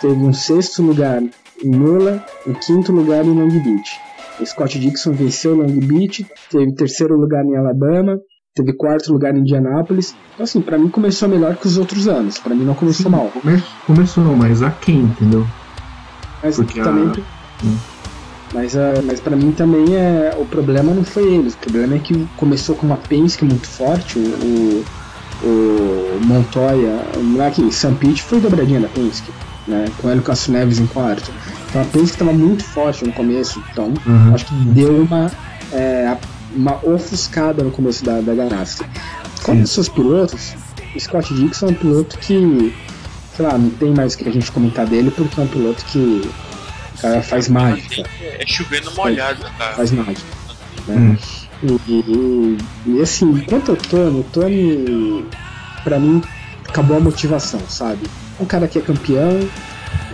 teve 0.00 0.14
um 0.14 0.32
sexto 0.32 0.82
lugar 0.82 1.22
em 1.22 1.70
Mulla, 1.70 2.24
um 2.46 2.54
quinto 2.54 2.92
lugar 2.92 3.24
em 3.24 3.34
Long 3.34 3.48
Beach. 3.62 4.00
Scott 4.44 4.78
Dixon 4.78 5.12
venceu 5.12 5.54
Long 5.54 5.66
Beach, 5.80 6.26
teve 6.50 6.74
terceiro 6.74 7.16
lugar 7.16 7.44
em 7.44 7.56
Alabama, 7.56 8.18
teve 8.56 8.72
quarto 8.72 9.12
lugar 9.12 9.36
em 9.36 9.40
Indianápolis. 9.40 10.14
Então, 10.34 10.42
assim, 10.44 10.60
pra 10.60 10.76
mim 10.78 10.88
começou 10.88 11.28
melhor 11.28 11.54
que 11.56 11.66
os 11.66 11.76
outros 11.78 12.08
anos. 12.08 12.38
Pra 12.38 12.54
mim 12.54 12.64
não 12.64 12.74
começou 12.74 13.04
Sim, 13.04 13.16
mal. 13.16 13.30
come- 13.32 13.62
começou, 13.86 14.24
mas 14.36 14.62
a 14.62 14.70
quem, 14.70 15.00
entendeu? 15.00 15.46
Mas 16.42 16.56
Porque 16.56 16.80
a- 16.80 16.84
também. 16.84 17.12
Hum. 17.64 17.76
Mas, 18.54 18.76
ah, 18.76 18.94
mas 19.04 19.20
para 19.20 19.36
mim 19.36 19.52
também 19.52 19.94
é. 19.96 20.34
O 20.38 20.46
problema 20.46 20.92
não 20.94 21.04
foi 21.04 21.24
eles. 21.34 21.54
O 21.54 21.58
problema 21.58 21.96
é 21.96 21.98
que 21.98 22.26
começou 22.36 22.74
com 22.74 22.86
uma 22.86 22.96
Penske 22.96 23.44
muito 23.44 23.66
forte. 23.66 24.18
O, 24.18 24.22
o, 25.42 25.46
o 25.46 26.20
Montoya. 26.24 27.02
Lá 27.36 27.50
que 27.50 27.70
Sam 27.72 27.94
Pitt 27.94 28.22
foi 28.22 28.40
dobradinha 28.40 28.80
da 28.80 28.88
Penske. 28.88 29.30
Né, 29.66 29.86
com 30.00 30.08
ele 30.08 30.20
Castro 30.22 30.52
Neves 30.52 30.78
em 30.78 30.86
quarto. 30.86 31.28
Então 31.68 31.82
a 31.82 31.84
Penske 31.86 32.10
estava 32.12 32.32
muito 32.32 32.62
forte 32.64 33.04
no 33.04 33.12
começo. 33.12 33.60
Então 33.72 33.92
Uhum. 34.06 34.32
acho 34.34 34.46
que 34.46 34.54
deu 34.66 35.02
uma, 35.02 35.30
é, 35.72 36.16
uma 36.56 36.80
ofuscada 36.84 37.62
no 37.62 37.70
começo 37.70 38.04
da, 38.04 38.20
da 38.20 38.34
Ganassi. 38.34 38.82
Como 39.42 39.58
Sim. 39.58 39.62
os 39.64 39.70
seus 39.70 39.88
pilotos, 39.88 40.54
o 40.94 41.00
Scott 41.00 41.32
Dixon 41.34 41.66
é 41.66 41.70
um 41.70 41.74
piloto 41.74 42.18
que, 42.18 42.74
sei 43.36 43.46
lá, 43.46 43.56
não 43.58 43.70
tem 43.70 43.90
mais 43.94 44.14
o 44.14 44.18
que 44.18 44.28
a 44.28 44.32
gente 44.32 44.50
comentar 44.50 44.86
dele, 44.86 45.10
porque 45.10 45.40
é 45.40 45.44
um 45.44 45.48
piloto 45.48 45.84
que 45.86 45.98
o 45.98 47.00
cara 47.00 47.22
faz 47.22 47.48
mágica, 47.48 48.08
É 48.20 48.44
chovendo 48.46 48.90
molhado, 48.94 49.44
cara. 49.58 49.74
faz 49.74 49.90
mágica. 49.92 50.26
Né? 50.88 50.96
Hum. 50.96 51.16
E, 51.62 51.92
e- 51.92 52.58
e, 52.86 53.00
assim, 53.02 53.38
quanto 53.48 53.70
ao 53.70 53.76
Tony, 53.76 54.20
o 54.20 54.24
Tony, 54.24 55.24
pra 55.84 55.98
mim, 55.98 56.22
acabou 56.68 56.96
a 56.96 57.00
motivação, 57.00 57.60
sabe? 57.68 58.00
Um 58.40 58.44
cara 58.44 58.68
que 58.68 58.78
é 58.78 58.82
campeão, 58.82 59.48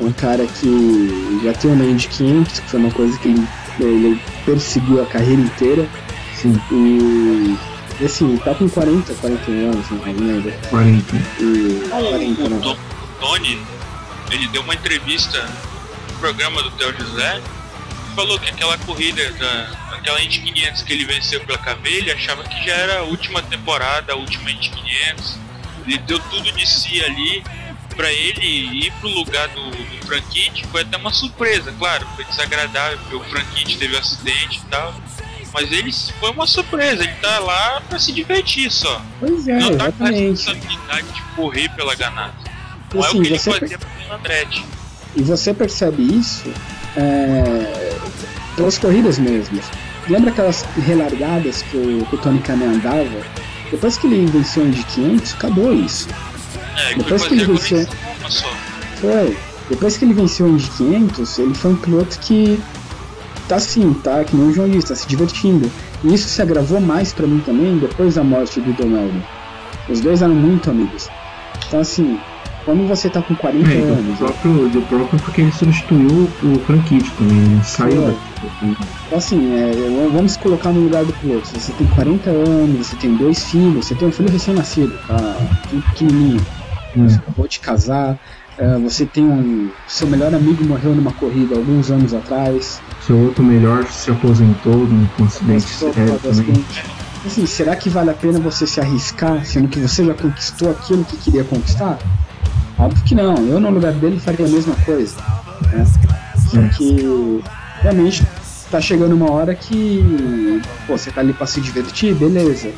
um 0.00 0.12
cara 0.12 0.46
que 0.46 1.40
já 1.42 1.52
tem 1.52 1.72
uma 1.72 1.84
Indy 1.84 2.06
500, 2.08 2.60
que 2.60 2.68
foi 2.70 2.80
uma 2.80 2.90
coisa 2.92 3.18
que 3.18 3.28
ele, 3.28 3.46
ele 3.80 4.20
perseguiu 4.44 5.02
a 5.02 5.06
carreira 5.06 5.42
inteira. 5.42 5.86
Sim, 6.42 6.60
E, 8.00 8.04
assim, 8.04 8.36
tá 8.38 8.52
com 8.52 8.68
40, 8.68 9.14
41 9.14 9.70
anos, 9.70 9.90
não 9.90 10.02
lembro. 10.02 10.52
40. 10.70 11.16
E, 11.38 11.82
O, 11.84 11.88
40, 11.88 12.42
o 12.42 12.48
né? 12.48 12.56
O 12.66 13.20
Tony, 13.20 13.62
ele 14.32 14.48
deu 14.48 14.62
uma 14.62 14.74
entrevista 14.74 15.40
no 16.10 16.18
programa 16.18 16.60
do 16.64 16.72
Theo 16.72 16.92
José 16.98 17.40
e 18.10 18.14
falou 18.16 18.40
que 18.40 18.50
aquela 18.50 18.76
corrida, 18.78 19.30
da, 19.34 19.94
aquela 19.94 20.20
Indy 20.20 20.40
500 20.40 20.82
que 20.82 20.92
ele 20.92 21.04
venceu 21.04 21.40
pela 21.42 21.58
KV, 21.58 21.88
ele 21.88 22.10
achava 22.10 22.42
que 22.42 22.66
já 22.66 22.72
era 22.72 22.98
a 22.98 23.02
última 23.02 23.40
temporada, 23.42 24.12
a 24.12 24.16
última 24.16 24.50
Indy 24.50 24.70
500. 24.70 25.38
Ele 25.86 25.98
deu 25.98 26.18
tudo 26.18 26.50
de 26.50 26.68
si 26.68 27.04
ali 27.04 27.44
pra 27.94 28.10
ele 28.12 28.86
ir 28.86 28.92
pro 28.94 29.08
lugar 29.10 29.46
do, 29.50 29.70
do 29.70 30.06
Franchitti. 30.06 30.66
Foi 30.72 30.82
até 30.82 30.96
uma 30.96 31.12
surpresa, 31.12 31.72
claro, 31.78 32.04
foi 32.16 32.24
desagradável 32.24 32.98
porque 32.98 33.14
o 33.14 33.24
Franchitti 33.24 33.78
teve 33.78 33.94
um 33.94 34.00
acidente 34.00 34.58
e 34.58 34.68
tal. 34.68 34.92
Mas 35.52 35.70
ele 35.70 35.92
foi 36.18 36.30
uma 36.30 36.46
surpresa, 36.46 37.04
ele 37.04 37.12
tá 37.20 37.38
lá 37.40 37.82
pra 37.88 37.98
se 37.98 38.10
divertir 38.12 38.70
só. 38.70 39.02
Pois 39.20 39.46
é, 39.46 39.58
não 39.58 39.76
tá 39.76 39.92
com 39.92 40.04
a 40.04 40.08
responsabilidade 40.08 41.06
de 41.12 41.22
correr 41.36 41.68
pela 41.76 41.94
Ganassi. 41.94 42.34
E, 42.92 42.96
Não 42.96 43.02
é 43.02 43.06
o 43.06 43.08
assim, 43.08 43.22
que 43.22 43.28
ele 43.28 43.38
fazia 43.38 43.78
pelo 43.78 44.14
Andretti. 44.14 44.64
e 45.16 45.22
você 45.22 45.52
percebe 45.54 46.02
isso 46.02 46.50
é, 46.96 47.98
pelas 48.56 48.78
corridas 48.78 49.18
mesmo. 49.18 49.60
Lembra 50.08 50.30
aquelas 50.30 50.62
relargadas 50.86 51.62
que 51.62 51.76
o, 51.76 52.06
que 52.06 52.14
o 52.14 52.18
Tony 52.18 52.40
Canan 52.40 52.72
andava? 52.74 53.22
Depois 53.70 53.96
que 53.96 54.06
ele 54.06 54.26
venceu 54.26 54.68
de 54.70 54.82
500, 54.84 55.34
acabou 55.34 55.72
isso. 55.72 56.08
É, 56.76 56.94
Depois 56.94 57.26
que 57.26 57.34
ele 57.34 57.44
venceu-. 57.44 57.86
Foi. 59.00 59.36
Depois 59.70 59.96
que 59.96 60.04
ele 60.04 60.12
venceu 60.14 60.46
o 60.46 60.50
Indy 60.50 60.68
500, 60.76 61.38
ele 61.38 61.54
foi 61.54 61.70
um 61.72 61.76
piloto 61.76 62.18
que 62.18 62.60
tá 63.52 63.56
assim, 63.56 63.92
tá? 64.02 64.24
Que 64.24 64.34
nem 64.34 64.48
o 64.48 64.52
João 64.52 64.68
disse, 64.68 64.88
tá 64.88 64.94
se 64.94 65.06
divertindo. 65.06 65.70
E 66.02 66.14
isso 66.14 66.28
se 66.28 66.40
agravou 66.40 66.80
mais 66.80 67.12
pra 67.12 67.26
mim 67.26 67.40
também 67.40 67.78
depois 67.78 68.14
da 68.14 68.24
morte 68.24 68.60
do 68.60 68.72
Donaldo. 68.72 69.22
Os 69.88 70.00
dois 70.00 70.22
eram 70.22 70.34
muito 70.34 70.70
amigos. 70.70 71.08
Então 71.68 71.80
assim, 71.80 72.18
quando 72.64 72.86
você 72.88 73.10
tá 73.10 73.20
com 73.20 73.34
40 73.34 73.70
É, 73.70 73.74
do 73.74 73.92
anos, 73.92 74.18
próprio, 74.18 74.68
do 74.70 74.82
próprio 74.82 75.20
porque 75.20 75.42
ele 75.42 75.52
substituiu 75.52 76.30
o 76.42 76.58
Franchitti 76.60 77.10
também, 77.12 77.36
ele 77.36 77.64
saiu 77.64 78.08
É. 78.08 78.14
então, 78.62 79.18
assim, 79.18 79.54
é, 79.54 80.08
vamos 80.12 80.36
colocar 80.36 80.70
no 80.70 80.84
lugar 80.84 81.04
do 81.04 81.12
piloto. 81.14 81.46
Você 81.48 81.72
tem 81.72 81.86
40 81.88 82.30
anos, 82.30 82.86
você 82.86 82.96
tem 82.96 83.14
dois 83.16 83.44
filhos, 83.50 83.86
você 83.86 83.94
tem 83.94 84.08
um 84.08 84.12
filho 84.12 84.30
recém-nascido, 84.30 84.96
tá? 85.06 85.36
pequenininho. 85.70 86.40
Hum. 86.96 87.08
Você 87.08 87.16
acabou 87.16 87.48
de 87.48 87.58
casar, 87.60 88.18
é, 88.58 88.78
você 88.78 89.04
tem 89.06 89.24
um. 89.24 89.70
Seu 89.86 90.06
melhor 90.06 90.34
amigo 90.34 90.64
morreu 90.64 90.94
numa 90.94 91.12
corrida 91.12 91.56
alguns 91.56 91.90
anos 91.90 92.14
atrás. 92.14 92.80
Seu 93.06 93.16
outro 93.18 93.42
melhor 93.42 93.84
se 93.86 94.10
aposentou 94.10 94.76
num 94.76 95.06
um 95.18 95.24
acidente 95.24 95.66
sério 95.66 96.18
também. 96.20 96.52
das- 96.52 97.02
Assim, 97.24 97.46
será 97.46 97.76
que 97.76 97.88
vale 97.88 98.10
a 98.10 98.14
pena 98.14 98.40
você 98.40 98.66
se 98.66 98.80
arriscar, 98.80 99.44
sendo 99.44 99.68
que 99.68 99.78
você 99.78 100.04
já 100.04 100.12
conquistou 100.14 100.70
aquilo 100.72 101.04
que 101.04 101.16
queria 101.16 101.44
conquistar? 101.44 101.96
Óbvio 102.78 103.04
que 103.04 103.14
não. 103.14 103.36
Eu 103.46 103.60
no 103.60 103.70
lugar 103.70 103.92
dele 103.92 104.18
faria 104.18 104.44
a 104.44 104.48
mesma 104.48 104.74
coisa. 104.84 105.14
Né? 105.72 105.84
Só 106.50 106.60
que 106.76 107.40
realmente 107.80 108.26
tá 108.70 108.80
chegando 108.80 109.14
uma 109.14 109.30
hora 109.30 109.54
que 109.54 110.60
pô, 110.86 110.96
você 110.98 111.10
tá 111.12 111.20
ali 111.20 111.32
pra 111.32 111.46
se 111.46 111.60
divertir, 111.60 112.12
beleza. 112.14 112.70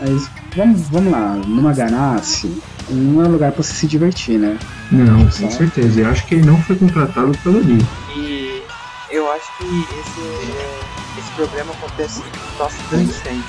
Mas 0.00 0.26
vamos, 0.56 0.88
vamos 0.88 1.12
lá, 1.12 1.38
numa 1.46 1.72
Ganassi, 1.74 2.50
não 2.90 3.22
é 3.22 3.28
lugar 3.28 3.52
pra 3.52 3.62
você 3.62 3.74
se 3.74 3.86
divertir, 3.86 4.38
né? 4.38 4.56
Não, 4.90 5.26
com 5.26 5.50
certeza. 5.50 6.00
Eu 6.00 6.08
acho 6.10 6.26
que 6.26 6.34
ele 6.36 6.46
não 6.46 6.56
foi 6.62 6.76
contratado 6.76 7.32
pelo 7.44 7.58
Lee. 7.58 7.84
Eu 9.22 9.30
acho 9.30 9.56
que 9.56 9.64
esse, 9.64 11.16
esse 11.16 11.30
problema 11.36 11.72
acontece 11.72 12.24
bastante 12.58 13.12
sempre. 13.12 13.44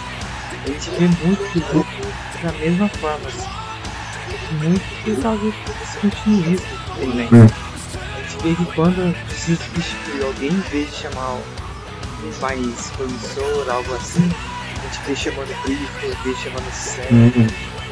A 0.63 0.67
gente 0.67 0.89
vê 0.91 1.07
muito 1.25 1.51
piloto 1.51 1.87
da 2.43 2.51
mesma 2.51 2.87
forma, 2.89 3.27
assim. 3.27 3.49
Muito 4.61 5.03
por 5.03 5.23
causa 5.23 5.51
desse 5.79 5.97
continuismo 5.97 6.67
que 6.67 6.99
tem, 6.99 7.09
né? 7.15 7.29
Hum. 7.31 7.47
A 7.47 8.21
gente 8.21 8.43
vê 8.43 8.55
que 8.55 8.75
quando 8.75 9.15
precisa 9.25 9.63
substituir 9.63 10.23
alguém, 10.23 10.49
em 10.49 10.61
vez 10.69 10.91
de 10.91 10.95
chamar 10.95 11.33
um 11.33 11.43
mais 12.39 12.91
promissor, 12.91 13.67
algo 13.67 13.95
assim, 13.95 14.31
a 14.77 14.85
gente 14.85 15.07
vê 15.07 15.15
chamando 15.15 15.63
Brito, 15.63 16.17
vê 16.23 16.35
chamando 16.35 16.67
o 16.67 16.71
Sérgio. 16.71 17.17
Hum. 17.17 17.47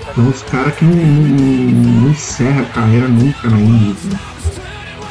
Então 0.07 0.29
os 0.29 0.43
caras 0.43 0.75
que 0.75 0.85
não, 0.85 0.95
não, 0.95 2.01
não, 2.01 2.11
encerra 2.11 2.61
a 2.61 2.65
carreira 2.65 3.07
nunca 3.07 3.49
na 3.49 3.57
Indy. 3.57 4.07
né? 4.07 4.19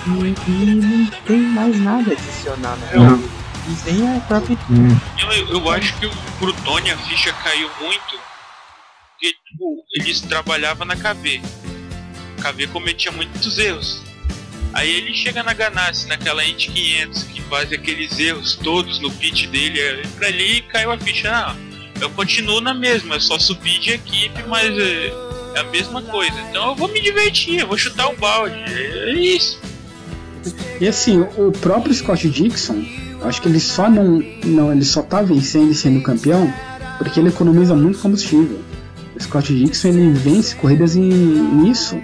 E, 0.07 0.51
e 0.51 0.65
não 0.67 1.07
tem 1.27 1.39
mais 1.39 1.79
nada 1.81 2.11
a 2.11 2.13
adicionar, 2.13 2.77
né? 2.77 2.91
Não. 2.95 3.19
E 3.69 3.75
tem 3.85 4.17
a 4.17 4.21
própria 4.21 4.59
Hum. 4.71 4.99
Eu, 5.19 5.49
eu 5.49 5.71
acho 5.71 5.97
que 5.99 6.07
o 6.07 6.11
pro 6.39 6.53
Tony 6.53 6.91
a 6.91 6.97
ficha 6.97 7.33
caiu 7.33 7.71
muito 7.81 8.31
porque 9.21 9.35
tipo, 9.47 9.85
eles 9.97 10.23
trabalhavam 10.23 10.87
na 10.87 10.97
KV. 10.97 11.43
A 12.39 12.43
KV 12.43 12.69
cometia 12.69 13.13
muitos 13.13 13.59
erros. 13.59 14.03
Aí 14.73 14.89
ele 14.89 15.15
chega 15.15 15.43
na 15.43 15.53
Ganassi, 15.53 16.09
naquela 16.09 16.43
Indy 16.43 16.69
500, 16.69 17.25
que 17.25 17.43
faz 17.43 17.71
aqueles 17.71 18.19
erros 18.19 18.57
todos 18.57 18.99
no 18.99 19.11
pit 19.11 19.47
dele. 19.49 19.79
aí 19.79 20.07
Pra 20.07 20.29
ali 20.29 20.63
caiu 20.63 20.91
a 20.91 20.97
ficha. 20.97 21.31
Não, 21.31 21.57
eu 22.01 22.11
continuo 22.11 22.63
na 22.63 22.73
mesma, 22.73 23.17
é 23.17 23.21
só 23.21 23.39
subir 23.39 23.79
de 23.79 23.91
equipe, 23.91 24.43
mas 24.45 24.71
é, 24.79 25.13
é 25.57 25.61
a 25.61 25.65
mesma 25.65 26.01
coisa. 26.01 26.41
Então 26.49 26.69
eu 26.69 26.75
vou 26.75 26.89
me 26.89 27.01
divertir, 27.01 27.61
eu 27.61 27.67
vou 27.67 27.77
chutar 27.77 28.09
o 28.09 28.17
balde. 28.17 28.57
É 28.57 29.13
isso. 29.13 29.61
E 30.81 30.89
assim, 30.89 31.21
o 31.37 31.53
próprio 31.53 31.93
Scott 31.93 32.29
Dixon, 32.31 32.83
acho 33.23 33.43
que 33.43 33.49
ele 33.49 33.61
só 33.61 33.91
não, 33.91 34.23
não 34.45 34.73
ele 34.73 34.85
só 34.85 35.03
tá 35.03 35.21
vencendo 35.21 35.71
e 35.71 35.75
sendo 35.75 36.01
campeão 36.01 36.51
porque 36.97 37.21
ele 37.21 37.29
economiza 37.29 37.75
muito 37.75 37.99
combustível. 37.99 38.59
O 39.15 39.23
Scott 39.23 39.55
Dixon 39.55 39.89
ele 39.89 40.13
vence 40.13 40.55
corridas 40.57 40.97
em, 40.97 41.03
nisso. 41.03 41.97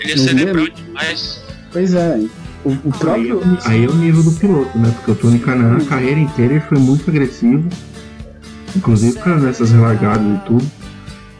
Ele 0.00 0.12
é 0.12 0.16
cerebral 0.16 0.66
demais. 0.68 1.40
Pois 1.72 1.94
é, 1.94 2.20
o, 2.64 2.70
o 2.70 2.72
Aí, 2.84 2.98
próprio. 2.98 3.40
aí 3.64 3.84
é 3.84 3.88
o 3.88 3.94
nível 3.94 4.22
do 4.22 4.32
piloto, 4.32 4.78
né? 4.78 4.92
Porque 4.96 5.10
o 5.10 5.14
Tony 5.14 5.38
Canan, 5.40 5.78
a 5.78 5.84
carreira 5.84 6.20
inteira, 6.20 6.54
ele 6.54 6.62
foi 6.62 6.78
muito 6.78 7.08
agressivo. 7.10 7.68
Inclusive 8.76 9.14
por 9.14 9.24
causa 9.24 9.46
dessas 9.46 9.70
relargadas 9.72 10.36
e 10.36 10.46
tudo. 10.46 10.70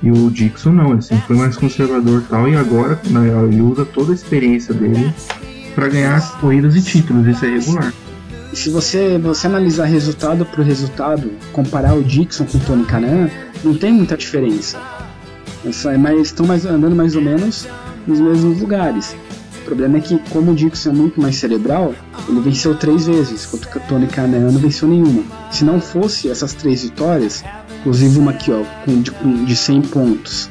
E 0.02 0.10
o 0.10 0.30
Dixon 0.30 0.72
não, 0.72 0.92
ele 0.92 1.02
sempre 1.02 1.26
foi 1.26 1.36
mais 1.36 1.56
conservador 1.56 2.22
e 2.22 2.28
tal. 2.28 2.48
E 2.48 2.56
agora 2.56 3.00
né, 3.10 3.28
ele 3.48 3.60
usa 3.60 3.84
toda 3.84 4.10
a 4.10 4.14
experiência 4.14 4.74
dele 4.74 5.12
pra 5.74 5.88
ganhar 5.88 6.20
corridas 6.40 6.74
e 6.76 6.82
títulos. 6.82 7.26
Isso 7.26 7.44
é 7.44 7.48
regular. 7.48 7.92
Se 8.52 8.68
você, 8.68 9.18
você 9.18 9.46
analisar 9.46 9.86
resultado 9.86 10.44
por 10.44 10.62
resultado, 10.62 11.30
comparar 11.52 11.94
o 11.94 12.02
Dixon 12.02 12.44
com 12.44 12.58
o 12.58 12.60
Tony 12.60 12.84
Canan, 12.84 13.30
não 13.64 13.74
tem 13.74 13.92
muita 13.92 14.16
diferença. 14.16 14.78
É 15.64 15.70
estão 16.20 16.44
mais, 16.44 16.66
andando 16.66 16.94
mais 16.94 17.16
ou 17.16 17.22
menos 17.22 17.66
nos 18.06 18.20
mesmos 18.20 18.60
lugares. 18.60 19.16
O 19.62 19.64
problema 19.64 19.98
é 19.98 20.00
que, 20.00 20.18
como 20.30 20.50
o 20.50 20.54
Dixon 20.54 20.90
é 20.90 20.92
muito 20.92 21.20
mais 21.20 21.36
cerebral, 21.36 21.94
ele 22.28 22.40
venceu 22.40 22.74
três 22.74 23.06
vezes, 23.06 23.46
enquanto 23.46 23.70
que 23.70 23.78
o 23.78 23.80
Tony 23.82 24.06
Canan 24.06 24.50
não 24.50 24.60
venceu 24.60 24.88
nenhuma. 24.88 25.22
Se 25.50 25.64
não 25.64 25.80
fosse 25.80 26.28
essas 26.28 26.52
três 26.52 26.82
vitórias, 26.82 27.42
inclusive 27.80 28.18
uma 28.18 28.32
aqui, 28.32 28.52
ó, 28.52 28.62
de, 28.86 29.44
de 29.46 29.56
100 29.56 29.82
pontos, 29.82 30.50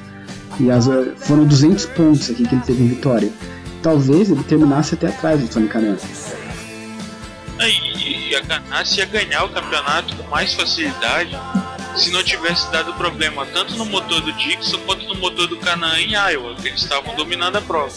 e 0.59 0.71
as, 0.71 0.87
foram 1.17 1.45
200 1.45 1.85
pontos 1.87 2.29
aqui 2.31 2.47
que 2.47 2.55
ele 2.55 2.63
teve 2.63 2.83
em 2.83 2.87
vitória, 2.87 3.29
talvez 3.81 4.29
ele 4.29 4.43
terminasse 4.43 4.93
até 4.95 5.07
atrás 5.07 5.41
do 5.41 5.47
Tony 5.47 5.67
Canan. 5.67 5.97
Aí, 7.59 8.29
E 8.31 8.35
a 8.35 8.41
Ganassi 8.41 8.99
ia 8.99 9.05
ganhar 9.05 9.43
o 9.43 9.49
campeonato 9.49 10.15
com 10.15 10.27
mais 10.29 10.53
facilidade. 10.53 11.37
se 11.95 12.09
não 12.11 12.23
tivesse 12.23 12.71
dado 12.71 12.93
problema 12.93 13.45
tanto 13.47 13.75
no 13.75 13.85
motor 13.85 14.21
do 14.21 14.31
Dixon 14.33 14.79
quanto 14.85 15.05
no 15.07 15.15
motor 15.15 15.47
do 15.47 15.57
Canaan 15.57 15.99
em 15.99 16.13
Iowa, 16.13 16.55
que 16.55 16.69
eles 16.69 16.81
estavam 16.81 17.15
dominando 17.15 17.57
a 17.57 17.61
prova. 17.61 17.93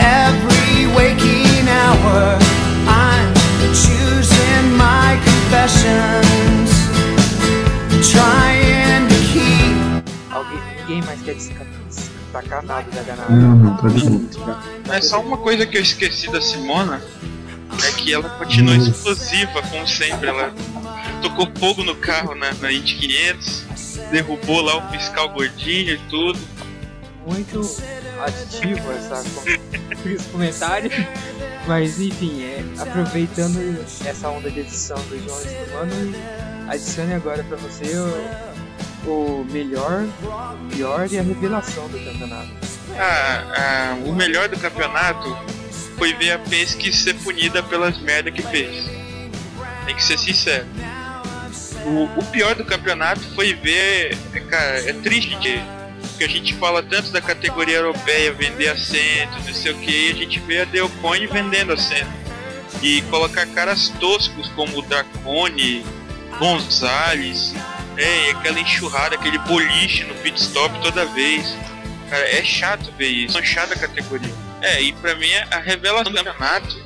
Every 0.00 0.86
waking 0.94 1.68
hour, 1.68 2.38
I'm 2.86 3.34
choosing 3.74 4.76
my 4.76 5.18
confessions, 5.24 6.70
trying 8.10 9.08
to 9.08 9.16
keep. 9.32 10.04
Alguém, 10.30 10.60
ninguém 10.78 11.02
mais 11.02 11.20
quer 11.22 11.34
destacar 12.38 12.64
nada 12.64 12.90
da 12.90 13.02
ganada. 13.02 13.32
Não, 13.32 13.56
não, 13.56 13.76
tá 13.76 13.88
de 13.88 14.96
É 14.96 15.00
só 15.00 15.20
uma 15.20 15.36
coisa 15.36 15.66
que 15.66 15.76
eu 15.76 15.82
esqueci 15.82 16.30
da 16.30 16.40
Simona 16.40 17.02
é 17.86 17.92
que 17.92 18.12
ela 18.12 18.28
continua 18.30 18.76
explosiva, 18.76 19.62
como 19.62 19.86
sempre. 19.86 20.28
Ela 20.28 20.52
tocou 21.22 21.48
fogo 21.58 21.84
no 21.84 21.94
carro 21.96 22.34
na, 22.34 22.52
na 22.54 22.72
Indy 22.72 22.94
500, 22.94 23.66
derrubou 24.10 24.62
lá 24.62 24.76
o 24.76 24.90
fiscal 24.90 25.28
gordinho 25.30 25.94
e 25.94 25.98
tudo. 26.08 26.38
Muito 27.26 27.60
aditivo 28.20 28.92
essa, 28.92 29.22
esse 30.06 30.28
comentário. 30.28 30.90
Mas 31.66 32.00
enfim, 32.00 32.42
é, 32.42 32.64
aproveitando 32.78 33.84
essa 34.06 34.30
onda 34.30 34.50
de 34.50 34.60
edição 34.60 34.96
do 35.02 35.22
João 35.22 35.38
Estumano, 35.38 36.14
adicione 36.66 37.12
agora 37.12 37.44
para 37.44 37.58
você 37.58 37.94
o, 39.04 39.10
o, 39.10 39.46
melhor, 39.50 40.06
pior 40.70 41.08
e 41.10 41.18
a 41.18 41.22
revelação 41.22 41.88
do 41.88 41.98
campeonato. 41.98 42.50
Ah, 42.96 43.44
ah, 43.56 43.96
o 44.04 44.12
melhor 44.12 44.48
do 44.48 44.58
campeonato 44.58 45.36
foi 45.96 46.14
ver 46.14 46.32
a 46.32 46.38
Penske 46.38 46.92
ser 46.92 47.14
punida 47.14 47.62
pelas 47.62 47.98
merdas 47.98 48.32
que 48.32 48.42
fez. 48.42 48.84
Tem 49.84 49.94
que 49.94 50.02
ser 50.02 50.18
sincero. 50.18 50.66
O, 51.84 52.20
o 52.20 52.24
pior 52.26 52.54
do 52.54 52.64
campeonato 52.64 53.20
foi 53.34 53.54
ver. 53.54 54.16
É, 54.34 54.40
cara, 54.40 54.88
é 54.88 54.92
triste 54.92 55.36
que, 55.36 55.60
que 56.16 56.24
a 56.24 56.28
gente 56.28 56.54
fala 56.54 56.82
tanto 56.82 57.10
da 57.10 57.20
categoria 57.20 57.76
europeia 57.76 58.32
vender 58.32 58.68
assentos, 58.68 59.46
não 59.46 59.54
sei 59.54 59.72
o 59.72 59.78
que, 59.78 60.08
e 60.08 60.12
a 60.12 60.14
gente 60.14 60.38
vê 60.40 60.60
a 60.60 60.64
Delcoin 60.64 61.26
vendendo 61.26 61.72
assento. 61.72 62.10
E 62.82 63.02
colocar 63.02 63.46
caras 63.46 63.88
toscos 64.00 64.48
como 64.48 64.78
o 64.78 64.82
Dracone, 64.82 65.84
Gonzalez, 66.38 67.54
é, 67.98 68.30
aquela 68.30 68.60
enxurrada, 68.60 69.16
aquele 69.16 69.38
boliche 69.38 70.04
no 70.04 70.14
pit 70.16 70.40
stop 70.40 70.80
toda 70.80 71.04
vez. 71.06 71.56
Cara, 72.08 72.26
é 72.30 72.42
chato 72.42 72.90
ver 72.96 73.08
isso, 73.08 73.38
é 73.38 73.42
chata 73.42 73.74
a 73.74 73.78
categoria. 73.78 74.32
É, 74.62 74.80
e 74.80 74.92
pra 74.94 75.14
mim 75.14 75.30
a 75.50 75.58
revelação 75.58 76.10
do 76.10 76.16
campeonato 76.16 76.82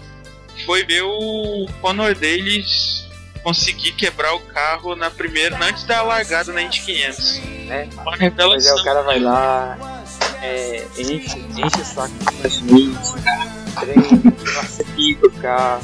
foi 0.66 0.84
ver 0.84 1.02
o 1.02 1.66
Conor 1.80 2.14
Davis 2.14 3.06
conseguir 3.42 3.92
quebrar 3.92 4.34
o 4.34 4.40
carro 4.40 4.94
na 4.94 5.10
primeira, 5.10 5.56
antes 5.64 5.84
da 5.84 6.02
largada 6.02 6.52
na 6.52 6.62
Indy 6.62 6.80
500. 6.80 7.42
É, 7.68 7.88
uma 8.00 8.16
revelação. 8.16 8.54
Mas 8.54 8.66
é, 8.66 8.74
o 8.74 8.84
cara 8.84 9.02
vai 9.02 9.18
lá, 9.18 10.04
é, 10.42 10.84
enche, 10.98 11.38
enche 11.38 11.80
o 11.80 11.84
saco 11.84 12.12
de 12.42 12.48
Smith, 12.48 12.98
treina, 13.80 14.32
classifica 14.32 15.26
o 15.26 15.32
carro, 15.32 15.82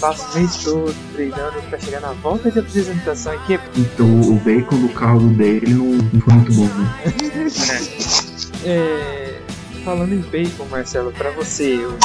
passa 0.00 0.30
o 0.30 0.34
mês 0.40 0.56
todo 0.64 0.94
treinando 1.12 1.62
pra 1.68 1.78
chegar 1.78 2.00
na 2.00 2.12
volta 2.12 2.50
de 2.50 2.58
apresentação 2.58 3.34
e 3.34 3.38
quebra. 3.46 3.66
Então 3.76 4.20
o 4.20 4.34
bacon 4.36 4.76
do 4.76 4.88
carro 4.88 5.28
dele 5.34 5.74
não, 5.74 5.86
não 6.12 6.20
foi 6.20 6.34
muito 6.34 6.52
bom, 6.54 6.64
né? 6.64 6.94
é. 8.64 8.68
é 8.68 9.20
falando 9.84 10.12
em 10.12 10.20
bacon, 10.20 10.66
Marcelo, 10.70 11.10
pra 11.12 11.30
você, 11.30 11.76
o 11.76 11.96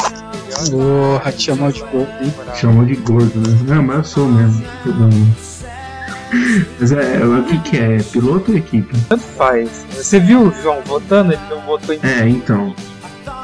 Porra, 0.70 1.32
te 1.32 1.42
chamou 1.42 1.70
de 1.70 1.80
gordo, 1.80 2.22
hein? 2.22 2.34
Chamou 2.54 2.84
de 2.84 2.94
gordo, 2.96 3.40
né? 3.40 3.58
Não, 3.66 3.82
mas 3.82 3.96
eu 3.96 4.04
sou 4.04 4.26
mesmo. 4.28 4.64
Mas 6.80 6.92
é, 6.92 7.24
o 7.24 7.44
que, 7.44 7.58
que 7.60 7.76
é? 7.76 7.98
Piloto 7.98 8.52
ou 8.52 8.58
equipe? 8.58 8.96
Tanto 9.08 9.22
faz. 9.22 9.84
Você 9.90 10.18
viu 10.18 10.48
o 10.48 10.62
João 10.62 10.82
votando? 10.84 11.32
Ele 11.32 11.42
não 11.50 11.60
votou 11.62 11.94
em. 11.94 12.00
É, 12.02 12.28
então. 12.28 12.74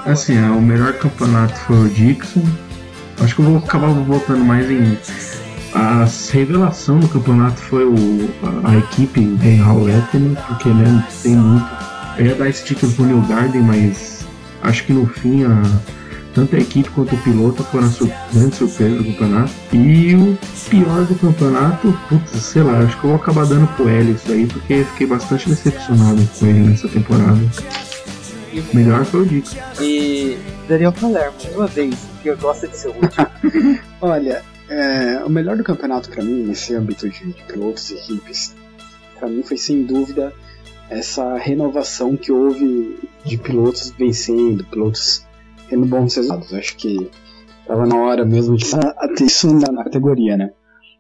Assim, 0.05 0.37
é, 0.37 0.51
o 0.51 0.61
melhor 0.61 0.95
campeonato 0.95 1.55
foi 1.61 1.77
o 1.77 1.89
Dixon. 1.89 2.43
Acho 3.21 3.35
que 3.35 3.41
eu 3.41 3.47
vou 3.47 3.59
acabar 3.59 3.89
votando 3.89 4.45
mais 4.45 4.71
em. 4.71 4.99
A 5.75 6.07
revelação 6.31 7.01
do 7.01 7.09
campeonato 7.09 7.59
foi 7.63 7.85
o, 7.85 8.31
a, 8.65 8.73
a 8.73 8.77
equipe 8.77 9.21
em 9.21 9.57
Hall 9.57 9.87
porque 10.47 10.69
né, 10.69 11.07
tem 11.23 11.35
muito. 11.35 11.67
Eu 12.19 12.27
ia 12.27 12.35
dar 12.35 12.49
esse 12.49 12.63
título 12.63 12.93
pro 12.93 13.07
New 13.07 13.23
Garden, 13.23 13.63
mas 13.63 14.13
Acho 14.63 14.85
que 14.85 14.93
no 14.93 15.07
fim 15.07 15.45
a, 15.45 15.61
tanto 16.35 16.55
a 16.55 16.59
equipe 16.59 16.89
quanto 16.91 17.15
o 17.15 17.19
piloto 17.19 17.65
foram 17.65 17.89
a 17.89 17.91
sur 17.91 18.09
grande 18.33 18.55
surpresa 18.55 18.97
do 18.97 19.05
campeonato. 19.05 19.53
E 19.73 20.15
o 20.15 20.39
pior 20.71 21.05
do 21.05 21.15
campeonato, 21.17 21.99
putz, 22.09 22.31
sei 22.41 22.63
lá, 22.63 22.79
acho 22.79 22.99
que 22.99 23.05
eu 23.05 23.11
vou 23.11 23.17
acabar 23.17 23.45
dando 23.45 23.67
pro 23.75 23.89
L 23.89 24.13
isso 24.13 24.31
aí, 24.31 24.47
porque 24.47 24.85
fiquei 24.85 25.07
bastante 25.07 25.49
decepcionado 25.49 26.23
com 26.39 26.47
ele 26.47 26.61
nessa 26.61 26.89
temporada. 26.89 27.41
O 28.53 28.77
melhor 28.77 29.05
foi 29.05 29.23
o 29.23 29.27
Dico. 29.27 29.49
E 29.81 30.37
Daniel 30.69 30.93
Palermo, 30.93 31.37
uma 31.55 31.67
vez, 31.67 31.95
que 32.23 32.29
eu 32.29 32.37
gosto 32.37 32.69
de 32.69 32.77
ser 32.77 32.89
o 32.89 32.95
último. 32.95 33.27
Olha, 34.01 34.43
é, 34.69 35.25
o 35.25 35.31
melhor 35.31 35.57
do 35.57 35.65
campeonato 35.65 36.11
para 36.11 36.23
mim, 36.23 36.45
nesse 36.45 36.75
âmbito 36.75 37.09
de, 37.09 37.33
de 37.33 37.43
pilotos 37.45 37.91
e 37.91 37.95
equipes, 37.95 38.55
para 39.19 39.29
mim 39.29 39.43
foi 39.43 39.57
sem 39.57 39.85
dúvida 39.85 40.33
essa 40.91 41.39
renovação 41.39 42.17
que 42.17 42.31
houve 42.31 42.99
de 43.25 43.39
pilotos 43.39 43.91
vencendo, 43.91 44.65
pilotos 44.65 45.27
tendo 45.69 45.87
bons 45.87 46.15
resultados. 46.15 46.53
Acho 46.53 46.77
que 46.77 47.11
estava 47.61 47.87
na 47.87 47.97
hora 47.97 48.25
mesmo 48.25 48.57
de 48.57 48.65
ter 49.17 49.25
isso 49.25 49.53
na, 49.55 49.85
categoria, 49.85 50.37
né? 50.37 50.53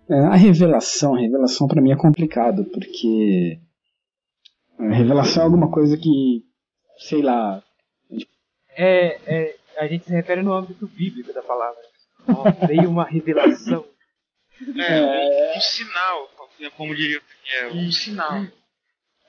É, 0.08 0.18
a 0.18 0.34
revelação, 0.34 1.14
a 1.14 1.20
revelação 1.20 1.66
para 1.66 1.82
mim 1.82 1.92
é 1.92 1.96
complicado, 1.96 2.64
porque 2.72 3.58
a 4.78 4.94
revelação 4.94 5.42
é 5.42 5.46
alguma 5.46 5.70
coisa 5.70 5.96
que, 5.96 6.42
sei 7.08 7.22
lá. 7.22 7.62
É, 8.76 9.18
é, 9.26 9.56
a 9.78 9.86
gente 9.86 10.04
se 10.04 10.12
refere 10.12 10.42
no 10.42 10.52
âmbito 10.52 10.86
bíblico 10.86 11.32
da 11.32 11.42
palavra. 11.42 11.80
Oh, 12.28 12.66
veio 12.66 12.88
uma 12.88 13.04
revelação. 13.04 13.84
É, 14.78 15.54
um 15.56 15.60
sinal, 15.60 16.30
como 16.76 16.94
diria 16.94 17.18
o 17.18 17.22
é 17.56 17.72
um 17.72 17.90
sinal. 17.90 18.44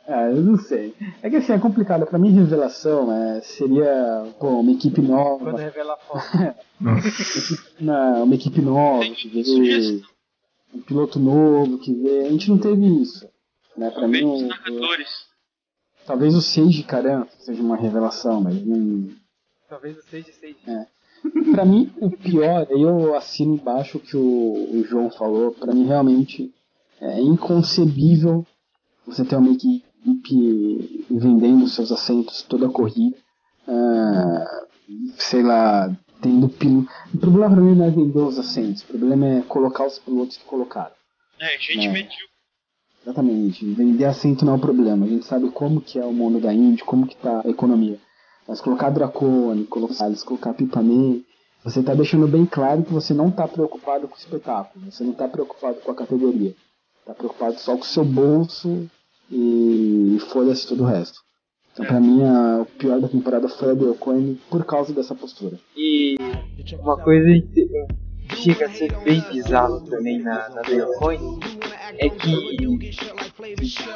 É, 0.05 0.27
eu 0.27 0.41
não 0.41 0.57
sei. 0.57 0.93
É 1.21 1.29
que 1.29 1.37
assim, 1.37 1.53
é 1.53 1.59
complicado. 1.59 2.05
Pra 2.05 2.19
mim, 2.19 2.33
revelação 2.33 3.11
é, 3.11 3.41
seria 3.41 4.33
pô, 4.39 4.59
uma 4.59 4.71
equipe 4.71 5.01
nova. 5.01 5.45
Quando 5.45 5.57
revela 5.57 5.97
foto. 5.97 6.55
não, 7.79 8.23
uma 8.23 8.35
equipe 8.35 8.61
nova, 8.61 9.03
que 9.09 9.29
vê 9.29 10.01
um 10.73 10.81
piloto 10.81 11.19
novo, 11.19 11.79
que 11.79 11.93
vê. 11.93 12.27
A 12.27 12.29
gente 12.29 12.49
não 12.49 12.57
teve 12.57 12.85
isso. 13.01 13.27
Né? 13.77 13.89
Pra 13.91 14.07
mim, 14.07 14.23
o, 14.23 14.49
talvez 16.05 16.35
o 16.35 16.41
Seiji 16.41 16.83
Karan 16.83 17.25
seja 17.39 17.61
uma 17.61 17.75
revelação, 17.75 18.41
mas 18.41 18.65
não. 18.65 19.09
Talvez 19.69 19.97
o 19.97 20.03
Seiji 20.03 20.33
Seiji. 20.33 20.57
É. 20.67 20.85
pra 21.53 21.65
mim, 21.65 21.91
o 22.01 22.09
pior, 22.11 22.67
eu 22.69 23.15
assino 23.15 23.55
embaixo 23.55 23.97
o 23.97 24.01
que 24.01 24.15
o, 24.17 24.79
o 24.79 24.83
João 24.83 25.09
falou, 25.09 25.51
pra 25.51 25.73
mim 25.73 25.85
realmente 25.85 26.53
é 26.99 27.21
inconcebível 27.21 28.45
você 29.05 29.25
ter 29.25 29.35
uma 29.35 29.51
equipe 29.51 29.83
vendendo 31.09 31.67
seus 31.67 31.91
assentos 31.91 32.41
toda 32.43 32.67
a 32.67 32.71
corrida, 32.71 33.17
uh, 33.67 34.67
sei 35.17 35.43
lá, 35.43 35.89
tendo 36.21 36.49
piloto. 36.49 36.89
O 37.13 37.17
problema 37.17 37.49
para 37.49 37.61
mim 37.61 37.75
não 37.75 37.85
é 37.85 37.89
vender 37.89 38.19
os 38.19 38.37
assentos, 38.37 38.83
o 38.83 38.87
problema 38.87 39.27
é 39.27 39.41
colocar 39.41 39.85
os 39.85 39.99
pilotos 39.99 40.37
que 40.37 40.45
colocaram. 40.45 40.93
É, 41.39 41.57
gente 41.57 41.87
né? 41.87 41.93
mediu. 41.93 42.32
Exatamente, 43.03 43.65
vender 43.73 44.05
assento 44.05 44.45
não 44.45 44.53
é 44.53 44.55
o 44.55 44.59
problema, 44.59 45.05
a 45.05 45.09
gente 45.09 45.25
sabe 45.25 45.49
como 45.51 45.81
que 45.81 45.99
é 45.99 46.05
o 46.05 46.13
mundo 46.13 46.39
da 46.39 46.53
Indy, 46.53 46.83
como 46.85 47.05
que 47.05 47.17
tá 47.17 47.41
a 47.43 47.49
economia. 47.49 47.99
Mas 48.47 48.61
colocar 48.61 48.89
Dracone, 48.89 49.65
colocar 49.65 50.05
Alice, 50.05 50.23
colocar 50.23 50.53
Pipané, 50.53 51.19
você 51.63 51.79
está 51.79 51.93
deixando 51.93 52.27
bem 52.27 52.45
claro 52.45 52.83
que 52.83 52.93
você 52.93 53.13
não 53.13 53.29
está 53.29 53.47
preocupado 53.47 54.07
com 54.07 54.15
o 54.15 54.17
espetáculo, 54.17 54.91
você 54.91 55.03
não 55.03 55.11
está 55.11 55.27
preocupado 55.27 55.77
com 55.79 55.91
a 55.91 55.95
categoria. 55.95 56.53
Está 56.99 57.13
preocupado 57.13 57.57
só 57.59 57.75
com 57.75 57.83
o 57.83 57.85
seu 57.85 58.05
bolso 58.05 58.89
e 59.31 60.17
foda-se 60.31 60.67
todo 60.67 60.83
o 60.83 60.85
resto. 60.85 61.19
Então, 61.71 61.85
pra 61.85 61.99
mim, 61.99 62.21
a, 62.23 62.61
o 62.61 62.65
pior 62.65 62.99
da 62.99 63.07
temporada 63.07 63.49
foi 63.49 63.71
a 63.71 63.73
do 63.73 63.95
Coin 63.95 64.37
por 64.49 64.63
causa 64.65 64.93
dessa 64.93 65.15
postura. 65.15 65.57
E 65.75 66.15
uma 66.79 66.97
coisa 66.97 67.27
que 67.53 68.35
chega 68.35 68.67
a 68.67 68.69
ser 68.69 68.95
bem 69.03 69.21
bizarro 69.31 69.81
também 69.89 70.21
na, 70.21 70.49
na 70.49 70.61
Coin 70.99 71.39
é 71.97 72.09
que 72.09 72.59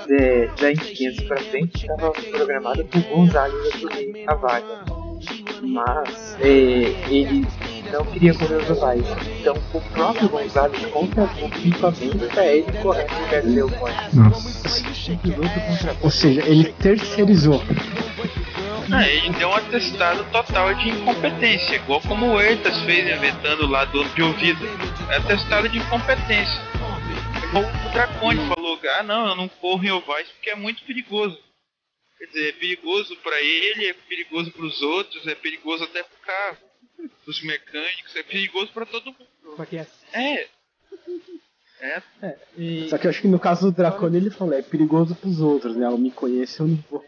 é, 0.09 0.47
da 0.47 0.73
500 0.73 1.23
pra 1.27 1.37
frente 1.37 1.75
estava 1.77 2.11
programado 2.11 2.85
pro 2.85 3.01
Gonzalez 3.01 3.75
assumir 3.75 4.23
a 4.27 4.35
vaga. 4.35 4.85
Mas 5.61 6.37
é, 6.41 6.47
ele 7.09 7.47
não 7.91 8.05
queria 8.05 8.33
correr 8.33 8.55
os 8.55 8.69
ovais. 8.69 9.05
Então 9.39 9.55
o 9.73 9.81
próprio 9.81 10.29
Gonzalez 10.29 10.85
contratou 10.87 11.43
o 11.43 11.47
equipamento 11.47 12.27
para 12.33 12.45
ele 12.45 12.77
correr 12.81 13.41
do 13.41 13.53
Leopoldo. 13.53 13.95
Nossa. 14.13 14.83
Ou 16.01 16.11
seja, 16.11 16.41
ele 16.45 16.65
terceirizou. 16.73 17.61
Ah, 18.89 19.05
ele 19.05 19.31
deu 19.31 19.49
um 19.49 19.53
atestado 19.53 20.23
total 20.31 20.73
de 20.75 20.89
incompetência, 20.89 21.75
igual 21.75 21.99
como 22.01 22.33
o 22.33 22.41
Eitas 22.41 22.79
fez 22.83 23.17
inventando 23.17 23.67
lá 23.67 23.83
do 23.85 24.03
de 24.15 24.21
ouvido. 24.21 24.65
É 25.09 25.17
atestado 25.17 25.67
de 25.67 25.77
incompetência. 25.77 26.61
O 27.57 27.91
Dracone 27.91 28.47
falou, 28.49 28.79
ah 28.83 29.03
não, 29.03 29.29
eu 29.29 29.35
não 29.35 29.49
corro 29.49 29.83
em 29.83 29.91
ovais 29.91 30.27
porque 30.29 30.51
é 30.51 30.55
muito 30.55 30.83
perigoso. 30.83 31.41
Quer 32.19 32.25
dizer, 32.27 32.49
é 32.49 32.51
perigoso 32.51 33.15
para 33.17 33.41
ele, 33.41 33.87
é 33.87 33.93
perigoso 33.93 34.51
para 34.51 34.65
os 34.65 34.81
outros, 34.81 35.25
é 35.25 35.33
perigoso 35.33 35.83
até 35.83 36.03
pro 36.03 36.19
carro, 36.19 36.57
pros 37.23 37.41
mecânicos, 37.43 38.15
é 38.15 38.23
perigoso 38.23 38.71
para 38.71 38.85
todo 38.85 39.05
mundo. 39.05 39.55
Pra 39.55 39.65
quem 39.65 39.79
é 39.79 39.87
É. 40.13 40.47
É, 41.79 42.01
É, 42.21 42.37
e... 42.57 42.89
Só 42.89 42.97
que 42.97 43.05
eu 43.07 43.11
acho 43.11 43.21
que 43.21 43.27
no 43.27 43.39
caso 43.39 43.71
do 43.71 43.75
Dracone 43.75 44.17
ele 44.17 44.29
falou, 44.29 44.53
é 44.53 44.61
perigoso 44.61 45.15
pros 45.15 45.39
outros, 45.39 45.75
né? 45.75 45.85
Eu 45.85 45.97
me 45.97 46.11
conheço, 46.11 46.63
eu 46.63 46.67
não 46.67 46.77
vou. 46.89 47.05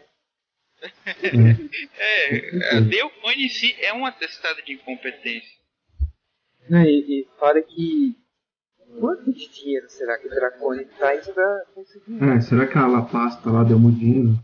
é, 1.98 2.76
a 2.76 2.80
Deocone 2.80 3.44
em 3.44 3.48
si 3.48 3.76
é 3.80 3.92
um 3.92 4.06
atestado 4.06 4.62
de 4.62 4.72
incompetência. 4.72 5.60
Não, 6.68 6.82
e, 6.82 7.20
e 7.20 7.28
fora 7.38 7.62
que. 7.62 8.16
Quanto 8.98 9.32
de 9.32 9.48
dinheiro 9.48 9.88
será 9.88 10.18
que 10.18 10.26
o 10.26 10.30
Dracone 10.30 10.84
traz 10.98 11.28
pra 11.28 11.62
conseguir? 11.74 12.22
É, 12.24 12.40
será 12.40 12.66
que 12.66 12.76
a 12.76 12.86
La 12.86 13.02
Pasta 13.02 13.50
lá 13.50 13.62
deu 13.62 13.78
muito 13.78 13.98
dinheiro? 13.98 14.38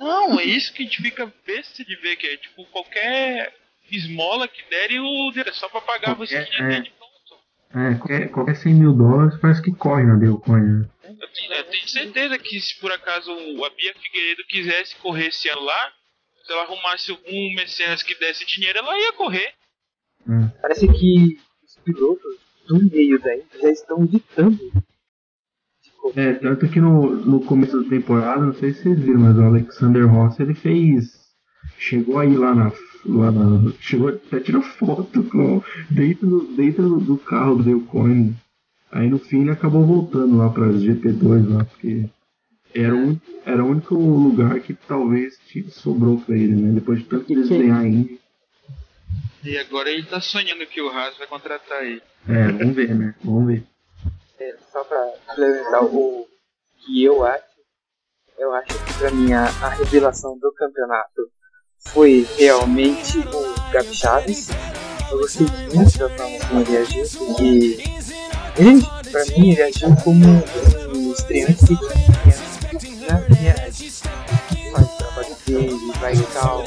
Não, 0.00 0.38
é 0.40 0.44
isso 0.44 0.72
que 0.72 0.82
a 0.82 0.86
gente 0.86 1.02
fica 1.02 1.32
besta 1.46 1.84
de 1.84 1.96
ver, 1.96 2.16
que 2.16 2.26
é 2.26 2.36
tipo 2.36 2.64
qualquer 2.66 3.54
esmola 3.90 4.48
que 4.48 4.62
derem 4.68 5.00
o 5.00 5.30
é 5.36 5.52
só 5.52 5.68
pra 5.68 5.80
pagar 5.80 6.14
você 6.14 6.34
Qualquer- 6.34 6.50
que 6.50 6.58
já 6.58 6.64
é. 6.64 6.68
tem 6.70 6.82
de 6.82 6.90
pronto. 6.90 7.06
É, 7.74 7.94
qualquer, 7.98 8.30
qualquer 8.30 8.56
100 8.56 8.74
mil 8.74 8.92
dólares 8.92 9.38
parece 9.40 9.62
que 9.62 9.72
corre 9.74 10.04
na 10.04 10.16
Deocoin, 10.16 10.60
né? 10.62 10.88
Eu 11.04 11.28
tenho, 11.32 11.52
eu 11.52 11.64
tenho 11.64 11.88
certeza 11.88 12.38
que 12.38 12.60
se 12.60 12.78
por 12.80 12.90
acaso 12.92 13.30
a 13.32 13.70
Bia 13.70 13.94
Figueiredo 13.94 14.42
quisesse 14.48 14.96
correr 14.96 15.28
esse 15.28 15.48
ano 15.48 15.62
lá, 15.62 15.92
se 16.44 16.52
ela 16.52 16.62
arrumasse 16.62 17.10
algum 17.10 17.54
mecenas 17.54 18.02
que 18.02 18.14
desse 18.18 18.44
dinheiro, 18.46 18.78
ela 18.78 18.98
ia 18.98 19.12
correr. 19.12 19.52
É. 20.28 20.60
Parece 20.62 20.88
que 20.88 21.38
os 21.64 21.76
pilotos 21.84 22.36
do 22.66 22.90
meio 22.90 23.20
da 23.20 23.34
Indy 23.34 23.44
já 23.60 23.70
estão 23.70 24.04
ditando. 24.04 24.58
É, 26.14 26.34
tanto 26.34 26.68
que 26.68 26.80
no, 26.80 27.16
no 27.24 27.40
começo 27.40 27.82
da 27.82 27.88
temporada, 27.88 28.46
não 28.46 28.54
sei 28.54 28.72
se 28.72 28.82
vocês 28.82 28.98
viram, 29.00 29.20
mas 29.20 29.36
o 29.36 29.42
Alexander 29.42 30.06
Rossi 30.06 30.42
ele 30.42 30.54
fez. 30.54 31.26
Chegou 31.78 32.18
aí 32.18 32.36
lá 32.36 32.54
na. 32.54 32.72
Lá 33.04 33.30
na 33.30 33.72
chegou 33.80 34.08
até 34.08 34.40
tirou 34.40 34.62
foto 34.62 35.22
com, 35.24 35.62
dentro, 35.90 36.26
do, 36.26 36.56
dentro 36.56 36.88
do, 36.88 37.00
do 37.00 37.18
carro 37.18 37.56
do 37.56 37.62
Delcoin. 37.62 38.34
Aí 38.90 39.08
no 39.08 39.18
fim 39.18 39.42
ele 39.42 39.50
acabou 39.50 39.84
voltando 39.84 40.36
lá 40.36 40.48
para 40.48 40.68
GP2 40.68 41.48
lá, 41.48 41.64
porque 41.64 42.08
era, 42.74 42.94
um, 42.94 43.18
era 43.44 43.64
o 43.64 43.68
único 43.68 43.94
lugar 43.94 44.60
que 44.60 44.74
talvez 44.74 45.38
sobrou 45.70 46.18
pra 46.18 46.36
ele, 46.36 46.54
né? 46.54 46.72
Depois 46.72 46.98
de 46.98 47.04
tanto 47.04 47.34
desenhar 47.34 47.80
a 47.80 47.88
Indy. 47.88 48.20
E 49.44 49.56
agora 49.58 49.90
ele 49.90 50.02
tá 50.02 50.20
sonhando 50.20 50.66
que 50.66 50.80
o 50.80 50.88
Haas 50.88 51.16
vai 51.16 51.26
contratar 51.26 51.84
ele. 51.84 52.02
É, 52.28 52.48
vamos 52.52 52.74
ver, 52.74 52.94
né? 52.94 53.14
Vamos 53.22 53.46
ver. 53.46 53.64
É, 54.40 54.56
só 54.72 54.82
pra 54.84 55.12
complementar 55.26 55.84
o 55.84 56.26
que 56.78 57.04
eu 57.04 57.24
acho, 57.24 57.44
eu 58.38 58.52
acho 58.54 58.84
que 58.84 58.94
pra 58.94 59.10
mim 59.10 59.32
a, 59.32 59.44
a 59.44 59.68
revelação 59.70 60.38
do 60.38 60.52
campeonato 60.52 61.30
foi 61.88 62.26
realmente 62.36 63.18
o 63.18 63.70
Gabi 63.72 63.94
Chaves. 63.94 64.48
Eu 65.10 65.18
gostei 65.18 65.46
muito 65.72 65.98
da 65.98 66.08
forma 66.10 66.38
como 66.48 66.60
ele 66.60 66.76
agiu, 66.76 67.04
porque 67.18 67.78
ele, 68.58 68.82
pra 69.10 69.24
mim, 69.26 69.50
ele 69.52 69.62
agiu 69.62 69.94
como 70.02 70.26
um 70.94 71.12
estreante 71.12 71.66
que 71.66 72.88
viaja, 73.34 74.02
faz 74.72 74.86
o 74.86 74.98
trabalho 74.98 75.36
dele, 75.46 75.92
vai 76.00 76.14
e 76.14 76.22
tal, 76.32 76.66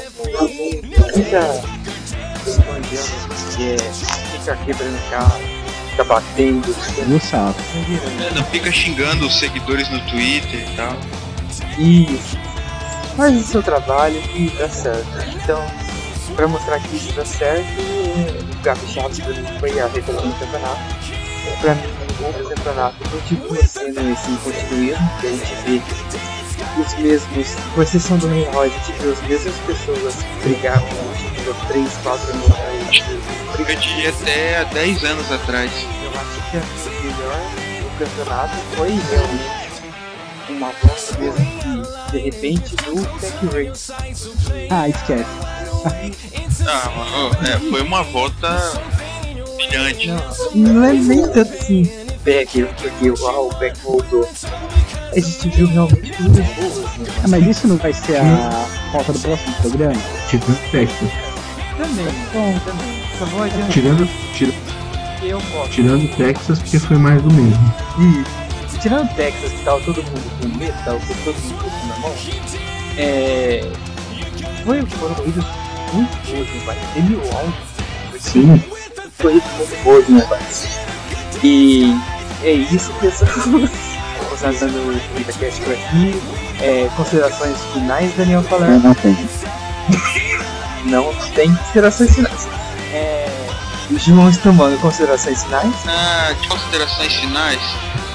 fica 1.12 1.79
que 3.56 3.72
é, 3.72 3.76
fica 3.76 4.56
quebrando 4.64 5.10
carro, 5.10 5.40
fica 5.90 6.04
batendo, 6.04 6.74
No 7.06 7.20
saco. 7.20 7.60
É, 8.26 8.34
não 8.34 8.44
fica 8.44 8.70
xingando 8.72 9.26
os 9.26 9.38
seguidores 9.38 9.88
no 9.90 10.00
Twitter 10.06 10.68
e 10.68 10.76
tal. 10.76 10.96
Isso. 11.78 12.38
Faz 13.16 13.36
o 13.36 13.44
seu 13.44 13.62
trabalho 13.62 14.20
e 14.34 14.50
dá 14.58 14.68
certo. 14.68 15.06
Então, 15.34 15.62
pra 16.36 16.48
mostrar 16.48 16.80
que 16.80 16.96
isso 16.96 17.12
dá 17.12 17.24
certo, 17.24 17.64
é, 17.66 18.58
o 18.58 18.62
Gabi 18.62 18.86
Chaves 18.86 19.20
foi 19.58 19.80
a 19.80 19.86
revelação 19.86 20.30
do 20.30 20.38
campeonato. 20.38 21.00
Pra 21.60 21.74
mim, 21.74 21.82
o 22.20 22.48
campeonato 22.48 22.96
continua 23.10 23.64
sendo 23.64 24.12
esse 24.12 24.30
continuismo, 24.44 25.10
que 25.20 25.26
a 25.26 25.30
gente 25.30 25.54
vê 25.64 25.82
os 26.80 26.94
mesmos, 26.98 27.54
com 27.74 27.82
exceção 27.82 28.18
do 28.18 28.28
Rei 28.28 28.44
Roy, 28.52 28.68
a 28.68 28.70
gente 28.70 28.92
vê 29.00 29.10
as 29.10 29.22
mesmas 29.22 29.54
pessoas 29.66 30.14
brigar 30.42 30.80
com 30.80 30.94
o 30.94 31.14
título 31.14 31.56
3, 31.68 31.92
4 32.02 32.30
anos 32.32 32.50
atrás. 32.50 32.79
De 32.90 34.06
até 34.08 34.58
há 34.58 34.64
10 34.64 35.04
anos 35.04 35.30
atrás. 35.30 35.70
Eu 36.02 36.10
acho 36.10 36.50
que 36.50 36.56
a 36.56 37.02
melhor 37.04 37.40
do 37.82 37.98
campeonato 37.98 38.56
foi 38.74 38.88
realmente 38.88 39.70
uma 40.48 40.72
volta 40.82 41.18
mesmo 41.20 41.46
que, 41.60 42.12
de 42.12 42.18
repente, 42.18 42.74
do 42.76 43.06
Tech 43.20 43.68
Race. 43.68 43.92
Ah, 44.70 44.88
esquece. 44.88 45.24
Ah, 46.66 46.90
ó, 46.96 47.30
é, 47.46 47.58
foi 47.70 47.82
uma 47.82 48.02
volta 48.02 48.58
brilhante. 49.56 50.08
Não, 50.08 50.72
não 50.72 50.84
é 50.84 50.92
nem 50.92 51.22
tanto 51.28 51.52
assim, 51.52 51.88
Becker, 52.24 52.66
porque 52.74 53.10
uau, 53.22 53.50
o 53.50 53.54
Beck 53.54 53.78
voltou. 53.84 54.28
A 55.12 55.20
gente 55.20 55.48
viu 55.48 55.68
realmente 55.68 56.12
boas, 56.22 56.96
né? 56.98 57.06
Ah, 57.22 57.28
mas 57.28 57.46
isso 57.46 57.68
não 57.68 57.76
vai 57.76 57.92
ser 57.92 58.16
a 58.16 58.66
pauta 58.92 59.12
do 59.12 59.18
próximo 59.20 59.54
programa? 59.62 60.00
Tirando 60.28 60.70
Texas. 60.70 61.29
Também, 61.80 62.06
bom, 62.32 62.58
também. 62.64 63.02
Só 63.18 63.24
vou 63.24 63.42
adiantar 63.42 63.70
Tirando, 63.70 64.08
tira, 64.34 64.52
eu 65.22 65.40
gosto. 65.40 65.70
tirando 65.70 66.16
Texas 66.16 66.58
porque 66.58 66.78
foi 66.78 66.98
mais 66.98 67.22
do 67.22 67.32
mesmo. 67.32 67.74
E 67.98 68.78
tirando 68.78 69.08
Texas, 69.14 69.50
que 69.50 69.64
tava 69.64 69.80
todo 69.80 70.02
mundo 70.02 70.40
com 70.40 70.58
medo, 70.58 70.74
tava 70.84 70.98
com 70.98 71.14
todo 71.24 71.36
mundo 71.36 71.64
com 71.64 71.86
na 71.88 71.96
mão, 71.98 72.14
é. 72.98 73.62
Foi, 74.64 74.82
foram 74.82 75.14
corridas 75.14 75.44
muito 75.94 76.26
boas, 76.26 76.48
né, 76.48 76.62
pai? 76.66 76.78
Teve 76.94 77.14
o 77.14 77.36
áudio. 77.36 77.54
Sim. 78.18 78.62
Corridas 79.18 79.50
muito 79.56 79.84
boas, 79.84 80.08
né, 80.08 80.20
pai? 80.28 80.40
E 81.42 81.96
é 82.42 82.52
isso, 82.52 82.92
pessoal. 83.00 83.30
Usando 84.34 84.76
o 84.88 85.16
VitaCast 85.18 85.60
por 85.62 85.72
aqui. 85.72 86.22
É, 86.60 86.88
considerações 86.94 87.56
finais, 87.72 88.14
Daniel 88.16 88.42
Falar? 88.42 88.68
não 88.68 88.94
tem. 88.94 89.16
Não 90.84 91.12
tem 91.34 91.54
considerações 91.54 92.14
finais. 92.14 92.48
É. 92.92 93.28
João 93.96 94.28
Estamano, 94.30 94.78
considerações 94.78 95.42
finais? 95.42 95.74
Ah, 95.86 96.32
de 96.40 96.46
considerações 96.48 97.12
finais, 97.14 97.60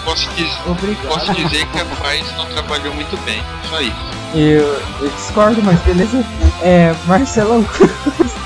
posso, 0.05 0.29
diz- 0.35 0.57
Obrigado. 0.65 1.07
posso 1.07 1.33
dizer 1.33 1.65
que 1.67 1.79
a 1.81 1.85
Paz 2.01 2.31
não 2.37 2.45
trabalhou 2.45 2.93
muito 2.93 3.17
bem. 3.25 3.43
Só 3.69 3.81
isso. 3.81 3.95
Eu, 4.33 4.81
eu 5.01 5.09
discordo, 5.17 5.61
mas 5.63 5.77
beleza. 5.81 6.23
É, 6.61 6.93
Marcelão 7.05 7.63
Cruz. 7.63 7.91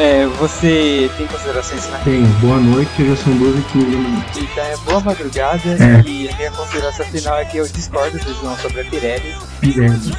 É, 0.00 0.26
você 0.38 1.10
tem 1.18 1.26
considerações 1.26 1.84
finais? 1.84 2.04
Tem, 2.04 2.22
boa 2.40 2.58
noite, 2.58 2.88
já 3.04 3.16
são 3.16 3.36
12 3.36 3.58
h 3.58 3.68
15 3.72 3.84
minutos. 3.86 4.38
Então 4.42 4.64
é 4.64 4.76
boa 4.84 5.00
madrugada 5.00 5.60
É. 5.70 6.08
e 6.08 6.28
a 6.28 6.36
minha 6.36 6.50
consideração 6.52 7.04
final 7.06 7.36
é 7.36 7.44
que 7.44 7.56
eu 7.56 7.66
discordo 7.66 8.16
do 8.16 8.34
João 8.40 8.56
sobre 8.58 8.82
a 8.82 8.84
Pirelli. 8.84 9.34
Pirelli. 9.60 10.14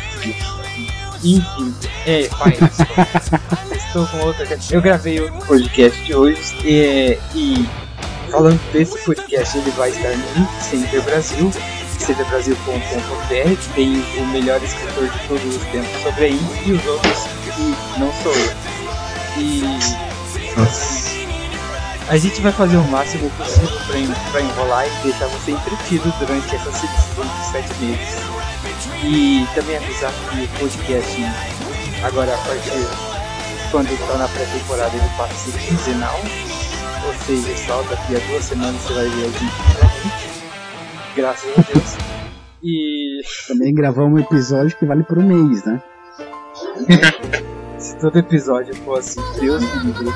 Enfim, 1.23 1.75
é, 2.05 2.29
pai, 2.29 2.57
estou 3.75 4.07
com 4.07 4.17
outra. 4.19 4.47
Eu 4.71 4.81
gravei 4.81 5.19
outro 5.19 5.45
podcast 5.45 6.03
de 6.03 6.15
hoje 6.15 6.55
e, 6.63 7.17
e 7.35 7.69
falando 8.31 8.59
desse 8.71 8.97
podcast, 9.03 9.57
ele 9.57 9.71
vai 9.71 9.89
estar 9.89 10.15
no 10.15 10.47
Center 10.61 11.01
Brasil, 11.03 11.51
centerbrasil.com.br, 11.99 13.73
tem 13.75 14.01
o 14.17 14.27
melhor 14.27 14.61
escritor 14.63 15.09
de 15.09 15.27
todos 15.27 15.55
os 15.55 15.63
tempos 15.65 16.01
sobre 16.01 16.25
aí 16.25 16.39
e 16.65 16.71
os 16.71 16.85
outros 16.85 17.23
que 17.55 17.99
não 17.99 18.13
sou 18.23 18.33
eu. 18.33 18.51
E 19.37 19.61
Nossa. 20.57 21.15
a 22.07 22.17
gente 22.17 22.41
vai 22.41 22.51
fazer 22.51 22.77
o 22.77 22.83
máximo 22.85 23.29
possível 23.31 23.77
pra 24.31 24.41
enrolar 24.41 24.87
e 24.87 25.03
deixar 25.03 25.27
você 25.27 25.51
entretido 25.51 26.13
durante 26.19 26.55
essa 26.55 26.71
seleção 26.71 27.25
de 27.25 27.51
sete 27.51 27.73
meses. 27.81 28.28
E 29.03 29.48
também 29.56 29.77
avisar 29.77 30.11
que 30.11 30.44
o 30.44 30.48
podcast, 30.60 31.22
agora 32.03 32.34
a 32.34 32.38
partir 32.38 33.19
quando 33.72 33.91
está 33.91 34.18
na 34.18 34.27
pré-temporada, 34.27 34.95
ele 34.95 35.10
passa 35.18 35.34
a 35.34 35.38
ser 35.38 35.60
quinzenal. 35.60 36.19
Ou 37.06 37.14
seja, 37.26 37.56
só 37.65 37.81
daqui 37.84 38.15
a 38.15 38.19
duas 38.27 38.44
semanas 38.44 38.81
você 38.81 38.94
vai 38.94 39.10
ver 39.10 39.26
a 39.26 39.30
gente. 39.30 40.30
Graças 41.15 41.52
a 41.57 41.61
Deus. 41.61 41.98
E 42.64 43.22
Também 43.48 43.73
gravamos 43.73 44.19
um 44.19 44.23
episódio 44.23 44.76
que 44.77 44.86
vale 44.86 45.03
por 45.03 45.18
um 45.19 45.23
mês, 45.23 45.64
né? 45.65 45.81
se 47.80 47.95
todo 47.97 48.18
episódio 48.18 48.76
for 48.77 48.97
assim, 48.99 49.22
Deus 49.39 49.61
me 49.61 49.84
livre. 49.84 50.10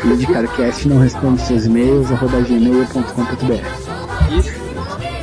indicarcast 0.04 0.88
não 0.88 1.00
responde 1.00 1.40
seus 1.42 1.66
e-mails 1.66 2.10
arroba 2.12 2.40
gmail.com.br 2.40 4.38
Isso. 4.38 4.67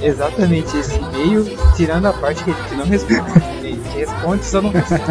Exatamente 0.06 0.78
esse 0.78 0.96
e-mail, 0.98 1.46
tirando 1.76 2.06
a 2.06 2.14
parte 2.14 2.44
que 2.44 2.52
ele 2.52 2.76
não 2.78 2.86
responde. 2.86 3.56
Ele 3.66 3.82
responde, 3.96 4.46
só 4.46 4.62
não 4.62 4.70
responde. 4.70 5.04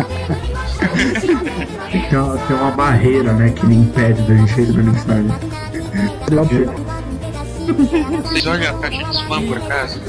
Tem 1.91 2.19
uma, 2.19 2.39
tem 2.39 2.57
uma 2.57 2.71
barreira, 2.71 3.33
né, 3.33 3.51
que 3.51 3.67
me 3.67 3.77
impede 3.77 4.23
da 4.23 4.37
gente 4.37 4.61
ler 4.61 4.81
a 4.81 4.83
mensagem. 4.83 5.27
Vocês 8.23 8.47
olham 8.47 8.77
a 8.77 8.79
caixa 8.79 9.05
de 9.05 9.11
spam 9.11 9.47
por 9.47 9.57
acaso? 9.57 10.01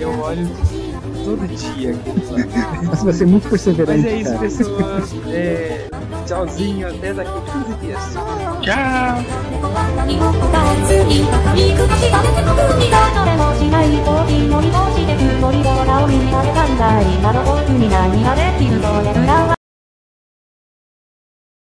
Eu 0.00 0.18
olho 0.20 0.48
todo 1.28 1.46
dia 1.46 1.90
aquele 1.90 2.24
lá. 2.30 2.38
Você 2.94 3.04
vai 3.04 3.12
ser 3.12 3.26
muito 3.26 3.48
perseverante. 3.48 4.02
Mas 4.02 4.12
é 4.12 4.16
isso, 4.16 4.30
cara. 4.30 4.38
pessoas. 4.38 5.14
É, 5.26 5.88
tchauzinho, 6.26 6.88
até 6.88 7.12
daqui 7.12 7.30
15 7.30 7.74
dias. 7.80 8.00
Tchau! 8.62 9.18